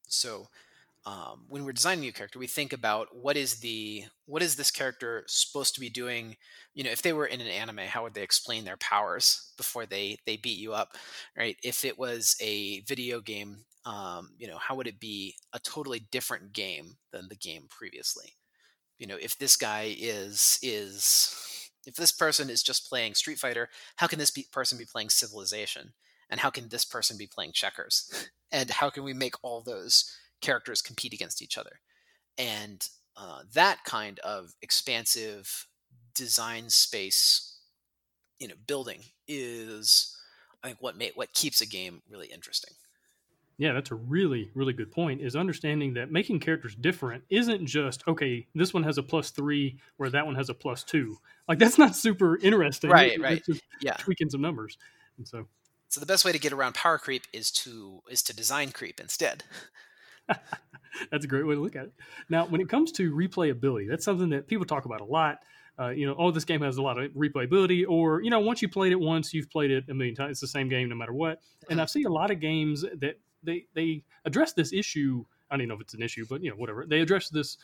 So 0.07 0.47
um, 1.05 1.45
when 1.49 1.65
we're 1.65 1.73
designing 1.73 2.03
a 2.03 2.07
new 2.07 2.13
character, 2.13 2.39
we 2.39 2.47
think 2.47 2.73
about 2.73 3.15
what 3.15 3.35
is 3.35 3.59
the 3.59 4.05
what 4.25 4.41
is 4.41 4.55
this 4.55 4.71
character 4.71 5.23
supposed 5.27 5.73
to 5.75 5.81
be 5.81 5.89
doing? 5.89 6.37
You 6.73 6.83
know, 6.83 6.91
if 6.91 7.01
they 7.01 7.13
were 7.13 7.25
in 7.25 7.41
an 7.41 7.47
anime, 7.47 7.79
how 7.79 8.03
would 8.03 8.13
they 8.13 8.23
explain 8.23 8.63
their 8.63 8.77
powers 8.77 9.51
before 9.57 9.85
they 9.85 10.17
they 10.25 10.37
beat 10.37 10.57
you 10.57 10.73
up, 10.73 10.95
right? 11.37 11.57
If 11.63 11.83
it 11.83 11.99
was 11.99 12.35
a 12.41 12.81
video 12.81 13.19
game, 13.19 13.65
um, 13.85 14.31
you 14.37 14.47
know, 14.47 14.57
how 14.57 14.75
would 14.75 14.87
it 14.87 14.99
be 14.99 15.35
a 15.53 15.59
totally 15.59 16.07
different 16.11 16.53
game 16.53 16.97
than 17.11 17.27
the 17.27 17.35
game 17.35 17.67
previously? 17.69 18.33
You 18.97 19.07
know, 19.07 19.17
if 19.19 19.37
this 19.37 19.57
guy 19.57 19.95
is 19.97 20.59
is 20.61 21.69
if 21.85 21.95
this 21.95 22.11
person 22.11 22.49
is 22.49 22.63
just 22.63 22.87
playing 22.87 23.13
Street 23.15 23.39
Fighter, 23.39 23.69
how 23.97 24.07
can 24.07 24.19
this 24.19 24.31
be, 24.31 24.45
person 24.51 24.77
be 24.77 24.85
playing 24.85 25.09
Civilization? 25.09 25.93
And 26.29 26.39
how 26.39 26.49
can 26.49 26.69
this 26.69 26.85
person 26.85 27.17
be 27.17 27.27
playing 27.27 27.51
checkers? 27.53 28.29
and 28.51 28.69
how 28.69 28.89
can 28.89 29.03
we 29.03 29.13
make 29.13 29.35
all 29.43 29.61
those 29.61 30.15
characters 30.41 30.81
compete 30.81 31.13
against 31.13 31.41
each 31.41 31.57
other? 31.57 31.81
And 32.37 32.87
uh, 33.17 33.41
that 33.53 33.83
kind 33.83 34.19
of 34.19 34.53
expansive 34.61 35.67
design 36.15 36.69
space, 36.69 37.57
you 38.39 38.47
know, 38.47 38.55
building 38.65 39.01
is, 39.27 40.15
I 40.63 40.67
think, 40.67 40.81
what 40.81 40.97
made 40.97 41.11
what 41.15 41.33
keeps 41.33 41.61
a 41.61 41.65
game 41.65 42.01
really 42.09 42.27
interesting. 42.27 42.73
Yeah, 43.57 43.73
that's 43.73 43.91
a 43.91 43.95
really, 43.95 44.49
really 44.55 44.73
good 44.73 44.91
point. 44.91 45.21
Is 45.21 45.35
understanding 45.35 45.93
that 45.93 46.11
making 46.11 46.39
characters 46.39 46.75
different 46.75 47.23
isn't 47.29 47.65
just 47.65 48.03
okay. 48.07 48.47
This 48.55 48.73
one 48.73 48.83
has 48.83 48.97
a 48.97 49.03
plus 49.03 49.29
three, 49.29 49.77
where 49.97 50.09
that 50.09 50.25
one 50.25 50.35
has 50.35 50.49
a 50.49 50.53
plus 50.53 50.83
two. 50.83 51.17
Like 51.47 51.59
that's 51.59 51.77
not 51.77 51.95
super 51.95 52.37
interesting, 52.37 52.89
right? 52.89 53.19
Right. 53.19 53.43
yeah, 53.81 53.93
tweaking 53.93 54.29
some 54.29 54.41
numbers, 54.41 54.77
and 55.17 55.27
so. 55.27 55.47
So 55.89 55.99
the 55.99 56.07
best 56.07 56.25
way 56.25 56.31
to 56.31 56.39
get 56.39 56.53
around 56.53 56.73
power 56.73 56.97
creep 56.97 57.23
is 57.31 57.51
to 57.51 58.01
is 58.09 58.23
to 58.23 58.35
design 58.35 58.71
creep 58.71 58.99
instead. 58.99 59.43
that's 61.11 61.25
a 61.25 61.27
great 61.27 61.45
way 61.45 61.53
to 61.53 61.61
look 61.61 61.75
at 61.75 61.85
it. 61.85 61.93
Now, 62.29 62.45
when 62.47 62.61
it 62.61 62.69
comes 62.69 62.91
to 62.93 63.13
replayability, 63.13 63.87
that's 63.87 64.03
something 64.03 64.29
that 64.29 64.47
people 64.47 64.65
talk 64.65 64.85
about 64.85 65.01
a 65.01 65.05
lot. 65.05 65.37
Uh, 65.79 65.89
you 65.89 66.05
know, 66.05 66.15
oh, 66.17 66.31
this 66.31 66.45
game 66.45 66.61
has 66.61 66.77
a 66.77 66.81
lot 66.81 66.99
of 66.99 67.11
replayability, 67.11 67.85
or 67.87 68.21
you 68.21 68.29
know, 68.29 68.39
once 68.39 68.61
you 68.61 68.69
played 68.69 68.91
it 68.91 68.99
once, 68.99 69.33
you've 69.33 69.49
played 69.49 69.69
it 69.71 69.85
a 69.89 69.93
million 69.93 70.15
times. 70.15 70.31
It's 70.31 70.41
the 70.41 70.47
same 70.47 70.69
game 70.69 70.89
no 70.89 70.95
matter 70.95 71.13
what. 71.13 71.41
And 71.69 71.71
mm-hmm. 71.71 71.79
I've 71.81 71.89
seen 71.89 72.05
a 72.05 72.11
lot 72.11 72.31
of 72.31 72.39
games 72.39 72.85
that 72.99 73.19
they 73.43 73.65
they 73.73 74.03
address 74.25 74.53
this 74.53 74.73
issue. 74.73 75.25
I 75.49 75.55
don't 75.55 75.61
even 75.61 75.69
know 75.69 75.75
if 75.75 75.81
it's 75.81 75.93
an 75.93 76.01
issue, 76.01 76.25
but 76.29 76.43
you 76.43 76.49
know, 76.49 76.55
whatever. 76.55 76.85
They 76.87 77.01
address 77.01 77.29
this 77.29 77.57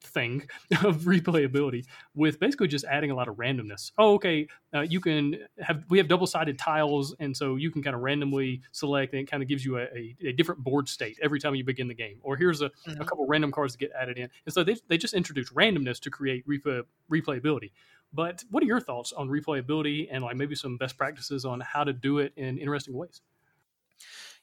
thing 0.00 0.48
of 0.84 1.02
replayability 1.02 1.84
with 2.14 2.38
basically 2.38 2.68
just 2.68 2.84
adding 2.84 3.10
a 3.10 3.14
lot 3.14 3.28
of 3.28 3.36
randomness. 3.36 3.92
Oh, 3.98 4.14
okay, 4.14 4.46
uh, 4.74 4.80
you 4.80 5.00
can 5.00 5.36
have 5.60 5.84
we 5.88 5.98
have 5.98 6.08
double 6.08 6.26
sided 6.26 6.58
tiles, 6.58 7.14
and 7.18 7.36
so 7.36 7.56
you 7.56 7.70
can 7.70 7.82
kind 7.82 7.96
of 7.96 8.02
randomly 8.02 8.62
select, 8.72 9.12
and 9.12 9.22
it 9.22 9.30
kind 9.30 9.42
of 9.42 9.48
gives 9.48 9.64
you 9.64 9.78
a, 9.78 9.82
a, 9.82 10.16
a, 10.26 10.32
different 10.32 10.62
board 10.62 10.88
state 10.88 11.18
every 11.22 11.40
time 11.40 11.54
you 11.54 11.64
begin 11.64 11.88
the 11.88 11.94
game. 11.94 12.18
Or 12.22 12.36
here's 12.36 12.62
a, 12.62 12.68
mm-hmm. 12.68 13.00
a 13.00 13.04
couple 13.04 13.26
random 13.26 13.52
cards 13.52 13.74
to 13.74 13.78
get 13.78 13.90
added 13.98 14.18
in, 14.18 14.28
and 14.46 14.52
so 14.52 14.64
they 14.64 14.76
they 14.88 14.98
just 14.98 15.14
introduce 15.14 15.50
randomness 15.50 16.00
to 16.00 16.10
create 16.10 16.46
replay, 16.46 16.82
replayability. 17.10 17.72
But 18.12 18.42
what 18.50 18.62
are 18.62 18.66
your 18.66 18.80
thoughts 18.80 19.12
on 19.12 19.28
replayability 19.28 20.08
and 20.10 20.24
like 20.24 20.36
maybe 20.36 20.54
some 20.54 20.78
best 20.78 20.96
practices 20.96 21.44
on 21.44 21.60
how 21.60 21.84
to 21.84 21.92
do 21.92 22.18
it 22.18 22.32
in 22.36 22.56
interesting 22.58 22.96
ways? 22.96 23.20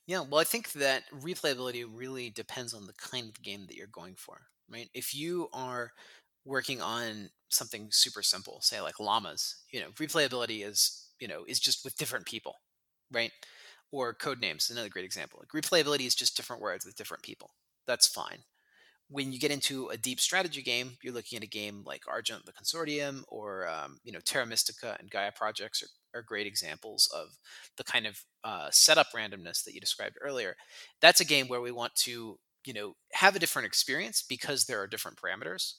Yeah, 0.08 0.22
well, 0.22 0.40
I 0.40 0.44
think 0.44 0.72
that 0.74 1.04
replayability 1.12 1.86
really 1.92 2.30
depends 2.30 2.74
on 2.74 2.86
the 2.86 2.94
kind 2.94 3.30
of 3.30 3.42
game 3.42 3.66
that 3.68 3.76
you're 3.76 3.88
going 3.88 4.16
for, 4.16 4.42
right? 4.70 4.90
If 4.94 5.16
you 5.16 5.50
are 5.52 5.92
working 6.46 6.82
on 6.82 7.30
something 7.50 7.88
super 7.92 8.22
simple, 8.22 8.60
say 8.62 8.82
like 8.82 9.00
llamas, 9.00 9.56
you 9.72 9.80
know, 9.80 9.90
replayability 9.92 10.64
is, 10.66 11.10
you 11.20 11.28
know, 11.28 11.44
is 11.48 11.60
just 11.60 11.84
with 11.84 11.98
different 11.98 12.26
people, 12.28 12.56
right? 13.12 13.32
Or 13.92 14.14
code 14.14 14.40
names, 14.42 14.70
another 14.70 14.90
great 14.90 15.06
example. 15.06 15.40
Like 15.42 15.64
replayability 15.64 16.06
is 16.06 16.16
just 16.16 16.36
different 16.38 16.62
words 16.62 16.86
with 16.86 16.96
different 16.96 17.24
people. 17.24 17.52
That's 17.88 18.08
fine 18.08 18.40
when 19.10 19.32
you 19.32 19.40
get 19.40 19.52
into 19.52 19.88
a 19.90 19.98
deep 19.98 20.20
strategy 20.20 20.62
game, 20.62 20.98
you're 21.04 21.14
looking 21.14 21.38
at 21.38 21.44
a 21.44 21.48
game 21.48 21.84
like 21.86 22.04
Argent 22.08 22.46
the 22.46 22.54
Consortium 22.54 23.24
or 23.28 23.68
um, 23.68 23.98
you 24.04 24.12
know 24.12 24.20
Terra 24.20 24.46
Mystica 24.46 24.96
and 25.00 25.12
Gaia 25.12 25.32
projects 25.32 25.84
are, 25.84 26.20
are 26.20 26.24
great 26.24 26.48
examples 26.48 27.10
of 27.14 27.38
the 27.78 27.84
kind 27.84 28.08
of 28.08 28.20
uh, 28.44 28.70
setup 28.72 29.08
randomness 29.16 29.64
that 29.64 29.74
you 29.74 29.80
described 29.80 30.18
earlier. 30.22 30.56
That's 31.02 31.20
a 31.20 31.26
game 31.26 31.48
where 31.48 31.62
we 31.62 31.72
want 31.72 31.96
to 32.04 32.40
you 32.66 32.74
know 32.74 32.96
have 33.14 33.36
a 33.36 33.40
different 33.40 33.68
experience 33.68 34.24
because 34.28 34.66
there 34.66 34.82
are 34.82 34.88
different 34.88 35.18
parameters, 35.18 35.74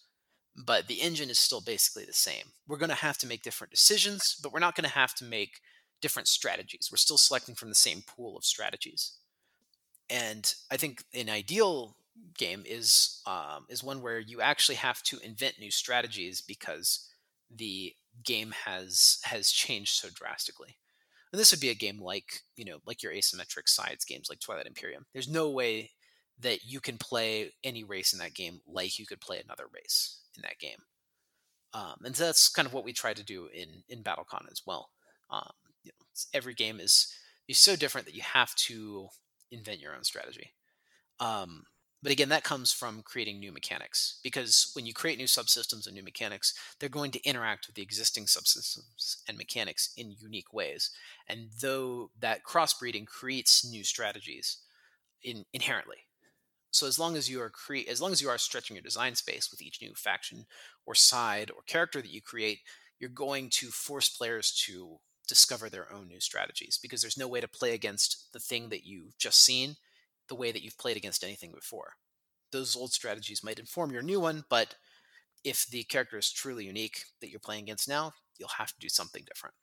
but 0.55 0.87
the 0.87 1.01
engine 1.01 1.31
is 1.31 1.39
still 1.39 1.61
basically 1.61 2.05
the 2.05 2.13
same. 2.13 2.53
We're 2.69 2.79
going 2.79 2.91
to 2.91 2.95
have 2.95 3.19
to 3.19 3.27
make 3.27 3.43
different 3.43 3.73
decisions, 3.73 4.37
but 4.41 4.53
we're 4.53 4.61
not 4.61 4.77
going 4.77 4.89
to 4.89 4.95
have 4.95 5.15
to 5.17 5.25
make 5.25 5.61
different 6.01 6.29
strategies. 6.29 6.89
We're 6.93 6.99
still 6.99 7.19
selecting 7.19 7.55
from 7.55 7.71
the 7.71 7.75
same 7.75 8.03
pool 8.07 8.37
of 8.37 8.45
strategies. 8.45 9.13
And 10.09 10.55
I 10.71 10.77
think 10.77 11.03
an 11.15 11.29
ideal 11.29 11.97
game 12.37 12.63
is 12.67 13.21
um, 13.27 13.67
is 13.69 13.83
one 13.83 14.03
where 14.03 14.19
you 14.19 14.41
actually 14.41 14.77
have 14.77 15.03
to 15.05 15.19
invent 15.21 15.59
new 15.59 15.71
strategies 15.71 16.41
because 16.41 17.09
the 17.55 17.95
game 18.25 18.53
has 18.65 19.19
has 19.25 19.51
changed 19.51 19.95
so 19.95 20.09
drastically. 20.13 20.77
And 21.33 21.41
this 21.41 21.51
would 21.51 21.61
be 21.61 21.71
a 21.71 21.75
game 21.75 22.01
like 22.01 22.43
you 22.57 22.65
know 22.65 22.79
like 22.87 23.03
your 23.03 23.13
asymmetric 23.13 23.69
sides 23.69 24.05
games 24.05 24.29
like 24.29 24.41
Twilight 24.41 24.67
Imperium. 24.67 25.07
There's 25.13 25.29
no 25.29 25.51
way 25.51 25.91
that 26.41 26.65
you 26.65 26.81
can 26.81 26.99
play 26.99 27.53
any 27.65 27.83
race 27.85 28.13
in 28.13 28.19
that 28.19 28.35
game 28.35 28.61
like 28.67 28.99
you 28.99 29.07
could 29.07 29.21
play 29.21 29.41
another 29.43 29.65
race 29.73 30.21
in 30.37 30.43
that 30.43 30.59
game. 30.59 30.79
Um, 31.73 31.97
and 32.05 32.15
so 32.15 32.25
that's 32.25 32.49
kind 32.49 32.67
of 32.67 32.75
what 32.75 32.85
we 32.85 32.93
try 32.93 33.15
to 33.15 33.25
do 33.25 33.49
in 33.53 33.83
in 33.89 34.03
BattleCon 34.03 34.51
as 34.51 34.63
well. 34.67 34.91
Um, 35.31 35.53
you 35.83 35.93
know, 35.93 36.07
every 36.33 36.55
game 36.55 36.81
is 36.81 37.13
is 37.49 37.59
so 37.59 37.77
different 37.77 38.07
that 38.07 38.15
you 38.15 38.23
have 38.23 38.55
to 38.55 39.09
invent 39.51 39.81
your 39.81 39.95
own 39.95 40.05
strategy. 40.05 40.53
Um, 41.21 41.65
but 42.07 42.13
again, 42.13 42.29
that 42.29 42.45
comes 42.45 42.71
from 42.71 43.03
creating 43.03 43.41
new 43.41 43.51
mechanics 43.51 44.21
because 44.23 44.71
when 44.75 44.87
you 44.87 44.95
create 44.95 45.19
new 45.19 45.25
subsystems 45.25 45.87
and 45.87 45.95
new 45.97 46.05
mechanics, 46.05 46.55
they're 46.79 46.89
going 46.89 47.11
to 47.11 47.29
interact 47.29 47.67
with 47.67 47.75
the 47.75 47.83
existing 47.83 48.27
subsystems 48.27 49.17
and 49.27 49.37
mechanics 49.37 49.93
in 49.97 50.15
unique 50.21 50.53
ways. 50.53 50.93
And 51.29 51.49
though 51.61 52.13
that 52.21 52.45
crossbreeding 52.45 53.09
creates 53.09 53.69
new 53.69 53.83
strategies 53.83 54.59
in, 55.25 55.47
inherently. 55.53 55.97
So 56.71 56.87
as 56.87 56.97
long 56.97 57.17
as 57.17 57.29
you 57.29 57.41
are 57.41 57.51
create 57.51 57.89
as 57.89 58.01
long 58.01 58.13
as 58.13 58.23
you 58.23 58.29
are 58.29 58.39
stretching 58.39 58.77
your 58.77 58.85
design 58.85 59.17
space 59.17 59.51
with 59.51 59.61
each 59.61 59.83
new 59.83 59.93
faction 59.97 60.47
or 60.87 60.95
side 60.95 61.51
or 61.51 61.63
character 61.67 62.01
that 62.01 62.15
you 62.15 62.23
create, 62.23 62.61
you're 63.01 63.11
going 63.11 63.51
to 63.55 63.67
force 63.71 64.09
players 64.09 64.53
to 64.67 65.01
discover 65.27 65.69
their 65.69 65.93
own 65.93 66.07
new 66.07 66.21
strategies 66.21 66.79
because 66.81 67.01
there's 67.01 67.19
no 67.19 67.27
way 67.27 67.41
to 67.41 67.49
play 67.49 67.75
against 67.75 68.33
the 68.33 68.39
thing 68.39 68.69
that 68.69 68.87
you've 68.87 69.19
just 69.19 69.45
seen 69.45 69.75
the 70.29 70.35
way 70.35 70.53
that 70.53 70.63
you've 70.63 70.79
played 70.79 70.97
against 70.97 71.25
anything 71.25 71.53
before. 71.53 71.95
Those 72.53 72.77
old 72.77 72.93
strategies 72.93 73.45
might 73.45 73.59
inform 73.59 73.91
your 73.91 74.03
new 74.03 74.21
one, 74.21 74.45
but 74.49 74.77
if 75.45 75.67
the 75.67 75.85
character 75.85 76.19
is 76.19 76.33
truly 76.33 76.65
unique 76.65 77.05
that 77.21 77.31
you're 77.31 77.41
playing 77.41 77.65
against 77.65 77.89
now, 77.89 78.13
you'll 78.39 78.49
have 78.49 78.73
to 78.73 78.79
do 78.81 78.89
something 78.89 79.25
different. 79.27 79.55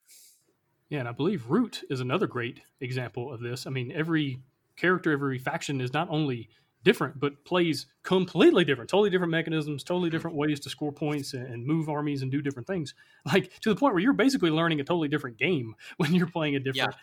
Yeah, 0.90 1.00
and 1.00 1.08
I 1.08 1.12
believe 1.12 1.50
Root 1.50 1.84
is 1.90 2.02
another 2.02 2.28
great 2.28 2.62
example 2.80 3.34
of 3.34 3.42
this. 3.42 3.66
I 3.66 3.70
mean, 3.70 3.92
every 3.92 4.40
character, 4.76 5.12
every 5.12 5.40
faction 5.40 5.82
is 5.82 5.94
not 5.94 6.08
only 6.10 6.50
different, 6.84 7.20
but 7.20 7.46
plays 7.46 7.88
completely 8.04 8.66
different, 8.66 8.90
totally 8.90 9.10
different 9.10 9.32
mechanisms, 9.32 9.84
totally 9.84 10.10
mm-hmm. 10.10 10.16
different 10.16 10.38
ways 10.38 10.60
to 10.60 10.70
score 10.70 10.92
points 10.92 11.34
and 11.34 11.66
move 11.66 11.90
armies 11.90 12.22
and 12.22 12.32
do 12.32 12.42
different 12.42 12.68
things. 12.68 12.94
Like 13.26 13.58
to 13.62 13.70
the 13.70 13.76
point 13.76 13.94
where 13.94 14.04
you're 14.04 14.14
basically 14.14 14.50
learning 14.50 14.82
a 14.82 14.84
totally 14.84 15.08
different 15.08 15.38
game 15.38 15.76
when 15.98 16.14
you're 16.14 16.28
playing 16.28 16.56
a 16.56 16.60
different 16.60 16.94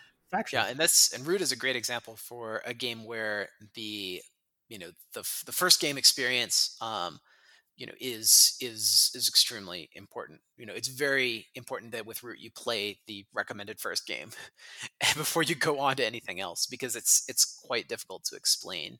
yeah 0.53 0.67
and 0.67 0.79
that's 0.79 1.13
and 1.13 1.25
Root 1.27 1.41
is 1.41 1.51
a 1.51 1.57
great 1.57 1.75
example 1.75 2.15
for 2.15 2.61
a 2.65 2.73
game 2.73 3.05
where 3.05 3.49
the 3.75 4.21
you 4.69 4.79
know 4.79 4.89
the 5.13 5.21
the 5.45 5.51
first 5.51 5.81
game 5.81 5.97
experience 5.97 6.77
um, 6.81 7.19
you 7.75 7.85
know 7.85 7.93
is 7.99 8.55
is 8.61 9.11
is 9.13 9.27
extremely 9.27 9.89
important. 9.95 10.39
You 10.57 10.65
know 10.65 10.73
it's 10.73 10.87
very 10.87 11.47
important 11.55 11.91
that 11.91 12.05
with 12.05 12.23
root 12.23 12.39
you 12.39 12.51
play 12.51 12.99
the 13.07 13.25
recommended 13.33 13.79
first 13.79 14.07
game 14.07 14.31
before 15.17 15.43
you 15.43 15.55
go 15.55 15.79
on 15.79 15.97
to 15.97 16.05
anything 16.05 16.39
else 16.39 16.65
because 16.65 16.95
it's 16.95 17.23
it's 17.27 17.45
quite 17.45 17.87
difficult 17.89 18.23
to 18.25 18.35
explain 18.35 18.99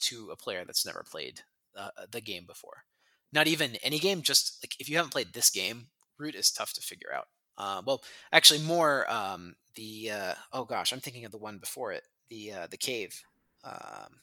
to 0.00 0.30
a 0.32 0.36
player 0.36 0.64
that's 0.64 0.86
never 0.86 1.04
played 1.08 1.42
uh, 1.76 1.90
the 2.10 2.20
game 2.20 2.44
before. 2.46 2.84
Not 3.32 3.46
even 3.46 3.76
any 3.82 3.98
game 3.98 4.22
just 4.22 4.58
like 4.64 4.74
if 4.80 4.88
you 4.88 4.96
haven't 4.96 5.12
played 5.12 5.32
this 5.32 5.50
game 5.50 5.88
root 6.18 6.34
is 6.34 6.50
tough 6.50 6.72
to 6.74 6.80
figure 6.80 7.12
out 7.14 7.28
uh, 7.58 7.82
well 7.84 8.02
actually 8.32 8.60
more 8.60 9.10
um, 9.10 9.54
the 9.74 10.10
uh, 10.10 10.34
oh 10.52 10.64
gosh 10.64 10.92
i'm 10.92 11.00
thinking 11.00 11.24
of 11.24 11.32
the 11.32 11.38
one 11.38 11.58
before 11.58 11.92
it 11.92 12.04
the 12.28 12.52
uh, 12.52 12.66
the 12.70 12.76
cave 12.76 13.22
um, 13.64 14.20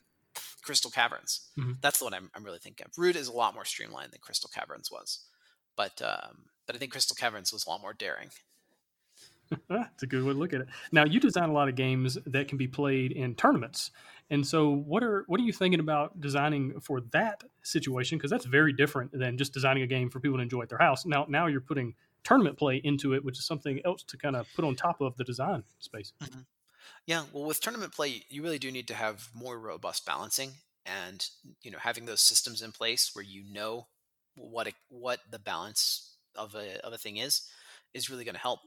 Crystal 0.61 0.91
Caverns. 0.91 1.49
Mm-hmm. 1.57 1.73
That's 1.82 1.99
the 1.99 2.05
one 2.05 2.13
I'm, 2.13 2.30
I'm 2.36 2.43
really 2.43 2.59
thinking 2.59 2.86
of. 2.86 2.91
Root 2.97 3.15
is 3.15 3.27
a 3.27 3.34
lot 3.34 3.53
more 3.53 3.65
streamlined 3.65 4.11
than 4.11 4.19
Crystal 4.21 4.49
Caverns 4.53 4.91
was, 4.91 5.21
but 5.75 6.01
um, 6.01 6.45
but 6.67 6.75
I 6.75 6.80
think 6.80 6.91
Crystal 6.91 7.15
Caverns 7.15 7.51
was 7.51 7.65
a 7.65 7.69
lot 7.69 7.82
more 7.82 7.93
daring. 7.93 8.30
That's 9.67 10.03
a 10.03 10.05
good 10.05 10.23
way 10.23 10.34
to 10.34 10.38
look 10.38 10.53
at 10.53 10.61
it. 10.61 10.67
Now 10.91 11.05
you 11.05 11.19
design 11.19 11.49
a 11.49 11.53
lot 11.53 11.69
of 11.69 11.75
games 11.75 12.17
that 12.27 12.47
can 12.47 12.57
be 12.57 12.67
played 12.67 13.11
in 13.11 13.34
tournaments, 13.36 13.91
and 14.30 14.45
so 14.45 14.69
what 14.69 15.03
are 15.03 15.23
what 15.27 15.39
are 15.39 15.43
you 15.43 15.53
thinking 15.53 15.80
about 15.80 16.19
designing 16.21 16.80
for 16.82 17.01
that 17.13 17.43
situation? 17.63 18.17
Because 18.17 18.32
that's 18.32 18.45
very 18.45 18.73
different 18.73 19.11
than 19.11 19.38
just 19.38 19.53
designing 19.53 19.84
a 19.84 19.88
game 19.88 20.09
for 20.09 20.19
people 20.19 20.38
to 20.38 20.43
enjoy 20.43 20.61
at 20.61 20.69
their 20.69 20.77
house. 20.77 21.05
Now 21.05 21.25
now 21.27 21.47
you're 21.47 21.61
putting 21.61 21.95
tournament 22.24 22.57
play 22.57 22.82
into 22.84 23.13
it, 23.13 23.24
which 23.24 23.38
is 23.38 23.45
something 23.45 23.82
else 23.86 24.03
to 24.03 24.17
kind 24.17 24.36
of 24.36 24.47
put 24.55 24.65
on 24.65 24.76
top 24.76 25.01
of 25.01 25.17
the 25.17 25.24
design 25.24 25.63
space. 25.80 26.13
Mm-hmm. 26.22 26.41
Yeah, 27.05 27.24
well, 27.34 27.45
with 27.45 27.61
tournament 27.61 27.93
play, 27.93 28.24
you 28.30 28.43
really 28.43 28.59
do 28.59 28.72
need 28.72 28.88
to 28.89 28.93
have 28.93 29.30
more 29.34 29.57
robust 29.57 30.05
balancing, 30.05 30.51
and 30.86 31.26
you 31.61 31.72
know, 31.72 31.78
having 31.80 32.05
those 32.05 32.22
systems 32.22 32.61
in 32.61 32.72
place 32.72 33.11
where 33.13 33.24
you 33.24 33.43
know 33.51 33.88
what 34.36 34.67
a, 34.67 34.74
what 34.89 35.20
the 35.30 35.39
balance 35.39 36.15
of 36.36 36.55
a 36.55 36.86
of 36.86 36.93
a 36.93 36.97
thing 36.97 37.17
is 37.17 37.43
is 37.93 38.09
really 38.09 38.24
going 38.24 38.36
to 38.36 38.41
help. 38.41 38.59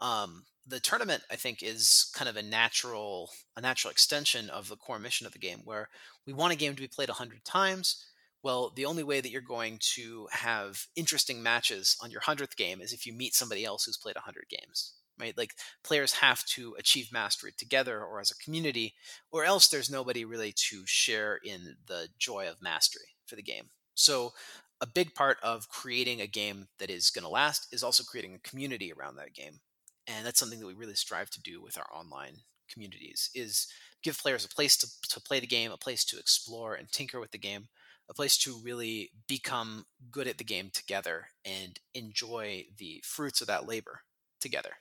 Um, 0.00 0.44
the 0.66 0.80
tournament, 0.80 1.22
I 1.30 1.36
think, 1.36 1.62
is 1.62 2.10
kind 2.14 2.28
of 2.28 2.36
a 2.36 2.42
natural 2.42 3.30
a 3.56 3.60
natural 3.60 3.90
extension 3.90 4.50
of 4.50 4.68
the 4.68 4.76
core 4.76 4.98
mission 4.98 5.26
of 5.26 5.32
the 5.32 5.38
game, 5.38 5.60
where 5.64 5.88
we 6.26 6.32
want 6.32 6.52
a 6.52 6.56
game 6.56 6.74
to 6.74 6.82
be 6.82 6.88
played 6.88 7.08
hundred 7.08 7.44
times. 7.44 8.04
Well, 8.46 8.70
the 8.76 8.84
only 8.84 9.02
way 9.02 9.20
that 9.20 9.32
you're 9.32 9.40
going 9.40 9.80
to 9.94 10.28
have 10.30 10.86
interesting 10.94 11.42
matches 11.42 11.96
on 12.00 12.12
your 12.12 12.20
hundredth 12.20 12.56
game 12.56 12.80
is 12.80 12.92
if 12.92 13.04
you 13.04 13.12
meet 13.12 13.34
somebody 13.34 13.64
else 13.64 13.84
who's 13.84 13.96
played 13.96 14.16
hundred 14.16 14.44
games 14.48 14.92
right? 15.18 15.36
Like 15.36 15.54
players 15.82 16.12
have 16.12 16.44
to 16.44 16.76
achieve 16.78 17.10
mastery 17.10 17.50
together 17.58 18.04
or 18.04 18.20
as 18.20 18.30
a 18.30 18.44
community, 18.44 18.94
or 19.32 19.44
else 19.44 19.66
there's 19.66 19.90
nobody 19.90 20.24
really 20.24 20.52
to 20.68 20.84
share 20.86 21.40
in 21.42 21.74
the 21.88 22.08
joy 22.20 22.48
of 22.48 22.62
mastery 22.62 23.16
for 23.26 23.34
the 23.34 23.42
game. 23.42 23.70
So, 23.96 24.32
a 24.80 24.86
big 24.86 25.12
part 25.14 25.38
of 25.42 25.68
creating 25.68 26.20
a 26.20 26.28
game 26.28 26.68
that 26.78 26.90
is 26.90 27.10
going 27.10 27.24
to 27.24 27.30
last 27.30 27.66
is 27.72 27.82
also 27.82 28.04
creating 28.04 28.34
a 28.34 28.48
community 28.48 28.92
around 28.92 29.16
that 29.16 29.34
game. 29.34 29.58
And 30.06 30.24
that's 30.24 30.38
something 30.38 30.60
that 30.60 30.66
we 30.66 30.74
really 30.74 30.94
strive 30.94 31.30
to 31.30 31.42
do 31.42 31.60
with 31.60 31.78
our 31.78 31.88
online 31.92 32.36
communities 32.70 33.28
is 33.34 33.66
give 34.04 34.20
players 34.20 34.44
a 34.44 34.48
place 34.48 34.76
to, 34.76 34.86
to 35.08 35.20
play 35.20 35.40
the 35.40 35.48
game, 35.48 35.72
a 35.72 35.76
place 35.76 36.04
to 36.04 36.18
explore 36.18 36.74
and 36.74 36.92
tinker 36.92 37.18
with 37.18 37.32
the 37.32 37.38
game, 37.38 37.68
a 38.08 38.14
place 38.14 38.36
to 38.38 38.56
really 38.62 39.10
become 39.26 39.86
good 40.10 40.28
at 40.28 40.38
the 40.38 40.44
game 40.44 40.70
together 40.72 41.28
and 41.44 41.80
enjoy 41.94 42.64
the 42.76 43.02
fruits 43.04 43.40
of 43.40 43.46
that 43.46 43.66
labor 43.66 44.02
together 44.40 44.76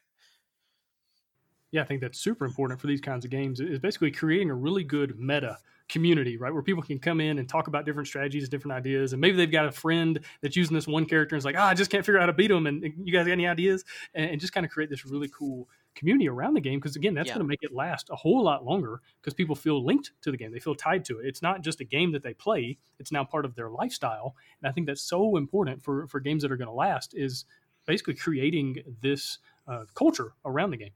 yeah, 1.76 1.82
I 1.82 1.86
think 1.86 2.00
that's 2.00 2.20
super 2.20 2.46
important 2.46 2.80
for 2.80 2.88
these 2.88 3.02
kinds 3.02 3.26
of 3.26 3.32
games 3.32 3.60
is 3.60 3.80
basically 3.80 4.10
creating 4.10 4.50
a 4.50 4.56
really 4.56 4.86
good 4.86 5.20
meta 5.20 5.58
community, 5.90 6.38
right? 6.38 6.54
Where 6.54 6.64
people 6.64 6.82
can 6.82 7.00
come 7.00 7.20
in 7.20 7.38
and 7.38 7.50
talk 7.50 7.68
about 7.68 7.86
different 7.86 8.08
strategies, 8.08 8.48
different 8.48 8.78
ideas, 8.78 9.12
and 9.12 9.20
maybe 9.20 9.36
they've 9.36 9.52
got 9.52 9.66
a 9.66 9.74
friend 9.74 10.22
that's 10.42 10.56
using 10.56 10.74
this 10.74 10.88
one 10.88 11.06
character 11.06 11.36
and 11.36 11.42
is 11.42 11.44
like, 11.44 11.58
ah, 11.58 11.68
I 11.68 11.74
just 11.74 11.92
can't 11.92 12.06
figure 12.06 12.18
out 12.18 12.22
how 12.22 12.28
to 12.28 12.34
beat 12.34 12.48
them, 12.48 12.66
and 12.66 12.82
you 13.04 13.12
guys 13.12 13.26
got 13.26 13.34
any 13.34 13.46
ideas? 13.46 13.84
And 14.14 14.40
just 14.40 14.54
kind 14.54 14.66
of 14.66 14.72
create 14.72 14.90
this 14.90 15.06
really 15.06 15.28
cool 15.28 15.68
community 15.96 16.28
around 16.28 16.54
the 16.54 16.62
game 16.62 16.80
because 16.80 16.96
again, 16.96 17.14
that's 17.14 17.28
yeah. 17.28 17.34
going 17.34 17.46
to 17.46 17.48
make 17.48 17.64
it 17.64 17.74
last 17.74 18.10
a 18.10 18.16
whole 18.16 18.44
lot 18.44 18.66
longer 18.66 19.02
because 19.22 19.34
people 19.34 19.56
feel 19.56 19.84
linked 19.84 20.12
to 20.22 20.32
the 20.32 20.38
game, 20.38 20.52
they 20.52 20.60
feel 20.60 20.76
tied 20.76 21.06
to 21.06 21.20
it. 21.20 21.26
It's 21.26 21.42
not 21.42 21.62
just 21.62 21.82
a 21.82 21.86
game 21.86 22.12
that 22.12 22.24
they 22.24 22.34
play; 22.34 22.78
it's 23.00 23.12
now 23.12 23.24
part 23.24 23.46
of 23.46 23.56
their 23.56 23.70
lifestyle, 23.70 24.36
and 24.62 24.70
I 24.70 24.74
think 24.74 24.88
that's 24.88 25.02
so 25.02 25.38
important 25.38 25.84
for 25.84 26.08
for 26.08 26.20
games 26.20 26.44
that 26.44 26.52
are 26.52 26.58
going 26.58 26.68
to 26.68 26.74
last 26.74 27.14
is 27.16 27.46
basically 27.86 28.16
creating 28.16 28.84
this 29.02 29.40
uh, 29.68 29.86
culture 29.94 30.34
around 30.44 30.72
the 30.72 30.78
game. 30.78 30.94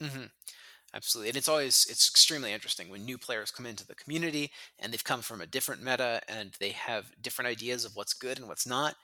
Mm-hmm. 0.00 0.24
Absolutely, 0.94 1.30
and 1.30 1.38
it's 1.38 1.48
always 1.48 1.86
it's 1.88 2.08
extremely 2.08 2.52
interesting 2.52 2.90
when 2.90 3.04
new 3.06 3.16
players 3.16 3.50
come 3.50 3.64
into 3.64 3.86
the 3.86 3.94
community 3.94 4.50
and 4.78 4.92
they've 4.92 5.02
come 5.02 5.22
from 5.22 5.40
a 5.40 5.46
different 5.46 5.82
meta 5.82 6.20
and 6.28 6.52
they 6.60 6.68
have 6.70 7.12
different 7.22 7.48
ideas 7.48 7.86
of 7.86 7.96
what's 7.96 8.12
good 8.12 8.38
and 8.38 8.46
what's 8.46 8.66
not, 8.66 8.94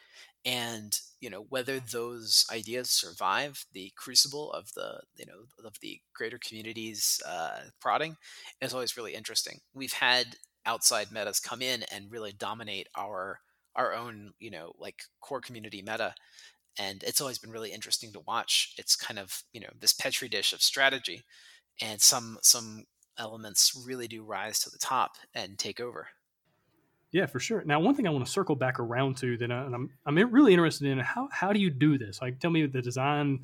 and 0.45 0.99
you 1.21 1.29
know 1.31 1.47
whether 1.49 1.81
those 1.81 2.47
ideas 2.53 2.91
survive 2.91 3.67
the 3.73 3.93
crucible 3.97 4.53
of 4.53 4.73
the 4.75 5.01
you 5.17 5.27
know 5.27 5.67
of 5.67 5.75
the 5.81 6.01
greater 6.15 6.39
community's 6.39 7.21
uh, 7.27 7.61
prodding 7.81 8.17
is 8.61 8.73
always 8.73 8.97
really 8.97 9.15
interesting. 9.15 9.61
We've 9.75 9.93
had 9.93 10.37
outside 10.67 11.11
metas 11.11 11.41
come 11.41 11.63
in 11.63 11.85
and 11.93 12.11
really 12.11 12.33
dominate 12.33 12.89
our 12.97 13.41
our 13.75 13.95
own 13.95 14.33
you 14.39 14.51
know 14.51 14.73
like 14.79 15.03
core 15.21 15.41
community 15.41 15.83
meta 15.83 16.15
and 16.79 17.03
it's 17.03 17.21
always 17.21 17.39
been 17.39 17.51
really 17.51 17.73
interesting 17.73 18.13
to 18.13 18.21
watch. 18.21 18.75
It's 18.79 18.97
kind 18.97 19.19
of 19.19 19.43
you 19.53 19.61
know 19.61 19.71
this 19.79 19.93
petri 19.93 20.29
dish 20.29 20.53
of 20.53 20.63
strategy, 20.63 21.25
and 21.81 22.01
some 22.01 22.39
some 22.43 22.85
elements 23.19 23.73
really 23.87 24.07
do 24.09 24.23
rise 24.23 24.61
to 24.61 24.71
the 24.71 24.79
top 24.79 25.17
and 25.35 25.59
take 25.59 25.81
over. 25.81 26.09
Yeah, 27.11 27.27
for 27.27 27.41
sure. 27.41 27.63
Now, 27.65 27.81
one 27.81 27.95
thing 27.95 28.07
I 28.07 28.11
want 28.11 28.27
to 28.27 28.31
circle 28.31 28.55
back 28.55 28.79
around 28.79 29.17
to 29.19 29.37
that 29.39 29.51
uh, 29.51 29.55
I, 29.55 29.75
I'm 29.75 29.91
I'm 30.05 30.17
really 30.31 30.53
interested 30.53 30.89
in 30.89 30.99
how 30.99 31.29
how 31.33 31.53
do 31.53 31.61
you 31.61 31.71
do 31.71 31.97
this? 31.97 32.21
Like, 32.21 32.39
tell 32.39 32.51
me 32.51 32.67
the 32.67 32.83
design 32.83 33.41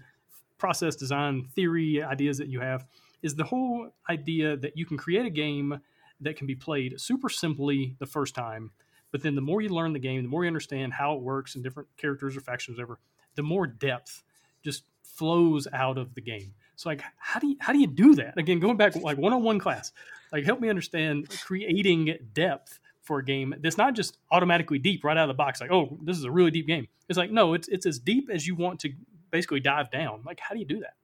process, 0.59 0.97
design 0.97 1.49
theory, 1.55 2.03
ideas 2.03 2.39
that 2.39 2.49
you 2.49 2.61
have. 2.61 2.87
Is 3.23 3.35
the 3.35 3.45
whole 3.45 3.89
idea 4.11 4.57
that 4.59 4.77
you 4.77 4.85
can 4.85 4.99
create 4.99 5.25
a 5.25 5.31
game 5.31 5.81
that 6.21 6.37
can 6.37 6.47
be 6.47 6.55
played 6.55 7.01
super 7.01 7.31
simply 7.31 7.97
the 7.99 8.07
first 8.07 8.35
time, 8.35 8.71
but 9.11 9.23
then 9.23 9.35
the 9.35 9.41
more 9.41 9.63
you 9.63 9.71
learn 9.71 9.95
the 9.95 9.99
game, 9.99 10.23
the 10.23 10.29
more 10.29 10.45
you 10.45 10.49
understand 10.49 10.93
how 10.93 11.15
it 11.15 11.23
works 11.23 11.55
and 11.55 11.65
different 11.65 11.89
characters 11.97 12.37
or 12.37 12.41
factions, 12.41 12.77
whatever, 12.77 12.99
the 13.35 13.43
more 13.43 13.67
depth 13.67 14.23
just 14.63 14.85
flows 15.03 15.67
out 15.73 15.97
of 15.97 16.15
the 16.15 16.21
game. 16.21 16.53
So 16.77 16.91
like 16.91 17.03
how 17.17 17.41
do 17.41 17.49
you 17.49 17.57
how 17.61 17.73
do 17.73 17.79
you 17.79 17.87
do 17.87 18.15
that? 18.17 18.37
Again, 18.37 18.61
going 18.61 18.77
back 18.77 18.95
like 18.97 19.17
one-on-one 19.17 19.59
class, 19.59 19.93
like 20.33 20.45
help 20.45 20.61
me 20.61 20.69
understand 20.69 21.31
creating 21.45 22.19
depth 22.35 22.79
for 23.05 23.19
a 23.19 23.25
game 23.25 23.55
that's 23.61 23.79
not 23.79 23.95
just 23.95 24.19
automatically 24.33 24.79
deep 24.79 25.05
right 25.05 25.17
out 25.17 25.25
of 25.25 25.29
the 25.29 25.35
box, 25.35 25.61
like, 25.61 25.71
oh, 25.71 25.97
this 26.03 26.17
is 26.17 26.25
a 26.25 26.31
really 26.31 26.51
deep 26.51 26.67
game. 26.67 26.89
It's 27.09 27.19
like, 27.19 27.31
no, 27.31 27.55
it's 27.55 27.69
it's 27.69 27.87
as 27.87 27.99
deep 27.99 28.31
as 28.31 28.47
you 28.47 28.55
want 28.55 28.81
to 28.81 28.93
basically 29.31 29.61
dive 29.61 29.91
down. 29.91 30.23
Like, 30.25 30.41
how 30.41 30.55
do 30.55 30.61
you 30.61 30.67
do 30.67 30.81
that? 30.81 30.95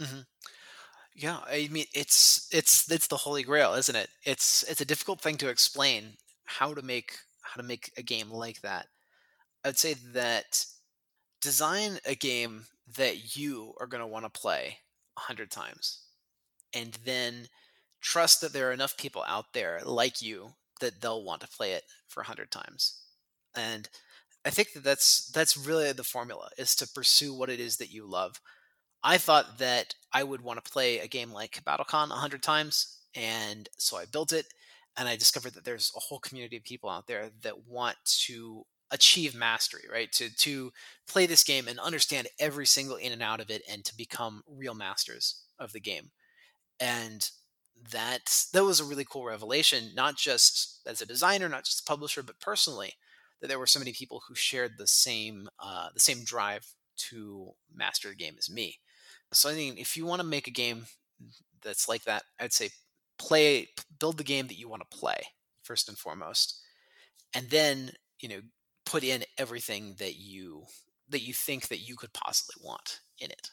Mm-hmm. 0.00 0.20
Yeah, 1.14 1.38
I 1.46 1.68
mean, 1.70 1.86
it's 1.94 2.48
it's 2.52 2.90
it's 2.90 3.06
the 3.06 3.16
holy 3.16 3.42
grail, 3.42 3.72
isn't 3.72 3.96
it? 3.96 4.10
It's 4.24 4.62
it's 4.64 4.82
a 4.82 4.86
difficult 4.86 5.20
thing 5.20 5.36
to 5.38 5.48
explain 5.48 6.18
how 6.44 6.74
to 6.74 6.82
make 6.82 7.16
how 7.40 7.60
to 7.60 7.66
make 7.66 7.90
a 7.96 8.02
game 8.02 8.30
like 8.30 8.60
that. 8.60 8.86
I'd 9.64 9.78
say 9.78 9.94
that 10.12 10.66
design 11.40 11.98
a 12.04 12.14
game 12.14 12.66
that 12.96 13.36
you 13.36 13.74
are 13.80 13.86
going 13.86 14.02
to 14.02 14.06
want 14.06 14.24
to 14.24 14.40
play 14.40 14.78
a 15.16 15.20
hundred 15.20 15.50
times, 15.50 16.00
and 16.74 16.98
then 17.04 17.48
trust 18.02 18.42
that 18.42 18.52
there 18.52 18.68
are 18.68 18.74
enough 18.74 18.98
people 18.98 19.24
out 19.26 19.54
there 19.54 19.80
like 19.84 20.20
you 20.20 20.52
that 20.80 21.00
they'll 21.00 21.24
want 21.24 21.40
to 21.42 21.48
play 21.48 21.72
it 21.72 21.84
for 22.08 22.20
a 22.20 22.26
hundred 22.26 22.50
times. 22.50 23.00
And 23.56 23.88
I 24.44 24.50
think 24.50 24.72
that 24.74 24.84
that's 24.84 25.30
that's 25.32 25.56
really 25.56 25.92
the 25.92 26.04
formula 26.04 26.50
is 26.58 26.74
to 26.76 26.88
pursue 26.88 27.34
what 27.34 27.50
it 27.50 27.60
is 27.60 27.76
that 27.78 27.92
you 27.92 28.06
love. 28.06 28.40
I 29.02 29.18
thought 29.18 29.58
that 29.58 29.94
I 30.12 30.24
would 30.24 30.40
want 30.42 30.62
to 30.64 30.70
play 30.70 30.98
a 30.98 31.08
game 31.08 31.32
like 31.32 31.62
BattleCon 31.64 32.10
a 32.10 32.14
hundred 32.14 32.42
times, 32.42 32.98
and 33.14 33.68
so 33.78 33.96
I 33.96 34.04
built 34.06 34.32
it. 34.32 34.46
And 34.96 35.08
I 35.08 35.16
discovered 35.16 35.54
that 35.54 35.64
there's 35.64 35.92
a 35.96 36.00
whole 36.00 36.18
community 36.20 36.56
of 36.56 36.64
people 36.64 36.88
out 36.90 37.06
there 37.06 37.30
that 37.42 37.66
want 37.66 37.96
to 38.26 38.64
achieve 38.90 39.34
mastery, 39.34 39.84
right? 39.92 40.10
To 40.12 40.34
to 40.36 40.72
play 41.08 41.26
this 41.26 41.44
game 41.44 41.68
and 41.68 41.78
understand 41.80 42.28
every 42.40 42.66
single 42.66 42.96
in 42.96 43.12
and 43.12 43.22
out 43.22 43.40
of 43.40 43.50
it 43.50 43.62
and 43.70 43.84
to 43.84 43.96
become 43.96 44.42
real 44.48 44.74
masters 44.74 45.42
of 45.58 45.72
the 45.72 45.80
game. 45.80 46.10
And 46.80 47.28
that 47.92 48.44
that 48.52 48.64
was 48.64 48.80
a 48.80 48.84
really 48.84 49.04
cool 49.08 49.24
revelation, 49.24 49.92
not 49.94 50.16
just 50.16 50.80
as 50.86 51.00
a 51.00 51.06
designer, 51.06 51.48
not 51.48 51.64
just 51.64 51.80
a 51.80 51.84
publisher, 51.84 52.22
but 52.22 52.40
personally, 52.40 52.94
that 53.40 53.48
there 53.48 53.58
were 53.58 53.66
so 53.66 53.78
many 53.78 53.92
people 53.92 54.22
who 54.26 54.34
shared 54.34 54.72
the 54.78 54.86
same 54.86 55.48
uh, 55.58 55.88
the 55.94 56.00
same 56.00 56.24
drive 56.24 56.66
to 56.96 57.52
master 57.74 58.08
the 58.08 58.14
game 58.14 58.34
as 58.38 58.50
me. 58.50 58.78
So 59.32 59.50
I 59.50 59.54
think 59.54 59.78
if 59.78 59.96
you 59.96 60.06
want 60.06 60.20
to 60.20 60.26
make 60.26 60.46
a 60.46 60.52
game 60.52 60.86
that's 61.62 61.88
like 61.88 62.04
that, 62.04 62.24
I'd 62.40 62.52
say 62.52 62.70
play 63.18 63.68
build 63.98 64.18
the 64.18 64.24
game 64.24 64.46
that 64.48 64.58
you 64.58 64.68
want 64.68 64.82
to 64.88 64.96
play 64.96 65.20
first 65.62 65.88
and 65.88 65.98
foremost, 65.98 66.60
and 67.34 67.50
then 67.50 67.92
you 68.20 68.28
know 68.28 68.40
put 68.84 69.04
in 69.04 69.24
everything 69.38 69.96
that 69.98 70.16
you 70.16 70.64
that 71.08 71.22
you 71.22 71.34
think 71.34 71.68
that 71.68 71.78
you 71.88 71.96
could 71.96 72.12
possibly 72.12 72.64
want 72.64 73.00
in 73.18 73.30
it. 73.30 73.50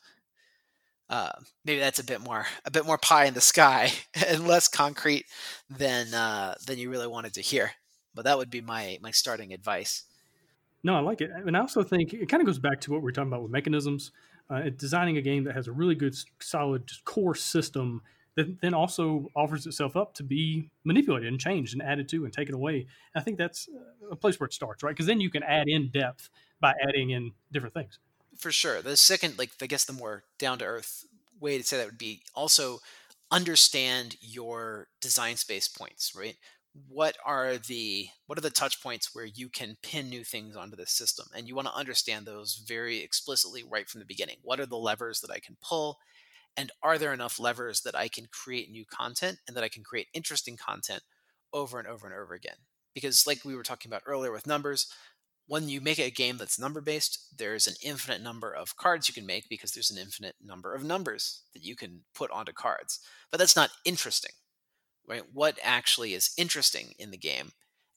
Uh, 1.09 1.31
maybe 1.65 1.79
that's 1.79 1.99
a 1.99 2.03
bit 2.03 2.21
more 2.21 2.45
a 2.65 2.71
bit 2.71 2.85
more 2.85 2.97
pie 2.97 3.25
in 3.25 3.33
the 3.33 3.41
sky 3.41 3.91
and 4.27 4.47
less 4.47 4.67
concrete 4.67 5.25
than 5.69 6.13
uh, 6.13 6.55
than 6.65 6.77
you 6.77 6.89
really 6.89 7.07
wanted 7.07 7.33
to 7.33 7.41
hear. 7.41 7.71
But 8.15 8.25
that 8.25 8.37
would 8.37 8.49
be 8.49 8.61
my 8.61 8.97
my 9.01 9.11
starting 9.11 9.53
advice. 9.53 10.03
No, 10.83 10.95
I 10.95 10.99
like 10.99 11.21
it, 11.21 11.31
and 11.31 11.55
I 11.55 11.61
also 11.61 11.83
think 11.83 12.13
it 12.13 12.27
kind 12.27 12.41
of 12.41 12.47
goes 12.47 12.59
back 12.59 12.81
to 12.81 12.91
what 12.91 13.01
we 13.01 13.09
are 13.09 13.13
talking 13.13 13.29
about 13.29 13.43
with 13.43 13.51
mechanisms. 13.51 14.11
Uh, 14.49 14.69
designing 14.75 15.17
a 15.17 15.21
game 15.21 15.45
that 15.45 15.55
has 15.55 15.69
a 15.69 15.71
really 15.71 15.95
good, 15.95 16.13
solid 16.41 16.91
core 17.05 17.33
system 17.33 18.01
that 18.35 18.59
then 18.61 18.73
also 18.73 19.29
offers 19.35 19.65
itself 19.65 19.95
up 19.95 20.13
to 20.15 20.23
be 20.23 20.69
manipulated 20.83 21.29
and 21.29 21.39
changed 21.39 21.73
and 21.73 21.81
added 21.81 22.09
to 22.09 22.25
and 22.25 22.33
taken 22.33 22.53
away. 22.53 22.87
And 23.13 23.21
I 23.21 23.21
think 23.21 23.37
that's 23.37 23.69
a 24.11 24.15
place 24.15 24.39
where 24.39 24.45
it 24.45 24.53
starts, 24.53 24.83
right? 24.83 24.91
Because 24.91 25.05
then 25.05 25.21
you 25.21 25.29
can 25.29 25.43
add 25.43 25.67
in 25.67 25.89
depth 25.89 26.29
by 26.59 26.73
adding 26.87 27.11
in 27.11 27.31
different 27.51 27.73
things. 27.73 27.99
For 28.39 28.51
sure. 28.51 28.81
The 28.81 28.97
second, 28.97 29.37
like 29.37 29.51
I 29.61 29.67
guess, 29.67 29.85
the 29.85 29.93
more 29.93 30.23
down 30.39 30.59
to 30.59 30.65
earth 30.65 31.05
way 31.39 31.57
to 31.57 31.63
say 31.63 31.77
that 31.77 31.85
would 31.85 31.97
be 31.97 32.23
also 32.35 32.79
understand 33.31 34.15
your 34.21 34.87
design 35.01 35.35
space 35.37 35.67
points, 35.67 36.13
right? 36.15 36.35
What 36.87 37.15
are 37.23 37.57
the 37.57 38.09
what 38.25 38.37
are 38.37 38.41
the 38.41 38.49
touch 38.49 38.81
points 38.81 39.13
where 39.13 39.25
you 39.25 39.49
can 39.49 39.77
pin 39.83 40.09
new 40.09 40.23
things 40.23 40.55
onto 40.55 40.75
the 40.75 40.87
system? 40.87 41.27
And 41.35 41.47
you 41.47 41.55
want 41.55 41.67
to 41.67 41.75
understand 41.75 42.25
those 42.25 42.55
very 42.67 42.99
explicitly 43.03 43.63
right 43.63 43.87
from 43.87 43.99
the 43.99 44.05
beginning. 44.05 44.37
What 44.41 44.59
are 44.59 44.65
the 44.65 44.77
levers 44.77 45.21
that 45.21 45.31
I 45.31 45.39
can 45.39 45.57
pull? 45.61 45.99
And 46.57 46.71
are 46.83 46.97
there 46.97 47.13
enough 47.13 47.39
levers 47.39 47.81
that 47.81 47.95
I 47.95 48.07
can 48.07 48.27
create 48.31 48.69
new 48.71 48.85
content 48.85 49.39
and 49.47 49.55
that 49.57 49.63
I 49.63 49.69
can 49.69 49.83
create 49.83 50.07
interesting 50.13 50.57
content 50.57 51.03
over 51.53 51.79
and 51.79 51.87
over 51.87 52.07
and 52.07 52.15
over 52.15 52.33
again? 52.33 52.57
Because, 52.93 53.25
like 53.25 53.43
we 53.43 53.55
were 53.55 53.63
talking 53.63 53.89
about 53.89 54.03
earlier 54.05 54.31
with 54.31 54.47
numbers, 54.47 54.87
when 55.47 55.67
you 55.67 55.81
make 55.81 55.99
a 55.99 56.09
game 56.09 56.37
that's 56.37 56.59
number 56.59 56.81
based, 56.81 57.27
there's 57.37 57.67
an 57.67 57.75
infinite 57.83 58.21
number 58.21 58.51
of 58.51 58.77
cards 58.77 59.07
you 59.07 59.13
can 59.13 59.25
make 59.25 59.49
because 59.49 59.71
there's 59.71 59.91
an 59.91 59.97
infinite 59.97 60.35
number 60.43 60.73
of 60.73 60.83
numbers 60.83 61.43
that 61.53 61.63
you 61.63 61.75
can 61.75 62.01
put 62.15 62.31
onto 62.31 62.53
cards. 62.53 62.99
But 63.29 63.39
that's 63.39 63.55
not 63.55 63.71
interesting, 63.83 64.31
right? 65.07 65.23
What 65.33 65.59
actually 65.61 66.13
is 66.13 66.33
interesting 66.37 66.93
in 66.97 67.11
the 67.11 67.17
game 67.17 67.51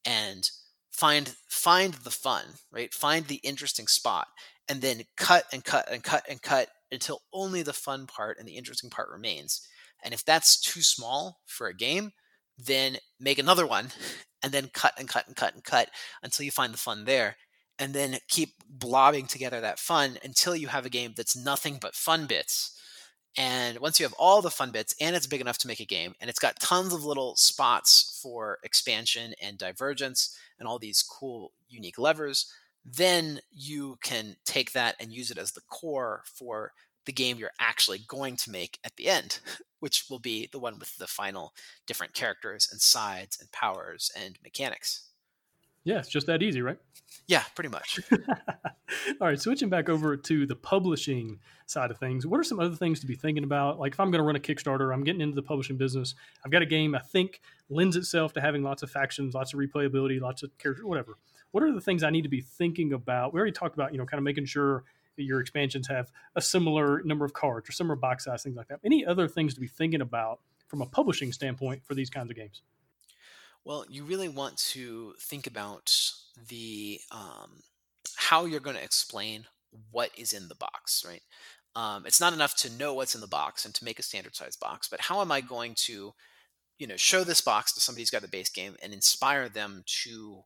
and 0.05 0.51
find 0.91 1.35
find 1.49 1.95
the 1.95 2.11
fun, 2.11 2.45
right? 2.73 2.93
Find 2.93 3.27
the 3.27 3.41
interesting 3.45 3.87
spot 3.87 4.27
and 4.69 4.81
then 4.83 5.03
cut 5.17 5.45
and 5.53 5.65
cut 5.65 5.91
and 5.91 6.03
cut 6.03 6.25
and 6.29 6.43
cut 6.43 6.69
until 6.91 7.23
only 7.33 7.63
the 7.63 7.73
fun 7.73 8.07
part 8.07 8.39
and 8.39 8.49
the 8.49 8.57
interesting 8.57 8.91
part 8.91 9.09
remains. 9.11 9.67
And 10.03 10.13
if 10.15 10.25
that's 10.25 10.61
too 10.61 10.83
small 10.83 11.41
for 11.47 11.69
a 11.69 11.75
game, 11.75 12.13
then 12.59 12.99
make 13.21 13.39
another 13.39 13.67
one 13.67 13.91
and 14.47 14.55
then 14.55 14.71
cut 14.73 14.93
and 14.97 15.09
cut 15.09 15.27
and 15.27 15.35
cut 15.35 15.55
and 15.55 15.65
cut 15.65 15.89
until 16.23 16.45
you 16.45 16.53
find 16.53 16.73
the 16.73 16.79
fun 16.79 17.05
there 17.05 17.37
and 17.81 17.93
then 17.93 18.17
keep 18.29 18.51
blobbing 18.71 19.27
together 19.27 19.61
that 19.61 19.81
fun 19.81 20.19
until 20.23 20.55
you 20.55 20.69
have 20.69 20.87
a 20.87 20.89
game 20.89 21.15
that's 21.17 21.37
nothing 21.37 21.79
but 21.81 21.97
fun 21.97 22.27
bits 22.27 22.81
and 23.37 23.81
once 23.81 23.99
you 23.99 24.07
have 24.07 24.13
all 24.13 24.41
the 24.41 24.49
fun 24.49 24.71
bits 24.71 24.95
and 25.01 25.17
it's 25.17 25.27
big 25.27 25.41
enough 25.41 25.59
to 25.59 25.67
make 25.67 25.81
a 25.81 25.85
game 25.85 26.15
and 26.21 26.31
it's 26.31 26.39
got 26.39 26.61
tons 26.61 26.95
of 26.95 27.05
little 27.05 27.35
spots 27.35 28.21
for 28.23 28.59
expansion 28.63 29.35
and 29.43 29.59
divergence 29.59 30.39
and 30.61 30.69
all 30.69 30.79
these 30.79 31.03
cool 31.03 31.51
unique 31.69 31.99
levers 31.99 32.49
then 32.85 33.41
you 33.51 33.99
can 34.05 34.37
take 34.45 34.71
that 34.71 34.95
and 35.01 35.13
use 35.13 35.33
it 35.33 35.39
as 35.39 35.51
the 35.51 35.61
core 35.69 36.23
for 36.25 36.71
the 37.07 37.13
game 37.13 37.39
you're 37.39 37.51
actually 37.59 38.01
going 38.07 38.37
to 38.37 38.51
make 38.51 38.79
at 38.85 38.97
the 38.97 39.09
end, 39.09 39.41
which 39.81 40.05
will 40.11 40.19
be 40.19 40.49
the 40.53 40.59
one 40.59 40.79
with 40.79 40.97
the 40.99 41.07
final 41.07 41.53
different 41.87 42.15
characters 42.15 42.69
and 42.71 42.81
sides 42.81 43.39
and 43.41 43.51
powers 43.53 44.11
and 44.17 44.39
mechanics. 44.43 45.09
Yeah, 45.85 46.01
it's 46.01 46.09
just 46.09 46.27
that 46.27 46.43
easy, 46.43 46.63
right? 46.63 46.79
Yeah, 47.29 47.45
pretty 47.55 47.71
much. 47.71 48.01
All 49.21 49.29
right, 49.29 49.41
switching 49.41 49.69
back 49.69 49.89
over 49.89 50.17
to 50.17 50.45
the 50.45 50.57
publishing 50.57 51.39
side 51.67 51.93
of 51.93 51.99
things, 51.99 52.27
what 52.27 52.41
are 52.41 52.45
some 52.45 52.59
other 52.59 52.75
things 52.75 52.99
to 53.01 53.07
be 53.07 53.15
thinking 53.15 53.45
about? 53.45 53.79
Like 53.79 53.93
if 53.93 54.01
I'm 54.01 54.11
going 54.11 54.21
to 54.21 54.27
run 54.27 54.35
a 54.35 54.41
Kickstarter, 54.41 54.93
I'm 54.93 55.05
getting 55.05 55.21
into 55.21 55.37
the 55.37 55.43
publishing 55.43 55.77
business. 55.77 56.17
I've 56.45 56.51
got 56.51 56.63
a 56.63 56.67
game 56.67 56.97
I 56.97 56.99
think 56.99 57.41
lends 57.69 57.95
itself 57.95 58.33
to 58.33 58.41
having 58.41 58.65
lots 58.65 58.83
of 58.83 58.91
factions, 58.91 59.35
lots 59.35 59.55
of 59.55 59.61
replayability, 59.61 60.21
lots 60.21 60.43
of 60.43 60.57
characters, 60.59 60.85
whatever. 60.85 61.19
What 61.53 61.63
are 61.63 61.73
the 61.73 61.81
things 61.81 62.03
I 62.03 62.11
need 62.11 62.23
to 62.23 62.29
be 62.29 62.41
thinking 62.41 62.93
about? 62.93 63.33
We 63.33 63.39
already 63.39 63.53
talked 63.53 63.75
about, 63.75 63.93
you 63.93 63.99
know, 63.99 64.07
kind 64.07 64.19
of 64.19 64.25
making 64.25 64.47
sure 64.47 64.85
your 65.25 65.41
expansions 65.41 65.89
have 65.89 66.11
a 66.35 66.43
similar 66.43 67.03
number 67.05 67.25
of 67.25 67.33
cards 67.33 67.69
or 67.69 67.73
similar 67.73 67.97
box 67.97 68.25
size, 68.25 68.43
things 68.43 68.57
like 68.57 68.69
that. 68.69 68.81
Any 68.85 69.05
other 69.05 69.29
things 69.29 69.55
to 69.55 69.61
be 69.61 69.69
thinking 69.69 70.01
about 70.01 70.41
from 70.69 70.83
a 70.83 70.87
publishing 70.87 71.33
standpoint 71.33 71.85
for 71.85 71.95
these 71.95 72.11
kinds 72.11 72.31
of 72.31 72.37
games? 72.37 72.62
Well, 73.64 73.85
you 73.89 74.05
really 74.05 74.29
want 74.29 74.57
to 74.59 75.14
think 75.21 75.47
about 75.47 75.93
the 76.49 77.01
um, 77.11 77.62
how 78.17 78.45
you're 78.45 78.61
going 78.61 78.77
to 78.77 78.85
explain 78.85 79.47
what 79.91 80.11
is 80.17 80.33
in 80.33 80.49
the 80.49 80.55
box, 80.55 81.05
right? 81.07 81.23
Um, 81.75 82.07
it's 82.07 82.21
not 82.21 82.33
enough 82.33 82.57
to 82.59 82.71
know 82.71 82.95
what's 82.95 83.14
in 83.14 83.21
the 83.21 83.27
box 83.27 83.64
and 83.64 83.75
to 83.75 83.85
make 83.85 83.99
a 83.99 84.03
standard 84.03 84.35
size 84.35 84.57
box, 84.57 84.89
but 84.89 85.01
how 85.01 85.21
am 85.21 85.31
I 85.31 85.41
going 85.41 85.75
to, 85.87 86.14
you 86.79 86.87
know, 86.87 86.97
show 86.97 87.25
this 87.25 87.41
box 87.41 87.75
to 87.75 87.81
somebody 87.81 88.03
who's 88.03 88.11
got 88.11 88.23
the 88.23 88.29
base 88.29 88.49
game 88.49 88.77
and 88.83 88.95
inspire 88.95 89.49
them 89.49 89.83
to 90.05 90.45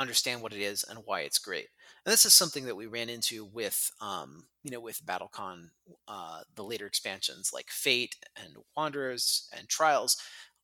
understand 0.00 0.42
what 0.42 0.52
it 0.52 0.60
is 0.60 0.84
and 0.88 1.00
why 1.04 1.20
it's 1.20 1.38
great. 1.38 1.68
And 2.04 2.12
this 2.12 2.24
is 2.24 2.32
something 2.32 2.64
that 2.64 2.76
we 2.76 2.86
ran 2.86 3.08
into 3.10 3.44
with, 3.44 3.90
um, 4.00 4.44
you 4.64 4.70
know, 4.70 4.80
with 4.80 5.04
BattleCon, 5.04 5.68
uh, 6.08 6.40
the 6.54 6.64
later 6.64 6.86
expansions 6.86 7.50
like 7.52 7.68
Fate 7.68 8.16
and 8.36 8.56
Wanderers 8.76 9.48
and 9.56 9.68
Trials. 9.68 10.16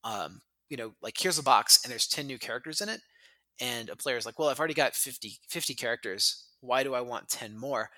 Um, 0.02 0.40
you 0.70 0.76
know, 0.76 0.92
like 1.02 1.16
here's 1.18 1.38
a 1.38 1.42
box 1.42 1.80
and 1.84 1.90
there's 1.90 2.06
10 2.08 2.26
new 2.26 2.38
characters 2.38 2.80
in 2.80 2.88
it. 2.88 3.00
And 3.60 3.88
a 3.88 3.96
player's 3.96 4.26
like, 4.26 4.38
well, 4.38 4.48
I've 4.48 4.58
already 4.58 4.74
got 4.74 4.94
50, 4.94 5.38
50 5.48 5.74
characters. 5.74 6.48
Why 6.60 6.82
do 6.82 6.94
I 6.94 7.00
want 7.00 7.28
10 7.28 7.56
more? 7.56 7.90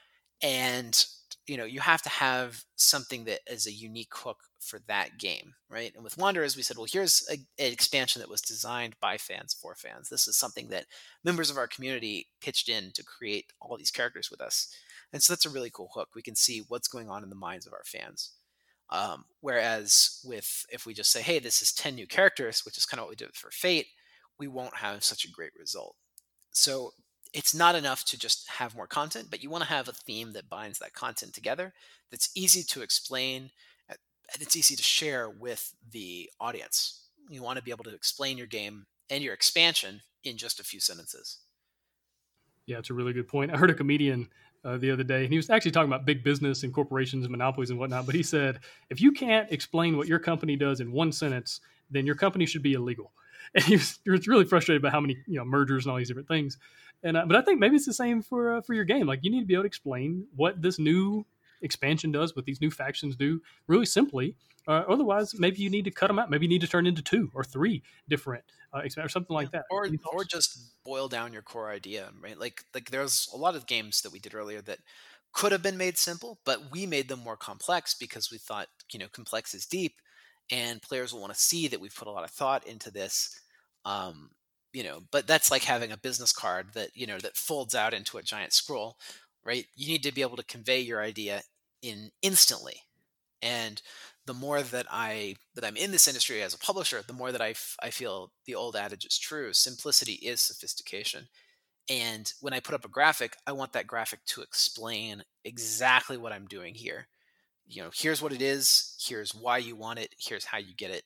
And 0.43 1.05
you 1.49 1.57
know 1.57 1.65
you 1.65 1.81
have 1.81 2.03
to 2.03 2.09
have 2.09 2.63
something 2.77 3.25
that 3.25 3.41
is 3.51 3.67
a 3.67 3.73
unique 3.73 4.15
hook 4.15 4.39
for 4.61 4.81
that 4.87 5.19
game 5.19 5.55
right? 5.71 5.93
And 5.95 6.05
with 6.05 6.19
wanderers 6.19 6.57
we 6.57 6.63
said 6.63 6.77
well 6.77 6.87
here's 6.91 7.27
a, 7.31 7.35
an 7.35 7.73
expansion 7.73 8.21
that 8.21 8.31
was 8.31 8.41
designed 8.41 8.97
by 9.01 9.17
fans 9.17 9.55
for 9.55 9.75
fans. 9.75 10.09
This 10.09 10.29
is 10.29 10.37
something 10.37 10.69
that 10.69 10.87
members 11.25 11.51
of 11.51 11.57
our 11.57 11.69
community 11.69 12.29
pitched 12.41 12.69
in 12.69 12.91
to 12.95 13.05
create 13.05 13.53
all 13.61 13.77
these 13.77 13.91
characters 13.91 14.31
with 14.31 14.41
us. 14.41 14.69
And 15.13 15.23
so 15.23 15.33
that's 15.33 15.47
a 15.47 15.51
really 15.51 15.71
cool 15.71 15.91
hook. 15.95 16.11
We 16.15 16.23
can 16.23 16.37
see 16.37 16.65
what's 16.69 16.89
going 16.89 17.09
on 17.09 17.23
in 17.23 17.31
the 17.31 17.35
minds 17.37 17.67
of 17.67 17.73
our 17.73 17.85
fans. 17.85 18.33
Um, 18.91 19.25
whereas 19.41 20.21
with 20.25 20.65
if 20.71 20.87
we 20.87 20.95
just 20.95 21.13
say 21.13 21.23
hey 21.23 21.39
this 21.39 21.61
is 21.61 21.73
10 21.73 21.95
new 21.95 22.07
characters 22.07 22.63
which 22.65 22.79
is 22.79 22.87
kind 22.87 22.99
of 23.01 23.05
what 23.05 23.11
we 23.11 23.17
did 23.17 23.35
for 23.35 23.51
fate 23.51 23.87
we 24.39 24.49
won't 24.49 24.77
have 24.77 25.05
such 25.05 25.25
a 25.25 25.31
great 25.31 25.53
result. 25.59 25.97
So 26.53 26.93
it's 27.33 27.55
not 27.55 27.75
enough 27.75 28.05
to 28.07 28.19
just 28.19 28.49
have 28.49 28.75
more 28.75 28.87
content, 28.87 29.29
but 29.31 29.43
you 29.43 29.51
want 29.51 29.65
to 29.65 29.71
have 29.71 29.89
a 29.89 29.93
theme 29.93 30.33
that 30.33 30.49
binds 30.49 30.79
that 30.79 30.95
content 30.95 31.35
together 31.35 31.73
that's 32.11 32.31
easy 32.35 32.63
to 32.63 32.83
explain 32.83 33.51
and 34.33 34.43
it's 34.43 34.57
easy 34.57 34.77
to 34.77 34.83
share 34.83 35.31
with 35.31 35.75
the 35.91 36.31
audience. 36.41 37.07
You 37.29 37.43
want 37.43 37.59
to 37.59 37.65
be 37.65 37.71
able 37.71 37.85
to 37.85 37.95
explain 37.95 38.39
your 38.39 38.47
game 38.47 38.87
and 39.11 39.23
your 39.23 39.35
expansion 39.35 40.03
in 40.25 40.37
just 40.37 40.61
a 40.61 40.65
few 40.65 40.81
sentences. 40.81 41.39
Yeah, 42.67 42.79
it's 42.79 42.91
a 42.91 42.95
really 42.95 43.13
good 43.13 43.29
point. 43.29 43.53
I 43.53 43.57
heard 43.57 43.71
a 43.71 43.75
comedian 43.75 44.29
uh, 44.65 44.77
the 44.77 44.91
other 44.91 45.05
day, 45.05 45.23
and 45.23 45.33
he 45.33 45.39
was 45.39 45.49
actually 45.49 45.71
talking 45.71 45.89
about 45.89 46.05
big 46.05 46.23
business 46.23 46.63
and 46.63 46.75
corporations 46.75 47.25
and 47.25 47.31
monopolies 47.31 47.71
and 47.71 47.79
whatnot. 47.79 48.05
But 48.05 48.15
he 48.15 48.23
said, 48.23 48.61
if 48.91 49.01
you 49.01 49.13
can't 49.13 49.51
explain 49.51 49.97
what 49.97 50.09
your 50.09 50.19
company 50.19 50.57
does 50.57 50.81
in 50.81 50.93
one 50.93 51.13
sentence, 51.13 51.61
then 51.91 52.05
your 52.05 52.15
company 52.15 52.45
should 52.45 52.63
be 52.63 52.75
illegal. 52.75 53.13
And 53.55 53.65
he 53.65 53.77
was, 53.77 53.99
he 54.05 54.11
was 54.11 54.29
really 54.29 54.45
frustrated 54.45 54.83
by 54.83 54.91
how 54.91 55.01
many 55.01 55.17
you 55.27 55.39
know 55.39 55.45
mergers 55.45 55.85
and 55.87 55.93
all 55.93 55.99
these 55.99 56.09
different 56.09 56.29
things. 56.29 56.59
And 57.03 57.17
uh, 57.17 57.25
but 57.27 57.37
I 57.37 57.43
think 57.43 57.61
maybe 57.61 57.77
it's 57.77 57.87
the 57.87 57.93
same 57.93 58.23
for 58.23 58.57
uh, 58.57 58.61
for 58.61 58.75
your 58.75 58.85
game. 58.85 59.07
Like 59.07 59.21
you 59.23 59.31
need 59.31 59.41
to 59.41 59.47
be 59.47 59.55
able 59.55 59.65
to 59.65 59.69
explain 59.69 60.27
what 60.37 60.61
this 60.61 60.79
new 60.79 61.25
expansion 61.63 62.13
does, 62.13 62.37
what 62.37 62.45
these 62.45 62.61
new 62.61 62.71
factions 62.71 63.17
do, 63.17 63.41
really 63.67 63.87
simply. 63.87 64.37
Uh, 64.67 64.85
otherwise, 64.87 65.35
maybe 65.39 65.63
you 65.63 65.71
need 65.71 65.87
to 65.87 65.91
cut 65.91 66.09
them 66.09 66.19
out. 66.19 66.31
Maybe 66.31 66.45
you 66.45 66.51
need 66.51 66.61
to 66.61 66.67
turn 66.67 66.87
into 66.87 67.03
two 67.03 67.31
or 67.35 67.43
three 67.43 67.83
different 68.09 68.45
uh, 68.73 68.83
or 68.99 69.09
something 69.09 69.35
like 69.35 69.51
that. 69.53 69.65
Or 69.71 69.87
or 70.13 70.25
just 70.25 70.85
boil 70.85 71.09
down 71.09 71.33
your 71.33 71.43
core 71.43 71.71
idea, 71.71 72.11
right? 72.23 72.39
Like 72.39 72.65
like 72.75 72.91
there's 72.91 73.29
a 73.33 73.37
lot 73.37 73.57
of 73.57 73.67
games 73.67 74.03
that 74.03 74.13
we 74.13 74.19
did 74.19 74.35
earlier 74.35 74.61
that 74.63 74.79
could 75.33 75.53
have 75.53 75.63
been 75.63 75.77
made 75.79 75.97
simple, 75.97 76.39
but 76.45 76.71
we 76.71 76.87
made 76.87 77.09
them 77.09 77.21
more 77.21 77.37
complex 77.37 77.95
because 77.95 78.31
we 78.31 78.39
thought 78.39 78.69
you 78.93 78.99
know 78.99 79.09
complex 79.11 79.55
is 79.55 79.65
deep, 79.65 79.95
and 80.51 80.83
players 80.83 81.13
will 81.13 81.21
want 81.21 81.33
to 81.33 81.39
see 81.41 81.69
that 81.69 81.81
we've 81.81 81.95
put 81.95 82.09
a 82.09 82.13
lot 82.13 82.25
of 82.25 82.31
thought 82.31 82.67
into 82.67 82.91
this. 82.91 83.41
Um, 83.85 84.31
you 84.75 84.85
know 84.85 85.01
but 85.11 85.27
that's 85.27 85.51
like 85.51 85.65
having 85.65 85.93
a 85.93 85.97
business 85.97 86.31
card 86.31 86.75
that 86.75 86.91
you 86.95 87.07
know 87.07 87.19
that 87.19 87.39
folds 87.39 87.75
out 87.75 87.95
into 87.95 88.19
a 88.19 88.23
giant 88.23 88.53
scroll 88.53 88.99
right? 89.45 89.67
You 89.77 89.89
need 89.89 90.03
to 90.03 90.13
be 90.13 90.21
able 90.23 90.37
to 90.37 90.45
convey 90.45 90.81
your 90.81 91.01
idea 91.01 91.43
in 91.83 92.11
instantly. 92.23 92.83
And 93.41 93.81
the 94.27 94.35
more 94.35 94.63
that 94.63 94.85
i 94.91 95.37
that 95.55 95.65
i'm 95.65 95.79
in 95.79 95.91
this 95.91 96.07
industry 96.07 96.43
as 96.43 96.53
a 96.53 96.59
publisher 96.59 97.01
the 97.07 97.15
more 97.15 97.33
that 97.33 97.41
I, 97.41 97.51
f- 97.51 97.77
I 97.83 97.89
feel 97.89 98.31
the 98.45 98.55
old 98.55 98.77
adage 98.77 99.07
is 99.07 99.17
true 99.17 99.55
simplicity 99.55 100.15
is 100.15 100.43
sophistication. 100.43 101.29
And 101.89 102.31
when 102.43 102.53
i 102.53 102.61
put 102.61 102.75
up 102.75 102.85
a 102.85 102.89
graphic 102.89 103.37
i 103.47 103.53
want 103.53 103.73
that 103.73 103.87
graphic 103.87 104.23
to 104.27 104.43
explain 104.43 105.23
exactly 105.47 106.19
what 106.19 106.33
i'm 106.33 106.47
doing 106.47 106.75
here 106.75 107.09
you 107.69 107.83
know 107.83 107.91
here's 107.95 108.23
what 108.23 108.33
it 108.33 108.43
is 108.43 108.97
here's 109.01 109.35
why 109.35 109.59
you 109.59 109.77
want 109.77 109.99
it 109.99 110.15
here's 110.19 110.47
how 110.47 110.59
you 110.59 110.75
get 110.77 110.91
it. 110.91 111.05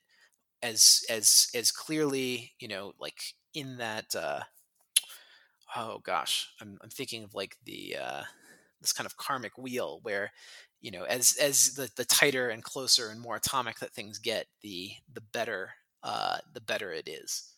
As 0.63 1.03
as 1.11 1.49
as 1.55 1.73
clearly 1.73 2.53
you 2.61 2.69
know 2.69 2.93
like 3.01 3.35
in 3.55 3.79
that 3.79 4.15
uh, 4.15 4.41
oh 5.77 5.99
gosh 6.05 6.49
I'm, 6.61 6.79
I'm 6.83 6.91
thinking 6.91 7.25
of 7.25 7.35
like 7.35 7.57
the 7.65 7.97
uh, 8.01 8.23
this 8.81 8.93
kind 8.93 9.07
of 9.07 9.17
karmic 9.17 9.57
wheel 9.59 10.01
where 10.03 10.33
you 10.81 10.91
know 10.91 11.05
as 11.05 11.37
as 11.41 11.75
the, 11.75 11.91
the 11.97 12.05
tighter 12.05 12.49
and 12.51 12.63
closer 12.63 13.11
and 13.11 13.21
more 13.21 13.37
atomic 13.37 13.79
that 13.81 13.93
things 13.93 14.19
get 14.19 14.47
the 14.63 14.93
the 15.13 15.21
better 15.21 15.71
uh, 16.03 16.39
the 16.53 16.61
better 16.61 16.93
it 16.93 17.09
is 17.09 17.52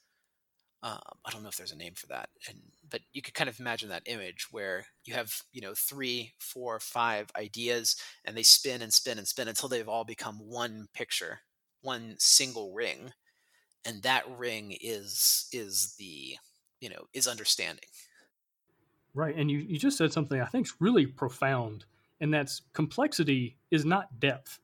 um, 0.85 1.01
I 1.24 1.30
don't 1.30 1.43
know 1.43 1.49
if 1.49 1.57
there's 1.57 1.72
a 1.72 1.76
name 1.76 1.95
for 1.97 2.07
that, 2.09 2.28
and 2.47 2.59
but 2.91 3.01
you 3.14 3.22
could 3.22 3.32
kind 3.32 3.49
of 3.49 3.59
imagine 3.59 3.89
that 3.89 4.03
image 4.05 4.49
where 4.51 4.85
you 5.07 5.14
have 5.14 5.32
you 5.51 5.62
know 5.62 5.72
three, 5.74 6.35
four, 6.39 6.78
five 6.78 7.30
ideas, 7.37 7.97
and 8.26 8.37
they 8.37 8.43
spin 8.43 8.82
and 8.82 8.93
spin 8.93 9.16
and 9.16 9.26
spin 9.26 9.49
until 9.49 9.70
they've 9.70 9.89
all 9.89 10.05
become 10.05 10.37
one 10.37 10.89
picture, 10.93 11.41
one 11.80 12.16
single 12.18 12.74
ring, 12.74 13.14
and 13.87 14.03
that 14.03 14.24
ring 14.37 14.76
is 14.78 15.49
is 15.53 15.95
the 15.99 16.37
you 16.80 16.91
know 16.91 17.07
is 17.14 17.26
understanding. 17.26 17.89
Right, 19.14 19.35
and 19.35 19.51
you 19.51 19.61
you 19.61 19.78
just 19.78 19.97
said 19.97 20.12
something 20.12 20.39
I 20.39 20.47
think 20.47 20.66
is 20.66 20.74
really 20.80 21.07
profound, 21.07 21.87
and 22.20 22.32
that's 22.32 22.61
complexity 22.74 23.57
is 23.70 23.87
not 23.87 24.20
depth 24.20 24.59